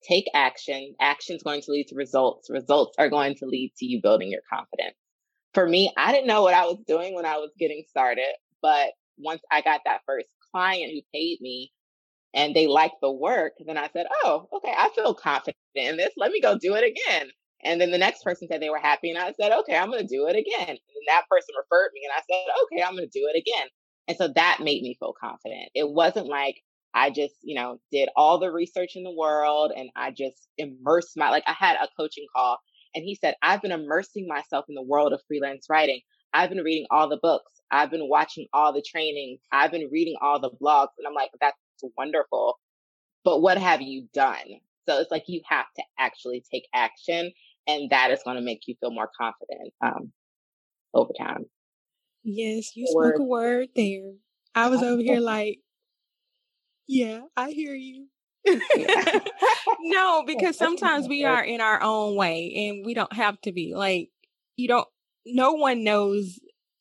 take 0.02 0.26
action. 0.34 0.94
Action 1.00 1.36
is 1.36 1.42
going 1.42 1.62
to 1.62 1.72
lead 1.72 1.88
to 1.88 1.94
results. 1.94 2.50
Results 2.50 2.96
are 2.98 3.08
going 3.08 3.36
to 3.36 3.46
lead 3.46 3.72
to 3.78 3.86
you 3.86 4.00
building 4.02 4.30
your 4.30 4.42
confidence. 4.50 4.96
For 5.54 5.68
me, 5.68 5.92
I 5.96 6.12
didn't 6.12 6.26
know 6.26 6.42
what 6.42 6.54
I 6.54 6.64
was 6.66 6.78
doing 6.86 7.14
when 7.14 7.26
I 7.26 7.38
was 7.38 7.50
getting 7.58 7.84
started, 7.88 8.34
but 8.62 8.90
once 9.18 9.42
I 9.50 9.60
got 9.60 9.82
that 9.84 10.00
first 10.06 10.28
client 10.50 10.92
who 10.92 11.00
paid 11.12 11.40
me 11.40 11.72
and 12.34 12.54
they 12.54 12.66
liked 12.66 12.96
the 13.02 13.12
work, 13.12 13.52
then 13.64 13.78
I 13.78 13.88
said, 13.92 14.06
Oh, 14.24 14.48
okay, 14.56 14.72
I 14.76 14.88
feel 14.94 15.14
confident 15.14 15.56
in 15.74 15.96
this. 15.96 16.10
Let 16.16 16.32
me 16.32 16.40
go 16.40 16.58
do 16.58 16.74
it 16.74 16.84
again. 16.84 17.30
And 17.64 17.80
then 17.80 17.90
the 17.90 17.98
next 17.98 18.22
person 18.24 18.48
said 18.48 18.60
they 18.60 18.70
were 18.70 18.78
happy. 18.78 19.10
And 19.10 19.18
I 19.18 19.32
said, 19.32 19.52
okay, 19.52 19.76
I'm 19.76 19.90
going 19.90 20.06
to 20.06 20.14
do 20.14 20.26
it 20.26 20.36
again. 20.36 20.68
And 20.68 21.06
that 21.08 21.24
person 21.30 21.54
referred 21.56 21.90
me 21.94 22.02
and 22.04 22.12
I 22.12 22.22
said, 22.28 22.52
okay, 22.64 22.82
I'm 22.82 22.96
going 22.96 23.08
to 23.08 23.18
do 23.18 23.30
it 23.32 23.38
again. 23.38 23.68
And 24.08 24.16
so 24.16 24.28
that 24.34 24.58
made 24.60 24.82
me 24.82 24.96
feel 24.98 25.14
confident. 25.18 25.70
It 25.74 25.88
wasn't 25.88 26.26
like 26.26 26.56
I 26.94 27.10
just, 27.10 27.34
you 27.42 27.54
know, 27.54 27.78
did 27.90 28.08
all 28.16 28.38
the 28.38 28.50
research 28.50 28.96
in 28.96 29.04
the 29.04 29.14
world 29.14 29.72
and 29.76 29.90
I 29.96 30.10
just 30.10 30.48
immersed 30.58 31.16
my, 31.16 31.30
like 31.30 31.44
I 31.46 31.52
had 31.52 31.76
a 31.76 31.88
coaching 31.96 32.26
call 32.34 32.58
and 32.94 33.04
he 33.04 33.14
said, 33.14 33.34
I've 33.42 33.62
been 33.62 33.72
immersing 33.72 34.26
myself 34.28 34.66
in 34.68 34.74
the 34.74 34.82
world 34.82 35.12
of 35.12 35.22
freelance 35.26 35.66
writing. 35.70 36.00
I've 36.34 36.50
been 36.50 36.62
reading 36.64 36.86
all 36.90 37.08
the 37.08 37.20
books. 37.22 37.52
I've 37.70 37.90
been 37.90 38.08
watching 38.08 38.46
all 38.52 38.72
the 38.72 38.84
trainings. 38.86 39.40
I've 39.50 39.70
been 39.70 39.88
reading 39.90 40.16
all 40.20 40.40
the 40.40 40.50
blogs. 40.50 40.88
And 40.98 41.06
I'm 41.06 41.14
like, 41.14 41.30
that's 41.40 41.56
wonderful. 41.96 42.58
But 43.24 43.40
what 43.40 43.56
have 43.56 43.80
you 43.80 44.08
done? 44.12 44.60
So 44.88 44.98
it's 44.98 45.10
like 45.10 45.24
you 45.28 45.40
have 45.48 45.66
to 45.76 45.82
actually 45.98 46.44
take 46.50 46.66
action 46.74 47.30
and 47.66 47.90
that 47.90 48.10
is 48.10 48.20
going 48.24 48.36
to 48.36 48.42
make 48.42 48.62
you 48.66 48.74
feel 48.80 48.90
more 48.90 49.10
confident 49.16 49.72
um, 49.80 50.12
over 50.94 51.12
time. 51.18 51.44
Yes, 52.24 52.76
you 52.76 52.86
spoke 52.86 53.18
a 53.18 53.22
word 53.22 53.68
there. 53.74 54.12
I 54.54 54.68
was 54.68 54.82
over 54.82 55.02
here 55.02 55.20
like, 55.20 55.58
yeah, 56.86 57.20
I 57.36 57.50
hear 57.50 57.74
you. 57.74 58.06
no, 59.80 60.24
because 60.26 60.56
sometimes 60.58 61.08
we 61.08 61.24
are 61.24 61.44
in 61.44 61.60
our 61.60 61.80
own 61.82 62.16
way 62.16 62.68
and 62.68 62.84
we 62.84 62.92
don't 62.92 63.12
have 63.12 63.40
to 63.42 63.52
be 63.52 63.74
like, 63.74 64.10
you 64.56 64.66
don't, 64.68 64.88
no 65.24 65.52
one 65.52 65.84
knows 65.84 66.40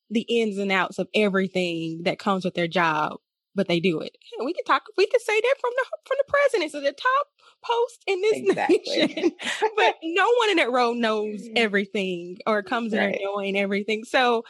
the 0.09 0.21
ins 0.21 0.57
and 0.57 0.71
outs 0.71 0.97
of 0.99 1.07
everything 1.13 2.01
that 2.03 2.19
comes 2.19 2.43
with 2.43 2.55
their 2.55 2.67
job, 2.67 3.17
but 3.56 3.68
they 3.68 3.80
do 3.80 3.99
it. 3.99 4.18
We 4.43 4.54
can 4.54 4.64
talk, 4.64 4.84
we 4.97 5.08
can 5.08 5.20
say 5.20 5.39
that 5.39 5.56
from 5.60 5.72
the, 5.76 5.86
from 6.06 6.18
the 6.18 6.32
presidents 6.32 6.74
of 6.74 6.84
the 6.84 6.93
top 6.93 7.28
post 7.64 8.04
in 8.08 8.22
this 8.22 8.34
exactly. 8.38 8.82
nation. 8.88 9.32
but 9.76 9.95
no 10.04 10.32
one 10.39 10.49
in 10.52 10.58
that 10.58 10.72
role 10.72 10.95
knows 10.95 11.41
mm-hmm. 11.41 11.54
everything 11.56 12.38
or 12.45 12.64
comes 12.64 12.93
right. 12.93 13.16
in 13.16 13.22
knowing 13.22 13.58
everything. 13.58 14.04
So 14.04 14.43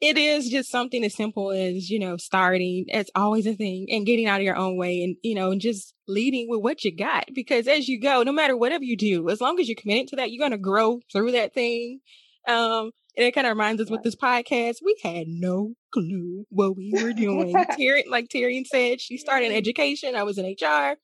it 0.00 0.18
is 0.18 0.48
just 0.48 0.70
something 0.70 1.04
as 1.04 1.14
simple 1.14 1.52
as, 1.52 1.88
you 1.88 2.00
know, 2.00 2.16
starting. 2.16 2.86
It's 2.88 3.10
always 3.14 3.46
a 3.46 3.54
thing 3.54 3.86
and 3.88 4.04
getting 4.04 4.26
out 4.26 4.40
of 4.40 4.44
your 4.44 4.56
own 4.56 4.76
way 4.76 5.02
and, 5.04 5.16
you 5.22 5.36
know, 5.36 5.52
and 5.52 5.60
just 5.60 5.94
leading 6.08 6.48
with 6.48 6.60
what 6.60 6.84
you 6.84 6.94
got. 6.94 7.26
Because 7.32 7.68
as 7.68 7.88
you 7.88 8.00
go, 8.00 8.24
no 8.24 8.32
matter 8.32 8.56
whatever 8.56 8.82
you 8.82 8.96
do, 8.96 9.28
as 9.30 9.40
long 9.40 9.60
as 9.60 9.68
you're 9.68 9.76
committed 9.76 10.08
to 10.08 10.16
that, 10.16 10.32
you're 10.32 10.42
going 10.42 10.50
to 10.50 10.58
grow 10.58 11.00
through 11.12 11.32
that 11.32 11.54
thing. 11.54 12.00
Um, 12.48 12.90
and 13.16 13.26
it 13.26 13.32
kind 13.32 13.46
of 13.46 13.52
reminds 13.52 13.82
us 13.82 13.90
with 13.90 14.02
this 14.02 14.16
podcast, 14.16 14.76
we 14.84 14.96
had 15.02 15.26
no 15.28 15.74
clue 15.92 16.46
what 16.48 16.76
we 16.76 16.92
were 16.92 17.12
doing. 17.12 17.54
Terry, 17.76 18.04
like 18.08 18.28
Tyrion 18.28 18.66
said, 18.66 19.00
she 19.00 19.18
started 19.18 19.46
in 19.50 19.52
education. 19.52 20.16
I 20.16 20.22
was 20.22 20.38
in 20.38 20.46
HR 20.46 20.96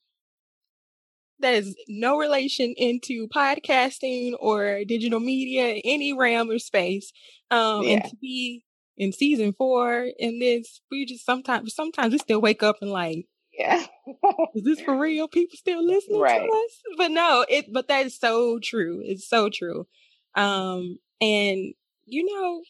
that 1.39 1.53
is 1.53 1.75
no 1.87 2.17
relation 2.17 2.73
into 2.77 3.27
podcasting 3.27 4.33
or 4.39 4.83
digital 4.85 5.19
media, 5.19 5.81
any 5.83 6.13
realm 6.13 6.49
or 6.49 6.59
space. 6.59 7.11
Um, 7.51 7.83
yeah. 7.83 7.93
and 7.93 8.03
to 8.05 8.15
be 8.17 8.65
in 8.97 9.13
season 9.13 9.53
four 9.57 10.07
in 10.17 10.39
this, 10.39 10.81
we 10.91 11.05
just 11.05 11.25
sometimes, 11.25 11.73
sometimes 11.73 12.11
we 12.11 12.17
still 12.17 12.41
wake 12.41 12.63
up 12.63 12.77
and 12.81 12.91
like, 12.91 13.25
yeah, 13.57 13.85
is 14.55 14.63
this 14.63 14.81
for 14.81 14.97
real? 14.97 15.27
People 15.27 15.57
still 15.57 15.85
listening 15.85 16.21
right. 16.21 16.39
to 16.39 16.45
us? 16.45 16.81
But 16.97 17.11
no, 17.11 17.45
it, 17.49 17.71
but 17.71 17.87
that 17.87 18.05
is 18.05 18.17
so 18.17 18.59
true. 18.61 19.01
It's 19.03 19.27
so 19.27 19.49
true. 19.49 19.87
Um, 20.35 20.97
and 21.21 21.73
you 22.09 22.25
know, 22.25 22.61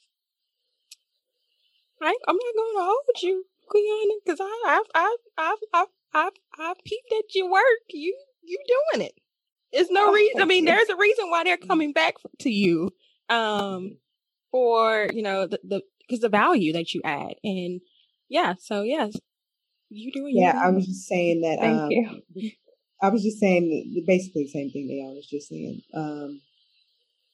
I, 2.02 2.16
I'm 2.28 2.36
not 2.36 2.56
going 2.56 2.76
to 2.76 2.84
hold 2.84 3.22
you, 3.22 3.46
Quiana, 3.70 4.14
because 4.24 4.40
I, 4.42 4.64
I've, 4.68 4.86
I've, 4.96 5.18
I've, 5.38 5.58
I've, 5.74 5.88
I've, 6.14 6.34
I've 6.60 6.84
peep 6.86 7.04
that 7.10 7.24
you 7.36 7.50
work. 7.50 7.64
You 7.90 8.16
you 8.44 8.58
doing 8.68 9.06
it. 9.06 9.14
It's 9.72 9.92
no 9.92 10.10
oh, 10.10 10.14
reason. 10.14 10.42
I 10.42 10.46
mean, 10.46 10.66
there's 10.66 10.90
a 10.90 10.96
reason 10.96 11.30
why 11.30 11.44
they're 11.44 11.58
mm-hmm. 11.58 11.68
coming 11.68 11.94
back 11.94 12.16
to 12.40 12.50
you. 12.50 12.92
Um, 13.30 13.98
for 14.52 15.08
you 15.14 15.22
know 15.22 15.48
the 15.48 15.60
the 15.64 15.82
because 16.00 16.22
the 16.22 16.30
value 16.30 16.74
that 16.74 16.94
you 16.94 17.02
add 17.04 17.36
and 17.44 17.82
yeah. 18.28 18.56
So 18.60 18.82
yes, 18.82 19.14
you 19.90 20.12
doing. 20.12 20.36
Yeah, 20.36 20.60
I 20.64 20.70
was 20.70 20.86
just 20.86 21.08
saying 21.08 21.42
that. 21.42 21.60
Thank 21.60 21.80
um, 21.80 22.22
you. 22.36 22.52
I 23.02 23.10
was 23.10 23.24
just 23.24 23.40
saying 23.40 24.04
basically 24.06 24.44
the 24.44 24.50
same 24.50 24.72
thing 24.72 24.88
that 24.88 25.10
I 25.10 25.14
was 25.16 25.28
just 25.28 25.48
saying. 25.48 25.82
Um, 25.94 26.42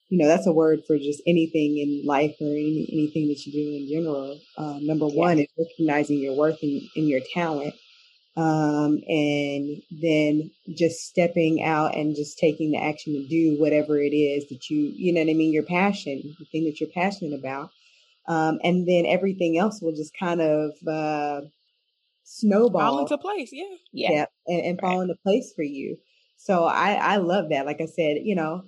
you 0.09 0.19
know, 0.19 0.27
that's 0.27 0.45
a 0.45 0.53
word 0.53 0.81
for 0.85 0.97
just 0.97 1.21
anything 1.25 1.77
in 1.77 2.05
life 2.05 2.35
or 2.39 2.47
any, 2.47 2.87
anything 2.91 3.27
that 3.27 3.45
you 3.45 3.51
do 3.51 3.75
in 3.75 3.87
general. 3.89 4.39
Um, 4.57 4.85
number 4.85 5.07
yeah. 5.07 5.15
one 5.15 5.39
is 5.39 5.47
recognizing 5.57 6.19
your 6.19 6.35
worth 6.35 6.59
and, 6.61 6.81
and 6.95 7.07
your 7.07 7.21
talent. 7.33 7.73
Um, 8.37 8.99
and 9.07 9.81
then 10.01 10.51
just 10.75 11.07
stepping 11.07 11.63
out 11.63 11.95
and 11.95 12.15
just 12.15 12.37
taking 12.37 12.71
the 12.71 12.77
action 12.77 13.13
to 13.13 13.27
do 13.27 13.55
whatever 13.59 13.97
it 13.97 14.13
is 14.13 14.49
that 14.49 14.69
you, 14.69 14.91
you 14.93 15.13
know 15.13 15.21
what 15.21 15.29
I 15.29 15.33
mean, 15.33 15.53
your 15.53 15.63
passion, 15.63 16.35
the 16.37 16.45
thing 16.51 16.65
that 16.65 16.81
you're 16.81 16.89
passionate 16.89 17.39
about. 17.39 17.69
Um, 18.27 18.59
and 18.63 18.87
then 18.87 19.05
everything 19.05 19.57
else 19.57 19.81
will 19.81 19.95
just 19.95 20.17
kind 20.19 20.41
of, 20.41 20.71
uh, 20.87 21.41
snowball 22.25 22.81
fall 22.81 22.99
into 22.99 23.17
place. 23.17 23.51
Yeah. 23.53 23.75
Yeah. 23.93 24.11
yeah 24.11 24.25
and, 24.47 24.65
and 24.65 24.79
fall 24.81 25.01
into 25.01 25.15
place 25.23 25.53
for 25.55 25.63
you. 25.63 25.97
So 26.37 26.65
I, 26.65 26.93
I 26.93 27.17
love 27.17 27.49
that. 27.49 27.65
Like 27.65 27.79
I 27.79 27.85
said, 27.85 28.17
you 28.23 28.35
know, 28.35 28.63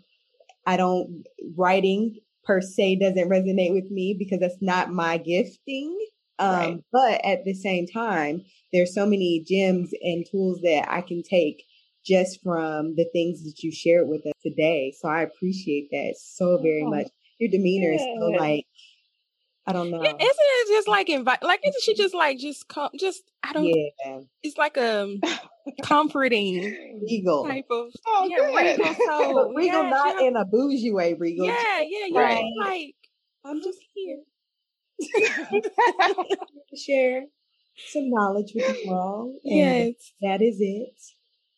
I 0.68 0.78
don't 0.78 1.24
writing 1.56 2.20
per 2.44 2.62
se 2.62 2.98
doesn't 2.98 3.30
resonate 3.30 3.74
with 3.74 3.90
me 3.90 4.16
because 4.18 4.40
that's 4.40 4.62
not 4.62 4.92
my 4.92 5.18
gifting. 5.18 5.98
Um, 6.40 6.56
right. 6.56 6.84
but 6.92 7.26
at 7.26 7.46
the 7.46 7.56
same 7.56 7.88
time, 7.88 8.44
there's 8.72 8.94
so 8.94 9.08
many 9.08 9.44
gems 9.48 9.90
and 10.04 10.24
tools 10.30 10.60
that 10.62 10.86
I 10.88 11.02
can 11.02 11.24
take 11.24 11.64
just 12.06 12.44
from 12.44 12.96
the 12.96 13.10
things 13.12 13.44
that 13.44 13.64
you 13.64 13.72
shared 13.72 14.08
with 14.08 14.26
us 14.26 14.34
today. 14.44 14.94
So 15.00 15.10
I 15.10 15.24
appreciate 15.24 15.90
that 15.92 16.16
so 16.20 16.58
very 16.62 16.84
oh, 16.84 16.90
much. 16.90 17.08
Your 17.40 17.50
demeanor 17.50 17.90
yeah. 17.90 17.96
is 17.96 18.02
so 18.20 18.28
like 18.28 18.66
I 19.68 19.74
don't 19.74 19.92
know. 19.92 20.02
Isn't 20.02 20.18
it 20.20 20.68
just 20.70 20.88
like 20.88 21.10
invite? 21.10 21.44
Like, 21.44 21.60
isn't 21.68 21.84
she 21.84 21.94
just 21.94 22.16
like 22.16 22.38
just 22.40 22.70
come? 22.70 22.90
Just 22.98 23.24
I 23.44 23.52
don't. 23.52 23.66
Yeah. 23.66 24.22
It's 24.42 24.58
like 24.58 24.78
a 24.78 25.14
comforting 25.84 27.02
regal 27.06 27.44
type 27.44 27.66
of. 27.70 27.88
Oh, 28.08 28.28
yeah, 28.30 28.38
good. 28.38 28.80
regal. 28.80 28.96
So 29.06 29.50
regal, 29.56 29.84
yeah, 29.84 29.90
not 29.90 30.24
in 30.24 30.38
a 30.38 30.46
bougie 30.46 30.94
way. 30.94 31.16
Regal. 31.16 31.48
Yeah, 31.48 31.82
yeah, 31.82 32.06
yeah. 32.08 32.20
Right. 32.20 32.46
Like 32.58 32.96
I'm 33.46 33.62
just 33.62 33.80
here. 33.94 34.20
To 36.70 36.76
share 36.76 37.24
some 37.92 38.10
knowledge 38.10 38.52
with 38.54 38.84
you 38.84 38.92
all. 38.92 39.34
yes, 39.44 39.94
that 40.22 40.42
is 40.42 40.58
it. 40.60 41.00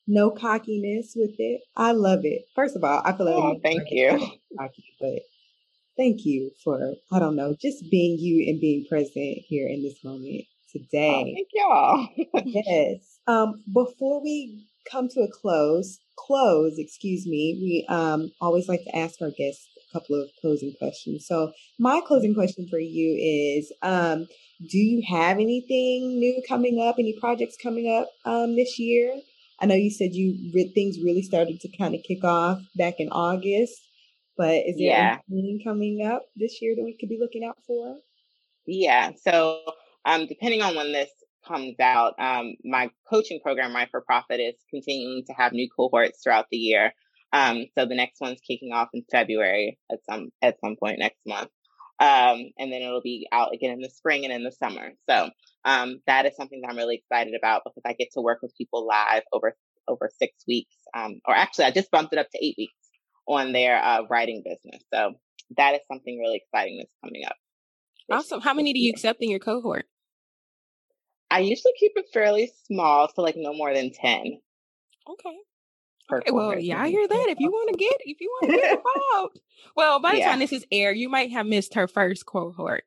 No 0.05 0.29
cockiness 0.29 1.13
with 1.15 1.35
it. 1.39 1.61
I 1.75 1.93
love 1.93 2.25
it. 2.25 2.43
First 2.53 2.75
of 2.75 2.83
all, 2.83 3.01
I 3.03 3.13
feel 3.13 3.25
like 3.25 3.35
oh, 3.35 3.59
thank 3.63 3.83
you. 3.89 4.09
Cocky, 4.57 4.83
but 4.99 5.21
thank 5.99 6.25
you 6.25 6.51
for, 6.63 6.95
I 7.11 7.19
don't 7.19 7.35
know, 7.35 7.55
just 7.61 7.83
being 7.91 8.17
you 8.17 8.49
and 8.49 8.59
being 8.59 8.85
present 8.87 9.39
here 9.47 9.67
in 9.67 9.83
this 9.83 10.03
moment 10.03 10.45
today. 10.71 11.35
Oh, 11.59 12.07
thank 12.15 12.33
y'all. 12.33 12.43
yes. 12.45 13.19
Um, 13.27 13.61
before 13.73 14.23
we 14.23 14.65
come 14.89 15.09
to 15.09 15.21
a 15.21 15.27
close, 15.27 15.99
close, 16.17 16.75
excuse 16.77 17.27
me, 17.27 17.59
we 17.61 17.85
um, 17.93 18.31
always 18.39 18.69
like 18.69 18.83
to 18.85 18.95
ask 18.95 19.21
our 19.21 19.31
guests 19.37 19.67
a 19.77 19.99
couple 19.99 20.19
of 20.19 20.29
closing 20.41 20.73
questions. 20.79 21.25
So 21.27 21.51
my 21.77 22.01
closing 22.07 22.33
question 22.33 22.67
for 22.69 22.79
you 22.79 23.17
is, 23.19 23.71
um, 23.81 24.27
do 24.69 24.77
you 24.77 25.03
have 25.07 25.37
anything 25.37 26.19
new 26.19 26.41
coming 26.47 26.81
up? 26.81 26.95
Any 26.97 27.15
projects 27.19 27.55
coming 27.61 27.91
up 27.91 28.09
um, 28.25 28.55
this 28.55 28.79
year? 28.79 29.13
I 29.61 29.65
know 29.65 29.75
you 29.75 29.91
said 29.91 30.13
you 30.13 30.51
re- 30.53 30.71
things 30.73 30.97
really 31.03 31.21
started 31.21 31.59
to 31.59 31.77
kind 31.77 31.93
of 31.93 32.01
kick 32.03 32.23
off 32.23 32.59
back 32.77 32.95
in 32.99 33.09
August. 33.09 33.79
But 34.39 34.67
is 34.67 34.77
there 34.77 34.87
yeah. 34.87 35.17
anything 35.29 35.59
coming 35.61 36.01
up 36.01 36.23
this 36.37 36.61
year 36.61 36.73
that 36.73 36.83
we 36.83 36.95
could 36.97 37.09
be 37.09 37.19
looking 37.19 37.43
out 37.43 37.57
for? 37.67 37.97
Yeah. 38.65 39.11
So 39.21 39.59
um, 40.05 40.27
depending 40.27 40.61
on 40.61 40.77
when 40.77 40.93
this 40.93 41.09
comes 41.45 41.75
out, 41.81 42.13
um, 42.17 42.53
my 42.63 42.89
coaching 43.09 43.41
program, 43.41 43.75
Write 43.75 43.89
for 43.91 43.99
Profit, 43.99 44.39
is 44.39 44.55
continuing 44.69 45.25
to 45.25 45.33
have 45.33 45.51
new 45.51 45.67
cohorts 45.69 46.23
throughout 46.23 46.45
the 46.51 46.57
year. 46.57 46.93
Um, 47.33 47.65
so 47.77 47.85
the 47.85 47.95
next 47.95 48.21
one's 48.21 48.39
kicking 48.39 48.71
off 48.71 48.87
in 48.93 49.03
February 49.11 49.77
at 49.91 49.99
some 50.09 50.29
at 50.41 50.55
some 50.63 50.77
point 50.81 50.99
next 50.99 51.19
month. 51.27 51.49
Um, 51.99 52.51
and 52.57 52.71
then 52.71 52.81
it'll 52.81 53.01
be 53.01 53.27
out 53.33 53.53
again 53.53 53.71
in 53.71 53.81
the 53.81 53.89
spring 53.89 54.23
and 54.23 54.33
in 54.33 54.45
the 54.45 54.53
summer. 54.53 54.91
So 55.09 55.31
um, 55.65 55.99
that 56.07 56.25
is 56.25 56.37
something 56.37 56.61
that 56.61 56.69
I'm 56.69 56.77
really 56.77 56.95
excited 56.95 57.33
about 57.37 57.63
because 57.65 57.83
I 57.85 57.91
get 57.91 58.07
to 58.13 58.21
work 58.21 58.39
with 58.41 58.55
people 58.57 58.87
live 58.87 59.23
over 59.33 59.57
over 59.89 60.09
six 60.17 60.33
weeks. 60.47 60.75
Um, 60.93 61.19
or 61.27 61.35
actually, 61.35 61.65
I 61.65 61.71
just 61.71 61.91
bumped 61.91 62.13
it 62.13 62.19
up 62.19 62.29
to 62.31 62.45
eight 62.45 62.55
weeks 62.57 62.78
on 63.29 63.53
their 63.53 63.81
uh, 63.81 64.01
writing 64.09 64.43
business. 64.43 64.83
So 64.93 65.13
that 65.57 65.75
is 65.75 65.81
something 65.87 66.19
really 66.19 66.41
exciting 66.43 66.77
that's 66.79 66.93
coming 67.03 67.23
up. 67.25 67.35
Awesome. 68.11 68.41
How 68.41 68.53
many 68.53 68.73
do 68.73 68.79
you 68.79 68.89
accept 68.89 69.21
in 69.21 69.29
your 69.29 69.39
cohort? 69.39 69.85
I 71.31 71.39
usually 71.39 71.73
keep 71.79 71.91
it 71.95 72.05
fairly 72.11 72.51
small, 72.65 73.07
so 73.15 73.21
like 73.21 73.35
no 73.37 73.53
more 73.53 73.73
than 73.73 73.91
10. 73.91 74.39
Okay. 75.09 75.37
Okay, 76.11 76.31
well, 76.31 76.57
yeah, 76.57 76.81
I 76.81 76.89
hear 76.89 77.07
that. 77.07 77.25
If 77.29 77.39
you 77.39 77.51
want 77.51 77.69
to 77.71 77.77
get, 77.77 77.93
if 77.99 78.19
you 78.19 78.35
want 78.41 78.51
to 78.51 78.57
get 78.57 78.71
involved, 79.11 79.39
well, 79.75 79.99
by 79.99 80.13
the 80.13 80.17
yeah. 80.19 80.29
time 80.29 80.39
this 80.39 80.51
is 80.51 80.65
aired, 80.71 80.97
you 80.97 81.07
might 81.07 81.29
have 81.29 81.45
missed 81.45 81.75
her 81.75 81.87
first 81.87 82.25
cohort, 82.25 82.83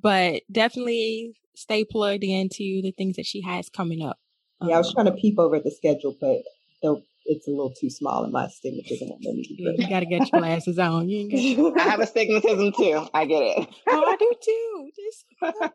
but 0.00 0.42
definitely 0.50 1.34
stay 1.54 1.84
plugged 1.84 2.24
into 2.24 2.82
the 2.82 2.92
things 2.98 3.14
that 3.16 3.26
she 3.26 3.40
has 3.42 3.68
coming 3.68 4.02
up. 4.02 4.18
Yeah, 4.60 4.74
I 4.74 4.78
was 4.78 4.88
um 4.88 4.94
trying 4.94 5.06
to 5.06 5.12
peep 5.12 5.38
over 5.38 5.60
the 5.60 5.70
schedule, 5.70 6.16
but 6.20 6.42
the 6.82 7.00
it's 7.26 7.46
a 7.46 7.50
little 7.50 7.72
too 7.72 7.90
small 7.90 8.24
in 8.24 8.32
my 8.32 8.46
astigmatism. 8.46 9.08
You 9.20 9.88
got 9.88 10.00
to 10.00 10.06
get 10.06 10.32
your 10.32 10.40
glasses 10.40 10.78
on. 10.78 11.08
You 11.08 11.74
I 11.78 11.82
have 11.82 12.00
astigmatism 12.00 12.72
too. 12.72 13.06
I 13.12 13.24
get 13.26 13.42
it. 13.42 13.68
oh, 13.88 14.04
I 14.04 14.16
do 14.16 14.32
too. 14.42 14.90
Just 14.96 15.24
that 15.40 15.72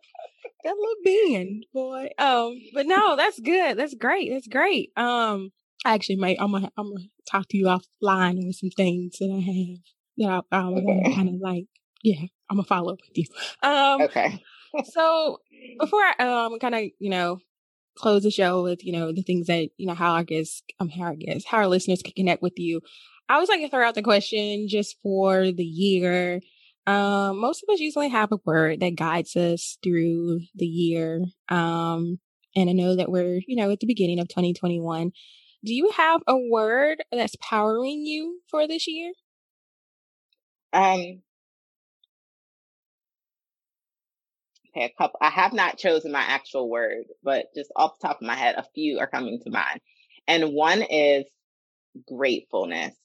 little 0.63 0.95
being, 1.03 1.63
boy. 1.73 2.09
Um, 2.17 2.61
but 2.73 2.85
no, 2.85 3.15
that's 3.15 3.39
good. 3.39 3.77
That's 3.77 3.95
great. 3.95 4.31
That's 4.31 4.47
great. 4.47 4.91
Um, 4.95 5.51
I 5.85 5.93
actually 5.93 6.17
might. 6.17 6.37
I'm 6.39 6.51
gonna. 6.51 6.71
I'm 6.77 6.93
gonna 6.93 7.07
talk 7.29 7.47
to 7.49 7.57
you 7.57 7.65
offline 7.65 8.37
with 8.45 8.55
some 8.55 8.69
things 8.69 9.17
that 9.19 9.31
I 9.31 9.39
have 9.39 9.77
that 10.17 10.43
I, 10.51 10.57
I 10.57 10.65
okay. 10.65 11.15
kind 11.15 11.29
of 11.29 11.35
like. 11.41 11.65
Yeah, 12.03 12.21
I'm 12.49 12.57
gonna 12.57 12.63
follow 12.63 12.93
up 12.93 12.99
with 13.07 13.17
you. 13.17 13.25
Um, 13.67 14.01
okay. 14.03 14.41
so 14.85 15.39
before 15.79 16.01
I 16.01 16.15
um 16.23 16.59
kind 16.59 16.75
of 16.75 16.81
you 16.99 17.09
know 17.09 17.39
close 17.95 18.23
the 18.23 18.31
show 18.31 18.63
with, 18.63 18.83
you 18.83 18.93
know, 18.93 19.11
the 19.11 19.21
things 19.21 19.47
that, 19.47 19.69
you 19.77 19.87
know, 19.87 19.93
how 19.93 20.13
I 20.13 20.23
guess, 20.23 20.61
um, 20.79 20.89
how 20.89 21.09
I 21.09 21.15
guess, 21.15 21.45
how 21.45 21.57
our 21.57 21.67
listeners 21.67 22.01
can 22.01 22.13
connect 22.13 22.41
with 22.41 22.57
you. 22.57 22.81
I 23.29 23.35
always 23.35 23.49
like 23.49 23.61
to 23.61 23.69
throw 23.69 23.85
out 23.87 23.95
the 23.95 24.01
question 24.01 24.67
just 24.67 24.97
for 25.01 25.51
the 25.51 25.63
year. 25.63 26.41
Um, 26.87 27.39
most 27.39 27.63
of 27.63 27.73
us 27.73 27.79
usually 27.79 28.09
have 28.09 28.31
a 28.31 28.39
word 28.43 28.79
that 28.79 28.95
guides 28.95 29.35
us 29.35 29.77
through 29.83 30.41
the 30.55 30.65
year. 30.65 31.23
Um, 31.49 32.19
and 32.55 32.69
I 32.69 32.73
know 32.73 32.95
that 32.95 33.11
we're, 33.11 33.41
you 33.47 33.55
know, 33.55 33.71
at 33.71 33.79
the 33.79 33.87
beginning 33.87 34.19
of 34.19 34.27
2021. 34.27 35.11
Do 35.63 35.73
you 35.73 35.91
have 35.95 36.21
a 36.27 36.37
word 36.37 37.03
that's 37.11 37.35
powering 37.39 38.03
you 38.05 38.41
for 38.49 38.67
this 38.67 38.87
year? 38.87 39.13
Um, 40.73 41.21
Okay, 44.75 44.85
a 44.85 44.97
couple. 44.97 45.19
I 45.21 45.29
have 45.29 45.53
not 45.53 45.77
chosen 45.77 46.11
my 46.11 46.21
actual 46.21 46.69
word, 46.69 47.05
but 47.23 47.47
just 47.55 47.71
off 47.75 47.99
the 47.99 48.07
top 48.07 48.21
of 48.21 48.27
my 48.27 48.35
head, 48.35 48.55
a 48.55 48.65
few 48.73 48.99
are 48.99 49.07
coming 49.07 49.39
to 49.43 49.49
mind. 49.49 49.81
And 50.27 50.53
one 50.53 50.81
is 50.81 51.25
gratefulness. 52.07 52.95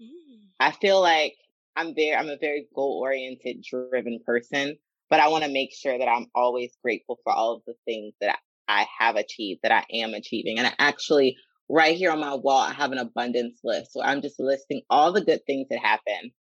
Mm. 0.00 0.48
I 0.58 0.72
feel 0.72 1.00
like 1.00 1.34
I'm 1.76 1.94
very, 1.94 2.16
I'm 2.16 2.28
a 2.28 2.38
very 2.38 2.66
goal 2.74 3.00
oriented, 3.02 3.62
driven 3.62 4.20
person, 4.26 4.76
but 5.10 5.20
I 5.20 5.28
want 5.28 5.44
to 5.44 5.50
make 5.50 5.72
sure 5.72 5.96
that 5.96 6.08
I'm 6.08 6.26
always 6.34 6.76
grateful 6.82 7.18
for 7.22 7.32
all 7.32 7.54
of 7.54 7.62
the 7.66 7.74
things 7.84 8.14
that 8.20 8.38
I 8.66 8.86
have 8.98 9.16
achieved, 9.16 9.60
that 9.62 9.72
I 9.72 9.84
am 9.92 10.14
achieving. 10.14 10.58
And 10.58 10.66
I 10.66 10.72
actually, 10.78 11.36
right 11.68 11.96
here 11.96 12.10
on 12.10 12.20
my 12.20 12.34
wall, 12.34 12.60
I 12.60 12.72
have 12.72 12.92
an 12.92 12.98
abundance 12.98 13.60
list. 13.62 13.92
So 13.92 14.02
I'm 14.02 14.22
just 14.22 14.40
listing 14.40 14.82
all 14.90 15.12
the 15.12 15.24
good 15.24 15.44
things 15.46 15.68
that 15.70 15.78
happen 15.78 16.32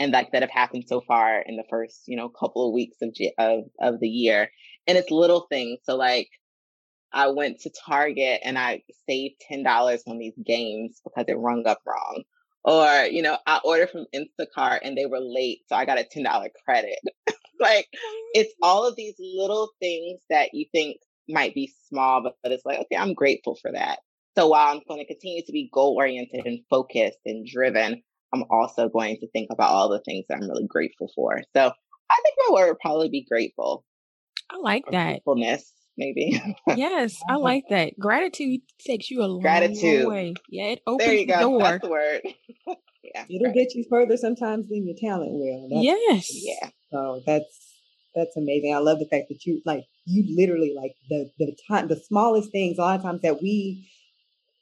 and 0.00 0.12
like 0.12 0.32
that 0.32 0.42
have 0.42 0.50
happened 0.50 0.84
so 0.88 1.02
far 1.02 1.40
in 1.42 1.56
the 1.56 1.64
first 1.68 2.04
you 2.06 2.16
know 2.16 2.28
couple 2.28 2.66
of 2.66 2.72
weeks 2.72 2.96
of 3.02 3.10
of 3.38 3.64
of 3.80 4.00
the 4.00 4.08
year. 4.08 4.50
And 4.88 4.98
it's 4.98 5.10
little 5.10 5.46
things. 5.48 5.78
So 5.84 5.94
like 5.94 6.28
i 7.12 7.28
went 7.28 7.60
to 7.60 7.70
target 7.86 8.40
and 8.44 8.56
i 8.56 8.82
saved 9.08 9.34
$10 9.50 10.00
on 10.06 10.18
these 10.18 10.38
games 10.46 11.00
because 11.04 11.26
it 11.28 11.38
rung 11.38 11.64
up 11.66 11.80
wrong. 11.86 12.22
Or 12.64 13.04
you 13.04 13.22
know 13.22 13.36
i 13.46 13.60
ordered 13.62 13.90
from 13.90 14.06
instacart 14.14 14.80
and 14.82 14.96
they 14.96 15.06
were 15.06 15.20
late 15.20 15.60
so 15.68 15.76
i 15.76 15.84
got 15.84 16.00
a 16.00 16.04
$10 16.04 16.48
credit. 16.64 16.98
Like 17.60 17.88
it's 18.32 18.54
oh. 18.62 18.66
all 18.66 18.88
of 18.88 18.96
these 18.96 19.16
little 19.18 19.68
things 19.80 20.18
that 20.30 20.54
you 20.54 20.64
think 20.72 20.96
might 21.28 21.54
be 21.54 21.70
small 21.90 22.22
but, 22.22 22.36
but 22.42 22.52
it's 22.52 22.64
like 22.64 22.78
okay 22.78 22.96
i'm 22.96 23.12
grateful 23.12 23.54
for 23.60 23.70
that. 23.72 23.98
So 24.34 24.48
while 24.48 24.72
i'm 24.72 24.80
going 24.88 25.00
to 25.00 25.06
continue 25.06 25.42
to 25.44 25.52
be 25.52 25.68
goal 25.70 25.94
oriented 25.94 26.46
and 26.46 26.60
focused 26.70 27.18
and 27.26 27.46
driven 27.46 28.02
I'm 28.32 28.44
also 28.50 28.88
going 28.88 29.16
to 29.18 29.28
think 29.28 29.48
about 29.50 29.70
all 29.70 29.88
the 29.88 30.00
things 30.00 30.26
that 30.28 30.36
I'm 30.36 30.48
really 30.48 30.66
grateful 30.66 31.10
for. 31.14 31.42
So 31.54 31.60
I 31.60 32.16
think 32.22 32.36
my 32.48 32.54
word 32.54 32.68
would 32.68 32.78
probably 32.78 33.08
be 33.08 33.24
grateful. 33.28 33.84
I 34.50 34.56
like 34.58 34.84
that. 34.90 35.06
Gratefulness. 35.06 35.72
maybe. 35.96 36.40
yes, 36.76 37.20
I 37.28 37.34
like 37.36 37.64
that. 37.70 37.98
Gratitude 37.98 38.60
takes 38.84 39.10
you 39.10 39.22
a 39.22 39.26
long 39.26 39.42
Gratitude. 39.42 40.08
way. 40.08 40.34
Yeah, 40.48 40.66
it 40.66 40.82
opens 40.86 41.06
there 41.06 41.14
you 41.14 41.26
go. 41.26 41.34
the 41.34 41.40
door. 41.40 41.62
That's 41.62 41.82
the 41.82 41.90
word. 41.90 42.20
yeah, 43.14 43.24
it'll 43.28 43.46
right. 43.46 43.54
get 43.54 43.74
you 43.74 43.84
further 43.88 44.16
sometimes 44.16 44.68
than 44.68 44.86
your 44.86 44.96
talent 44.96 45.32
will. 45.32 45.68
That's, 45.70 45.84
yes. 45.84 46.30
Yeah. 46.32 46.70
So 46.90 47.22
that's 47.26 47.70
that's 48.14 48.36
amazing. 48.36 48.74
I 48.74 48.78
love 48.78 48.98
the 48.98 49.06
fact 49.06 49.26
that 49.28 49.44
you 49.46 49.62
like 49.64 49.84
you 50.04 50.24
literally 50.36 50.74
like 50.76 50.94
the 51.08 51.30
the 51.38 51.56
time 51.68 51.88
the 51.88 51.96
smallest 51.96 52.50
things 52.50 52.78
a 52.78 52.82
lot 52.82 52.96
of 52.96 53.02
times 53.02 53.22
that 53.22 53.40
we 53.40 53.88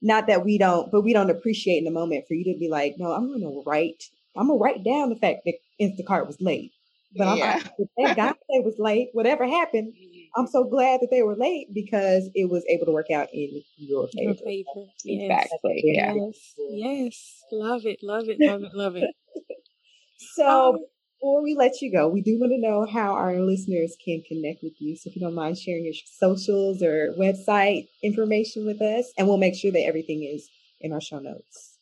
not 0.01 0.27
that 0.27 0.45
we 0.45 0.59
don't 0.59 0.91
but 0.91 1.03
we 1.03 1.13
don't 1.13 1.31
appreciate 1.31 1.79
in 1.79 1.85
the 1.85 1.91
moment 1.91 2.25
for 2.27 2.35
you 2.35 2.45
to 2.53 2.59
be 2.59 2.69
like 2.69 2.95
no 2.99 3.13
I'm 3.13 3.31
gonna 3.31 3.63
write 3.67 4.05
I'm 4.37 4.49
gonna 4.49 4.59
write 4.59 4.85
down 4.85 5.11
the 5.11 5.17
fact 5.17 5.41
that 5.45 5.55
Instacart 5.81 6.27
was 6.27 6.41
late 6.41 6.73
but 7.17 7.37
yeah. 7.37 7.61
I'm 7.65 7.87
thank 7.97 8.17
God 8.17 8.35
they 8.51 8.61
was 8.61 8.77
late 8.79 9.09
whatever 9.13 9.47
happened 9.47 9.95
I'm 10.37 10.47
so 10.47 10.65
glad 10.65 11.01
that 11.01 11.09
they 11.11 11.23
were 11.23 11.37
late 11.37 11.69
because 11.73 12.31
it 12.35 12.49
was 12.49 12.65
able 12.69 12.87
to 12.87 12.93
work 12.93 13.11
out 13.11 13.29
in 13.33 13.63
your 13.77 14.09
favor. 14.09 14.23
Your 14.23 14.35
favor. 14.35 14.91
Yes. 15.05 15.47
Exactly. 15.47 15.83
Yeah. 15.85 16.15
Yes. 16.15 16.55
Yes. 16.71 17.45
Love 17.53 17.87
it. 17.87 17.99
Love 18.03 18.29
it. 18.29 18.39
Love 18.41 18.63
it. 18.63 18.75
Love 18.75 18.97
it. 18.97 19.11
so 20.19 20.75
um, 20.75 20.79
before 21.19 21.43
we 21.43 21.57
let 21.57 21.83
you 21.83 21.91
go, 21.91 22.09
we 22.09 22.21
do 22.21 22.39
want 22.39 22.53
to 22.53 22.59
know 22.59 22.87
how 22.87 23.15
our 23.15 23.41
listeners 23.41 23.97
can 24.05 24.23
connect 24.29 24.63
with 24.63 24.75
you. 24.79 24.97
So 24.97 25.11
if 25.11 25.17
you 25.17 25.21
don't 25.21 25.35
mind 25.35 25.59
sharing 25.59 25.85
your 25.85 25.95
socials 26.07 26.83
or 26.83 27.15
website 27.19 27.89
information 28.03 28.65
with 28.65 28.81
us, 28.81 29.13
and 29.19 29.27
we'll 29.27 29.37
make 29.37 29.57
sure 29.57 29.73
that 29.73 29.85
everything 29.85 30.23
is 30.23 30.49
in 30.81 30.93
our 30.93 31.01
show 31.01 31.19
notes. 31.19 31.79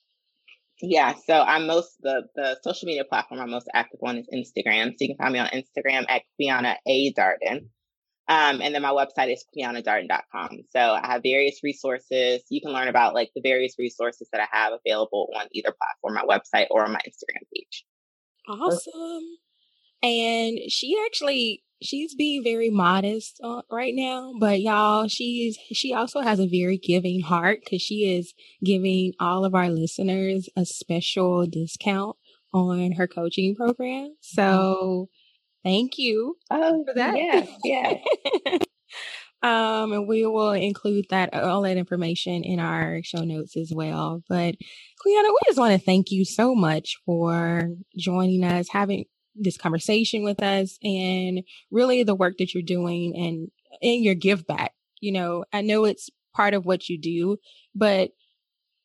Yeah, 0.81 1.15
so 1.27 1.41
I'm 1.41 1.67
most 1.67 1.97
the 2.03 2.29
the 2.35 2.59
social 2.63 2.87
media 2.87 3.05
platform 3.05 3.41
I'm 3.41 3.51
most 3.51 3.69
active 3.75 4.01
on 4.03 4.19
is 4.19 4.29
Instagram. 4.33 4.91
So 4.91 4.97
you 5.01 5.09
can 5.09 5.17
find 5.17 5.33
me 5.33 5.39
on 5.39 5.49
Instagram 5.49 6.05
at 6.09 6.23
Quiana 6.41 6.77
A 6.87 7.13
Darden. 7.15 7.69
Um, 8.29 8.61
and 8.61 8.75
then 8.75 8.83
my 8.83 8.91
website 8.91 9.33
is 9.33 9.45
quianadarden.com. 9.57 10.63
So 10.71 10.81
I 10.81 11.07
have 11.07 11.23
various 11.23 11.61
resources. 11.63 12.43
You 12.51 12.61
can 12.61 12.73
learn 12.73 12.89
about 12.89 13.15
like 13.15 13.31
the 13.35 13.41
various 13.41 13.75
resources 13.79 14.29
that 14.33 14.41
I 14.41 14.49
have 14.51 14.73
available 14.73 15.29
on 15.37 15.47
either 15.53 15.73
platform, 15.79 16.15
my 16.15 16.37
website 16.37 16.67
or 16.71 16.87
my 16.89 17.01
Instagram 17.07 17.47
page. 17.55 17.85
Awesome. 18.49 19.39
And 20.03 20.59
she 20.69 20.97
actually 21.05 21.65
she's 21.83 22.15
being 22.15 22.43
very 22.43 22.71
modest 22.71 23.41
uh, 23.43 23.63
right 23.71 23.95
now, 23.95 24.33
but 24.39 24.61
y'all, 24.61 25.09
she's 25.09 25.59
she 25.73 25.93
also 25.93 26.21
has 26.21 26.39
a 26.39 26.47
very 26.47 26.79
giving 26.79 27.21
heart 27.21 27.61
because 27.65 27.83
she 27.83 28.17
is 28.17 28.35
giving 28.65 29.13
all 29.21 29.45
of 29.45 29.55
our 29.55 29.69
listeners 29.69 30.49
a 30.57 30.65
special 30.65 31.47
discount 31.47 32.17
on 32.53 32.93
her 32.93 33.07
coaching 33.07 33.55
program. 33.55 34.15
So 34.21 35.09
thank 35.63 35.99
you 35.99 36.37
oh, 36.51 36.85
for 36.87 36.95
that. 36.95 37.17
Yeah, 37.17 37.47
yeah. 37.65 38.59
um, 39.43 39.93
and 39.93 40.09
we 40.09 40.27
will 40.27 40.53
include 40.53 41.07
that 41.11 41.35
all 41.35 41.63
that 41.63 41.77
information 41.77 42.43
in 42.43 42.59
our 42.59 43.01
show 43.03 43.23
notes 43.23 43.57
as 43.57 43.73
well. 43.75 44.23
But 44.29 44.55
Quiana, 45.05 45.29
we 45.29 45.39
just 45.47 45.59
want 45.59 45.79
to 45.79 45.85
thank 45.85 46.11
you 46.11 46.25
so 46.25 46.55
much 46.55 46.97
for 47.05 47.71
joining 47.97 48.45
us, 48.45 48.69
having 48.71 49.05
this 49.35 49.57
conversation 49.57 50.25
with 50.25 50.43
us, 50.43 50.79
and 50.83 51.43
really 51.71 52.03
the 52.03 52.15
work 52.15 52.39
that 52.39 52.55
you're 52.55 52.63
doing 52.63 53.15
and 53.17 53.49
in 53.83 54.03
your 54.03 54.15
give 54.15 54.47
back. 54.47 54.73
You 55.01 55.13
know, 55.13 55.45
I 55.53 55.61
know 55.61 55.85
it's 55.85 56.09
part 56.35 56.55
of 56.55 56.65
what 56.65 56.89
you 56.89 56.99
do, 56.99 57.37
but 57.75 58.11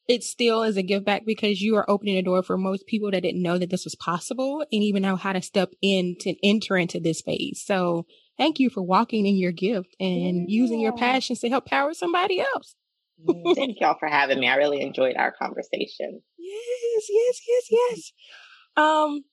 it 0.08 0.24
still 0.24 0.64
is 0.64 0.76
a 0.76 0.84
give 0.84 1.06
back 1.06 1.24
because 1.26 1.62
you 1.62 1.78
are 1.78 1.90
opening 1.90 2.18
a 2.18 2.22
door 2.22 2.44
for 2.44 2.58
most 2.58 2.86
people 2.86 3.12
that 3.12 3.22
didn't 3.22 3.42
know 3.42 3.58
that 3.58 3.70
this 3.70 3.86
was 3.86 3.96
possible 3.96 4.60
and 4.72 4.84
even 4.84 5.04
know 5.04 5.16
how 5.16 5.32
to 5.32 5.42
step 5.42 5.72
in 5.82 6.16
to 6.20 6.36
enter 6.44 6.76
into 6.76 7.00
this 7.00 7.20
space. 7.20 7.64
So 7.66 8.06
thank 8.42 8.60
you 8.60 8.72
for 8.72 8.82
walking 8.82 9.28
in 9.28 9.36
your 9.36 9.52
gift 9.52 9.96
and 10.00 10.36
yeah. 10.36 10.46
using 10.48 10.80
your 10.80 10.94
passions 10.94 11.40
to 11.40 11.50
help 11.50 11.68
power 11.68 11.94
somebody 11.94 12.40
else. 12.42 12.76
Thank 13.56 13.80
y'all 13.80 13.98
for 14.00 14.08
having 14.08 14.40
me. 14.40 14.48
I 14.48 14.56
really 14.56 14.82
enjoyed 14.82 15.16
our 15.16 15.32
conversation. 15.32 16.24
Yes, 16.40 17.04
yes, 17.08 17.42
yes, 17.48 17.68
yes. 17.70 18.12
Um, 18.76 19.24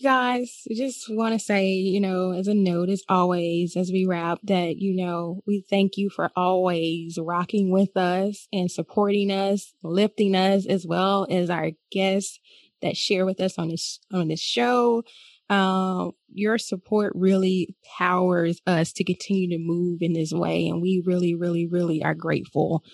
guys, 0.00 0.62
I 0.70 0.74
just 0.74 1.12
want 1.12 1.32
to 1.32 1.40
say, 1.40 1.72
you 1.72 2.00
know, 2.00 2.30
as 2.30 2.46
a 2.46 2.54
note, 2.54 2.90
as 2.90 3.02
always, 3.08 3.76
as 3.76 3.90
we 3.90 4.06
wrap, 4.06 4.38
that, 4.44 4.76
you 4.76 4.94
know, 4.94 5.40
we 5.48 5.64
thank 5.68 5.96
you 5.96 6.10
for 6.10 6.30
always 6.36 7.18
rocking 7.20 7.72
with 7.72 7.96
us 7.96 8.46
and 8.52 8.70
supporting 8.70 9.32
us, 9.32 9.74
lifting 9.82 10.36
us, 10.36 10.64
as 10.64 10.86
well 10.86 11.26
as 11.28 11.50
our 11.50 11.72
guests 11.90 12.38
that 12.82 12.96
share 12.96 13.26
with 13.26 13.40
us 13.40 13.58
on 13.58 13.68
this, 13.68 13.98
on 14.12 14.28
this 14.28 14.40
show. 14.40 15.02
Um, 15.50 16.12
your 16.32 16.58
support 16.58 17.12
really 17.16 17.74
powers 17.98 18.60
us 18.66 18.92
to 18.92 19.04
continue 19.04 19.48
to 19.50 19.58
move 19.58 19.98
in 20.00 20.12
this 20.12 20.32
way. 20.32 20.68
And 20.68 20.80
we 20.80 21.02
really, 21.04 21.34
really, 21.34 21.66
really 21.66 22.02
are 22.02 22.14
grateful 22.14 22.84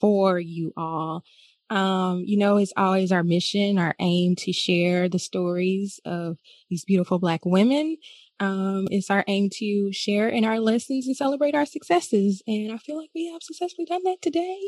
for 0.00 0.38
you 0.38 0.72
all. 0.76 1.22
Um, 1.70 2.24
you 2.26 2.36
know, 2.36 2.56
it's 2.56 2.72
always 2.76 3.12
our 3.12 3.22
mission, 3.22 3.78
our 3.78 3.94
aim 4.00 4.34
to 4.38 4.52
share 4.52 5.08
the 5.08 5.20
stories 5.20 6.00
of 6.04 6.36
these 6.68 6.84
beautiful 6.84 7.20
Black 7.20 7.46
women. 7.46 7.96
Um, 8.40 8.88
it's 8.90 9.08
our 9.08 9.22
aim 9.28 9.50
to 9.58 9.92
share 9.92 10.28
in 10.28 10.44
our 10.44 10.58
lessons 10.58 11.06
and 11.06 11.16
celebrate 11.16 11.54
our 11.54 11.66
successes. 11.66 12.42
And 12.48 12.72
I 12.72 12.78
feel 12.78 12.96
like 12.96 13.10
we 13.14 13.30
have 13.30 13.42
successfully 13.42 13.84
done 13.84 14.02
that 14.02 14.20
today. 14.20 14.58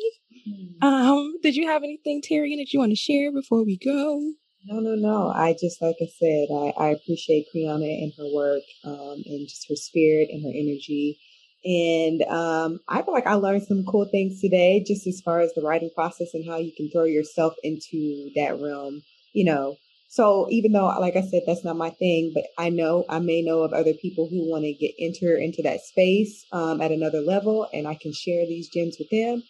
Mm-hmm. 0.49 0.87
Um, 0.87 1.35
did 1.43 1.57
you 1.57 1.67
have 1.67 1.83
anything, 1.83 2.23
Terry, 2.23 2.55
that 2.57 2.73
you 2.73 2.79
want 2.79 2.93
to 2.93 2.97
share 2.97 3.33
before 3.33 3.65
we 3.65 3.79
go? 3.79 4.35
No, 4.65 4.81
no, 4.81 4.95
no. 4.95 5.29
I 5.31 5.55
just, 5.61 5.83
like 5.83 5.97
I 6.03 6.07
said, 6.07 6.49
I, 6.53 6.73
I 6.79 6.89
appreciate 6.91 7.47
Quiana 7.55 8.03
and 8.05 8.13
her 8.19 8.29
work 8.35 8.63
um, 8.85 9.23
and 9.27 9.49
just 9.49 9.69
her 9.69 9.77
spirit 9.77 10.29
and 10.31 10.43
her 10.45 10.51
energy. 10.55 11.19
And 11.65 12.23
um, 12.25 12.81
I 12.89 13.03
feel 13.03 13.15
like 13.15 13.27
I 13.27 13.35
learned 13.35 13.65
some 13.65 13.85
cool 13.87 14.07
things 14.07 14.41
today, 14.41 14.85
just 14.87 15.07
as 15.07 15.21
far 15.23 15.41
as 15.41 15.53
the 15.55 15.63
writing 15.63 15.91
process 15.95 16.35
and 16.35 16.49
how 16.49 16.59
you 16.59 16.73
can 16.77 16.91
throw 16.91 17.05
yourself 17.05 17.55
into 17.65 18.31
that 18.37 18.61
realm, 18.61 19.03
you 19.35 19.45
know. 19.45 19.77
So 20.09 20.49
even 20.51 20.73
though, 20.73 20.87
like 21.01 21.17
I 21.17 21.23
said, 21.23 21.43
that's 21.47 21.65
not 21.65 21.77
my 21.77 21.91
thing, 21.91 22.33
but 22.35 22.45
I 22.59 22.71
know 22.71 23.05
I 23.09 23.21
may 23.21 23.43
know 23.43 23.63
of 23.63 23.73
other 23.73 23.95
people 23.95 24.29
who 24.29 24.51
want 24.51 24.65
to 24.65 24.75
get 24.75 24.95
enter 24.99 25.37
into 25.37 25.63
that 25.63 25.81
space 25.83 26.47
um, 26.53 26.81
at 26.83 26.93
another 26.93 27.21
level, 27.21 27.69
and 27.73 27.89
I 27.89 27.95
can 27.95 28.13
share 28.13 28.47
these 28.47 28.69
gems 28.69 28.97
with 28.99 29.11
them 29.11 29.43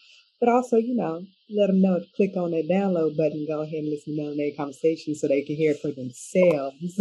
but 0.42 0.48
also, 0.48 0.76
you 0.76 0.96
know, 0.96 1.24
let 1.50 1.68
them 1.68 1.80
know 1.80 2.00
to 2.00 2.06
click 2.16 2.32
on 2.36 2.50
that 2.50 2.68
download 2.68 3.16
button, 3.16 3.46
go 3.46 3.62
ahead 3.62 3.84
and 3.84 3.90
listen 3.90 4.16
to 4.16 4.34
their 4.36 4.50
conversation 4.56 5.14
so 5.14 5.28
they 5.28 5.42
can 5.42 5.54
hear 5.54 5.70
it 5.70 5.80
for 5.80 5.92
themselves. 5.92 7.00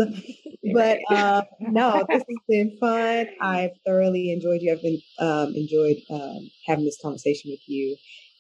but 0.76 1.00
uh, 1.10 1.42
no, 1.60 2.06
this 2.08 2.24
has 2.30 2.38
been 2.48 2.78
fun. 2.80 3.26
I've 3.42 3.72
thoroughly 3.84 4.32
enjoyed 4.32 4.62
you. 4.62 4.74
I've 4.74 4.84
been 4.84 5.02
um, 5.18 5.56
enjoyed 5.56 5.98
um, 6.12 6.52
having 6.68 6.86
this 6.86 7.00
conversation 7.02 7.50
with 7.50 7.62
you. 7.66 7.98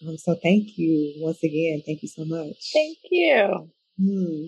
Um, 0.07 0.17
so 0.19 0.35
thank 0.35 0.77
you 0.77 1.15
once 1.17 1.43
again. 1.43 1.81
Thank 1.83 2.03
you 2.03 2.07
so 2.07 2.23
much. 2.23 2.69
Thank 2.71 2.99
you. 3.09 3.71
Hmm. 3.99 4.45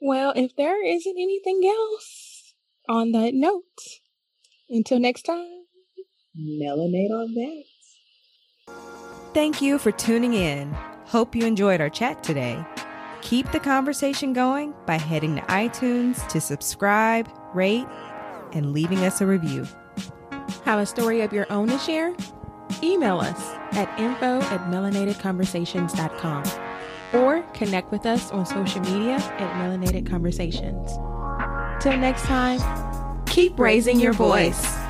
Well, 0.00 0.32
if 0.34 0.56
there 0.56 0.82
isn't 0.82 1.18
anything 1.18 1.60
else 1.66 2.54
on 2.88 3.12
that 3.12 3.34
note, 3.34 3.62
until 4.70 4.98
next 4.98 5.26
time, 5.26 5.66
melanate 6.34 7.10
on 7.10 7.34
that. 7.34 7.64
Thank 9.34 9.62
you 9.62 9.78
for 9.78 9.90
tuning 9.92 10.34
in. 10.34 10.76
Hope 11.06 11.34
you 11.34 11.46
enjoyed 11.46 11.80
our 11.80 11.88
chat 11.88 12.22
today. 12.22 12.62
Keep 13.22 13.50
the 13.50 13.60
conversation 13.60 14.34
going 14.34 14.74
by 14.84 14.98
heading 14.98 15.36
to 15.36 15.42
iTunes 15.42 16.26
to 16.28 16.38
subscribe, 16.38 17.30
rate, 17.54 17.86
and 18.52 18.74
leaving 18.74 18.98
us 18.98 19.22
a 19.22 19.26
review. 19.26 19.66
Have 20.64 20.80
a 20.80 20.86
story 20.86 21.22
of 21.22 21.32
your 21.32 21.50
own 21.50 21.68
to 21.68 21.78
share? 21.78 22.14
Email 22.82 23.20
us 23.20 23.54
at 23.72 23.88
info 23.98 24.40
at 24.40 24.60
melanatedconversations.com 24.70 26.44
or 27.14 27.42
connect 27.54 27.90
with 27.90 28.04
us 28.04 28.30
on 28.32 28.44
social 28.44 28.80
media 28.82 29.14
at 29.14 29.54
Melanated 29.54 30.06
Conversations. 30.06 30.90
Till 31.82 31.96
next 31.96 32.24
time, 32.24 32.60
keep 33.26 33.58
raising 33.58 33.98
your 33.98 34.12
voice. 34.12 34.81